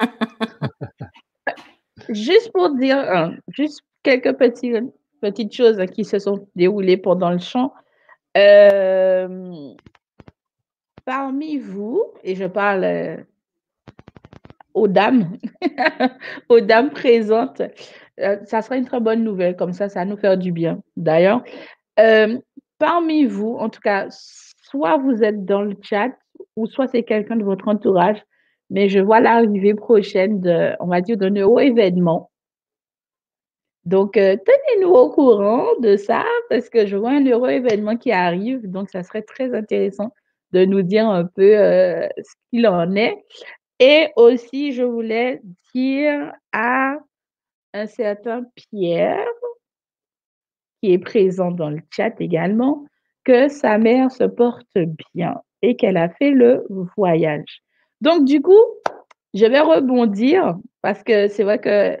[2.08, 7.72] juste pour dire, euh, juste quelques petites choses qui se sont déroulées pendant le chant.
[8.36, 9.74] Euh,
[11.04, 13.16] parmi vous, et je parle euh,
[14.72, 15.36] aux dames,
[16.48, 17.62] aux dames présentes,
[18.20, 20.80] euh, ça sera une très bonne nouvelle, comme ça, ça va nous faire du bien.
[20.96, 21.42] D'ailleurs,
[22.00, 22.38] euh,
[22.78, 26.10] parmi vous, en tout cas, soit vous êtes dans le chat,
[26.56, 28.22] ou soit c'est quelqu'un de votre entourage,
[28.70, 32.30] mais je vois l'arrivée prochaine de, on va dire, d'un euro événement.
[33.84, 38.66] Donc, tenez-nous au courant de ça parce que je vois un euro événement qui arrive.
[38.70, 40.10] Donc, ça serait très intéressant
[40.54, 43.24] de nous dire un peu euh, ce qu'il en est.
[43.80, 45.42] Et aussi, je voulais
[45.74, 46.94] dire à
[47.74, 49.26] un certain Pierre,
[50.80, 52.84] qui est présent dans le chat également,
[53.24, 54.78] que sa mère se porte
[55.12, 56.64] bien et qu'elle a fait le
[56.96, 57.62] voyage.
[58.00, 58.62] Donc, du coup,
[59.32, 61.98] je vais rebondir parce que c'est vrai que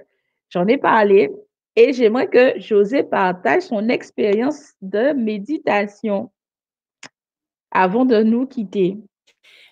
[0.50, 1.32] j'en ai parlé
[1.74, 6.30] et j'aimerais que José partage son expérience de méditation
[7.74, 8.96] avant de nous quitter.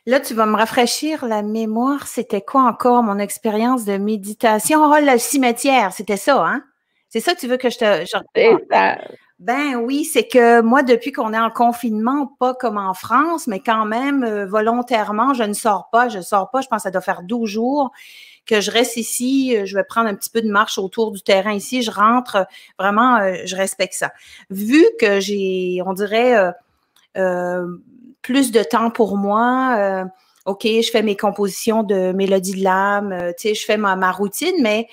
[0.04, 2.08] Là, tu vas me rafraîchir la mémoire.
[2.08, 4.84] C'était quoi encore mon expérience de méditation?
[4.84, 6.64] Oh, le cimetière, c'était ça, hein?
[7.08, 8.04] C'est ça que tu veux que je te.
[9.38, 13.58] Ben oui, c'est que moi, depuis qu'on est en confinement, pas comme en France, mais
[13.58, 16.08] quand même, euh, volontairement, je ne sors pas.
[16.08, 16.60] Je ne sors pas.
[16.60, 17.90] Je pense que ça doit faire 12 jours
[18.46, 19.56] que je reste ici.
[19.56, 21.82] Euh, je vais prendre un petit peu de marche autour du terrain ici.
[21.82, 22.46] Je rentre.
[22.78, 24.12] Vraiment, euh, je respecte ça.
[24.50, 26.52] Vu que j'ai, on dirait,
[28.22, 29.76] plus de temps pour moi.
[29.78, 30.04] Euh,
[30.46, 33.94] OK, je fais mes compositions de mélodie de l'âme, euh, tu sais, je fais ma,
[33.94, 34.88] ma routine, mais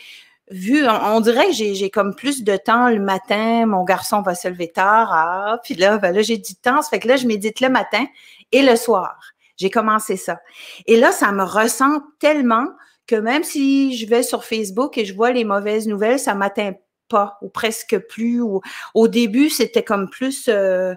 [0.51, 4.47] vu, on, dirait que j'ai comme plus de temps le matin, mon garçon va se
[4.47, 7.25] lever tard, ah, puis là, ben là j'ai du temps, ça fait que là, je
[7.25, 8.05] médite le matin
[8.51, 9.19] et le soir.
[9.57, 10.39] J'ai commencé ça.
[10.85, 12.67] Et là, ça me ressent tellement
[13.07, 16.73] que même si je vais sur Facebook et je vois les mauvaises nouvelles, ça m'atteint
[17.09, 18.39] pas ou presque plus.
[18.39, 18.61] Ou,
[18.93, 20.47] au début, c'était comme plus...
[20.47, 20.93] Euh,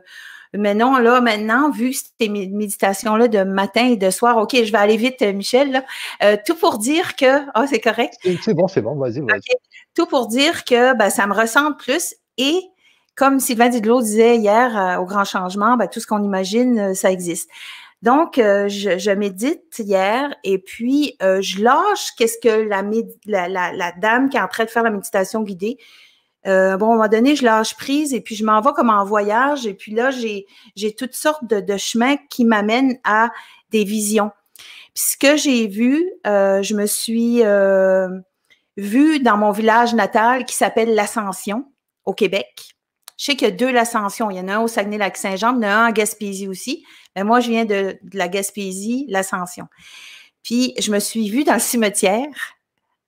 [0.54, 4.78] mais non, là, maintenant, vu ces méditations-là de matin et de soir, OK, je vais
[4.78, 5.84] aller vite, Michel,
[6.22, 7.40] euh, tout pour dire que.
[7.54, 8.14] Ah, c'est correct?
[8.42, 9.56] C'est bon, c'est bon, vas-y, vas-y.
[9.94, 12.60] Tout pour dire que ben, ça me ressemble plus et
[13.14, 16.94] comme Sylvain Didlot disait hier euh, au Grand Changement, ben, tout ce qu'on imagine, euh,
[16.94, 17.50] ça existe.
[18.02, 22.82] Donc, je, médite hier et puis je lâche qu'est-ce que la,
[23.26, 25.78] la, la, la, dame qui est en train de faire la méditation guidée,
[26.46, 28.90] euh, bon, à un moment donné, je lâche prise et puis je m'en vais comme
[28.90, 29.66] en voyage.
[29.66, 30.46] Et puis là, j'ai,
[30.96, 33.30] toutes sortes de, chemins qui m'amènent à
[33.70, 34.30] des visions.
[34.94, 38.08] Puis ce que j'ai vu, euh, je me suis euh,
[38.76, 41.66] vue dans mon village natal qui s'appelle l'Ascension
[42.04, 42.74] au Québec.
[43.16, 44.30] Je sais qu'il y a deux l'Ascension.
[44.30, 46.84] Il y en a un au Saguenay-Lac-Saint-Jean, il y en a un en Gaspésie aussi.
[47.14, 49.68] Mais moi, je viens de la Gaspésie, l'Ascension.
[50.42, 52.56] Puis je me suis vue dans le cimetière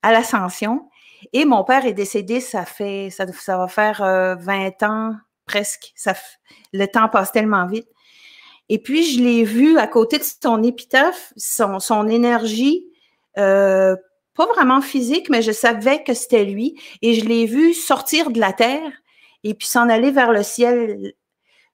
[0.01, 0.87] à l'Ascension
[1.33, 5.15] et mon père est décédé, ça fait, ça, va faire 20 euh, ans
[5.45, 5.93] presque.
[6.73, 7.87] Le temps passe tellement vite.
[8.69, 12.85] Et puis, je l'ai vu à côté de son épitaphe, son, son énergie,
[13.37, 13.95] euh,
[14.33, 16.79] pas vraiment physique, mais je savais que c'était lui.
[17.01, 18.91] Et je l'ai vu sortir de la terre
[19.43, 21.13] et puis s'en aller vers le ciel.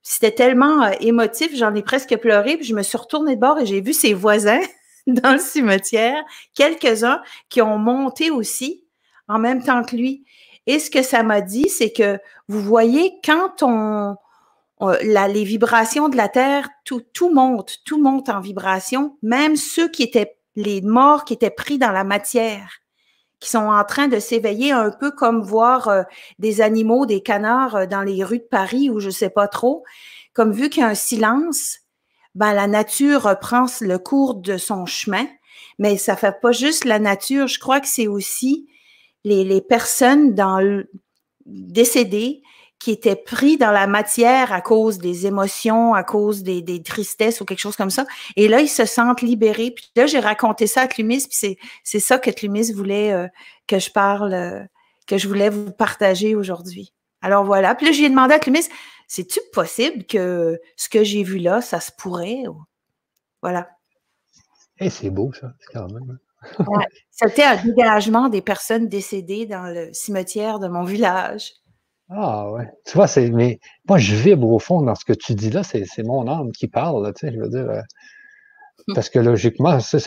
[0.03, 2.57] C'était tellement euh, émotif, j'en ai presque pleuré.
[2.57, 4.61] Puis je me suis retournée de bord et j'ai vu ses voisins
[5.07, 6.21] dans le cimetière,
[6.55, 8.80] quelques-uns qui ont monté aussi
[9.31, 10.25] en même temps que lui.
[10.67, 14.15] Et ce que ça m'a dit, c'est que vous voyez, quand on,
[15.01, 20.03] les vibrations de la Terre, tout, tout monte, tout monte en vibration, même ceux qui
[20.03, 22.81] étaient les morts qui étaient pris dans la matière,
[23.39, 26.03] qui sont en train de s'éveiller un peu comme voir euh,
[26.39, 29.83] des animaux, des canards euh, dans les rues de Paris ou je sais pas trop,
[30.33, 31.79] comme vu qu'il y a un silence,
[32.35, 35.25] ben la nature reprend le cours de son chemin,
[35.79, 38.67] mais ça fait pas juste la nature, je crois que c'est aussi
[39.23, 40.35] les, personnes
[41.45, 42.41] décédées
[42.79, 47.45] qui étaient pris dans la matière à cause des émotions, à cause des, tristesses ou
[47.45, 48.05] quelque chose comme ça.
[48.35, 49.71] Et là, ils se sentent libérés.
[49.71, 53.27] Puis là, j'ai raconté ça à Clumis, puis c'est, ça que Clumis voulait euh,
[53.67, 54.63] que je parle, euh,
[55.05, 56.91] que je voulais vous partager aujourd'hui.
[57.21, 57.75] Alors voilà.
[57.75, 58.67] Puis là, j'ai demandé à Clumis,
[59.07, 62.43] c'est-tu possible que ce que j'ai vu là, ça se pourrait?
[63.43, 63.69] Voilà.
[64.79, 66.17] Et eh, c'est beau, ça, quand même.
[66.59, 66.65] Hein.
[67.11, 71.53] c'était un dégagement des personnes décédées dans le cimetière de mon village.
[72.09, 72.67] Ah ouais.
[72.85, 73.29] Tu vois, c'est.
[73.29, 76.51] Mais moi, je vibre au fond dans ce que tu dis là, c'est mon âme
[76.51, 77.27] qui parle, tu.
[77.27, 77.81] Euh,
[78.87, 78.95] hum.
[78.95, 79.97] parce que logiquement, ça,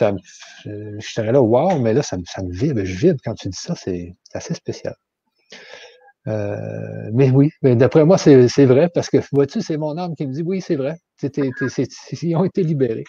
[0.65, 3.75] je serais là, wow, mais là, ça, me vibre, je vibre quand tu dis ça,
[3.75, 4.95] c'est assez spécial.
[6.27, 10.33] Euh, mais oui, d'après moi, c'est vrai, parce que vois-tu, c'est mon âme qui me
[10.33, 10.97] dit oui, c'est vrai.
[12.21, 13.05] ils ont été libérés.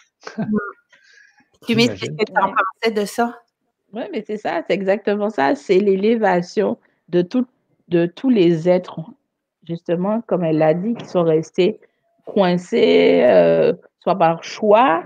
[1.67, 3.41] Tu mets ce que tu en pensais de ça?
[3.93, 5.55] Oui, mais c'est ça, c'est exactement ça.
[5.55, 6.79] C'est l'élévation
[7.09, 7.27] de
[7.89, 9.01] de tous les êtres,
[9.63, 11.79] justement, comme elle l'a dit, qui sont restés
[12.25, 15.05] coincés, euh, soit par choix,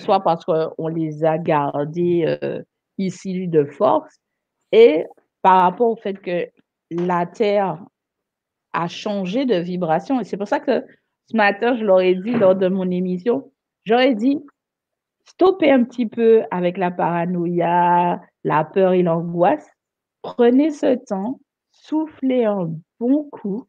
[0.00, 2.62] soit parce qu'on les a gardés euh,
[2.98, 4.20] ici de force,
[4.72, 5.06] et
[5.42, 6.46] par rapport au fait que
[6.90, 7.78] la Terre
[8.72, 10.20] a changé de vibration.
[10.20, 10.84] Et c'est pour ça que
[11.26, 13.50] ce matin, je leur ai dit lors de mon émission,
[13.84, 14.40] j'aurais dit,
[15.30, 19.68] stoppez un petit peu avec la paranoïa, la peur et l'angoisse.
[20.22, 21.40] Prenez ce temps
[21.70, 23.64] soufflez un bon coup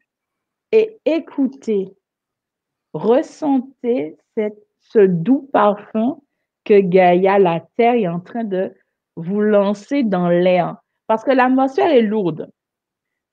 [0.70, 1.94] et écoutez,
[2.92, 4.16] ressentez
[4.80, 6.18] ce doux parfum
[6.64, 8.74] que Gaïa, la Terre, est en train de
[9.16, 10.76] vous lancer dans l'air.
[11.06, 12.50] Parce que l'atmosphère est lourde.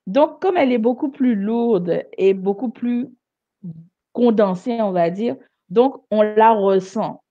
[0.06, 3.08] Donc, comme elle est beaucoup plus lourde et beaucoup plus
[4.12, 5.36] condensée, on va dire,
[5.68, 7.22] donc on la ressent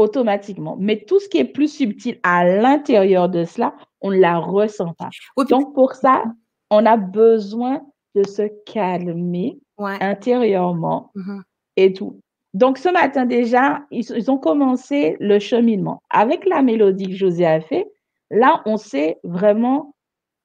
[0.00, 0.76] automatiquement.
[0.80, 4.94] Mais tout ce qui est plus subtil à l'intérieur de cela, on ne la ressent
[4.94, 5.10] pas.
[5.50, 6.24] Donc, pour ça,
[6.70, 7.82] on a besoin
[8.14, 11.42] de se calmer intérieurement mm-hmm.
[11.76, 12.18] et tout.
[12.54, 16.02] Donc, ce matin déjà, ils, ont commencé le cheminement.
[16.08, 17.86] Avec la mélodie que José a fait,
[18.30, 19.94] là, on s'est vraiment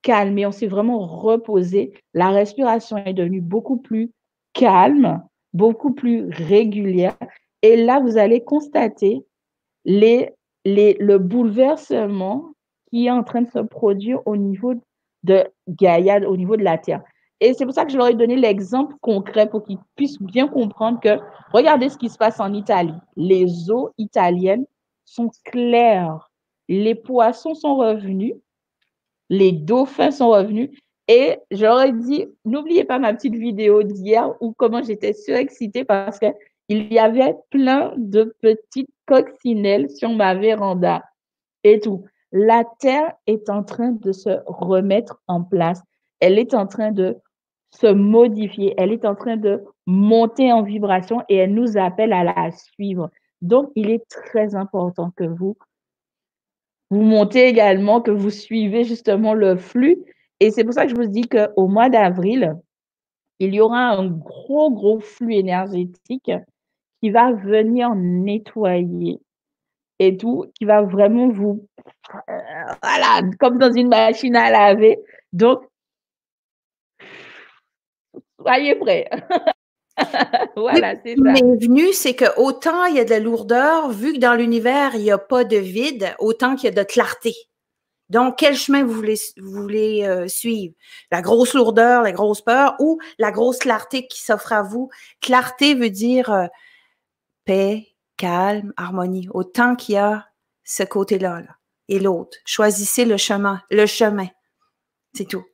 [0.02, 1.94] calmé, on s'est vraiment reposé.
[2.14, 4.12] La respiration est devenue beaucoup plus
[4.52, 5.24] calme,
[5.54, 7.16] beaucoup plus régulière.
[7.62, 9.24] Et là, vous allez constater
[9.86, 10.34] les,
[10.66, 12.52] le bouleversement
[12.90, 14.74] qui est en train de se produire au niveau
[15.24, 17.02] de Gaïa au niveau de la Terre.
[17.42, 20.48] Et c'est pour ça que je leur ai donné l'exemple concret pour qu'ils puissent bien
[20.48, 21.20] comprendre que
[21.52, 22.94] regardez ce qui se passe en Italie.
[23.18, 24.66] Les eaux italiennes
[25.04, 26.32] sont claires.
[26.70, 28.36] Les poissons sont revenus.
[29.30, 30.70] Les dauphins sont revenus.
[31.08, 36.20] Et j'aurais dit, n'oubliez pas ma petite vidéo d'hier où comment j'étais surexcitée parce
[36.68, 41.04] qu'il y avait plein de petites coccinelles sur ma véranda
[41.64, 42.06] et tout
[42.38, 45.82] la Terre est en train de se remettre en place.
[46.20, 47.18] Elle est en train de
[47.72, 48.74] se modifier.
[48.78, 53.10] Elle est en train de monter en vibration et elle nous appelle à la suivre.
[53.42, 55.56] Donc, il est très important que vous
[56.92, 59.98] vous montez également, que vous suivez justement le flux.
[60.42, 62.58] Et c'est pour ça que je vous dis qu'au mois d'avril,
[63.40, 66.32] il y aura un gros, gros flux énergétique
[67.02, 69.20] qui va venir nettoyer
[70.00, 71.68] et tout, qui va vraiment vous,
[72.30, 72.34] euh,
[72.84, 75.00] voilà, comme dans une machine à laver.
[75.32, 75.64] Donc,
[78.40, 79.10] soyez prêts.
[80.56, 81.34] voilà, c'est ça.
[81.34, 84.96] est venu, c'est que autant il y a de la lourdeur, vu que dans l'univers,
[84.96, 87.34] il n'y a pas de vide, autant qu'il y a de clarté.
[88.10, 90.76] Donc, quel chemin vous voulez, vous voulez euh, suivre?
[91.12, 94.90] La grosse lourdeur, la grosse peur ou la grosse clarté qui s'offre à vous?
[95.22, 96.46] Clarté veut dire euh,
[97.46, 100.26] paix, calme, harmonie, autant qu'il y a
[100.64, 101.44] ce côté-là
[101.88, 102.38] et l'autre.
[102.46, 104.28] Choisissez le chemin, le chemin.
[105.14, 105.46] C'est tout.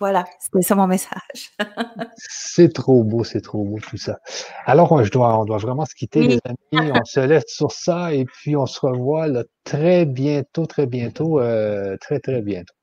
[0.00, 1.50] Voilà, c'était ça mon message.
[2.16, 4.20] c'est trop beau, c'est trop beau tout ça.
[4.64, 6.92] Alors, je dois, on doit vraiment se quitter, les amis.
[6.94, 9.26] On se laisse sur ça et puis on se revoit
[9.64, 12.74] très bientôt, très bientôt, euh, très, très bientôt.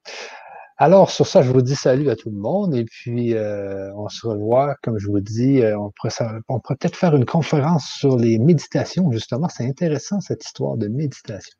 [0.78, 4.10] Alors, sur ça, je vous dis salut à tout le monde et puis euh, on
[4.10, 6.14] se revoit, comme je vous dis, euh, on pourrait,
[6.50, 9.48] on pourrait peut-être faire une conférence sur les méditations, justement.
[9.48, 11.58] C'est intéressant cette histoire de méditation.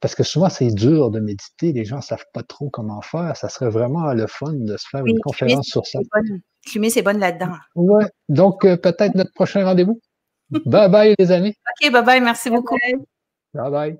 [0.00, 3.36] Parce que souvent, c'est dur de méditer, les gens ne savent pas trop comment faire.
[3.36, 6.00] Ça serait vraiment le fun de se faire une conférence sur ça.
[6.66, 7.52] Fumée, c'est bonne là-dedans.
[7.76, 8.04] Ouais.
[8.28, 10.00] Donc, euh, peut-être notre prochain rendez-vous.
[10.66, 11.54] bye bye, les amis.
[11.82, 12.20] OK, bye bye.
[12.20, 12.76] Merci beaucoup.
[13.54, 13.98] Bye bye.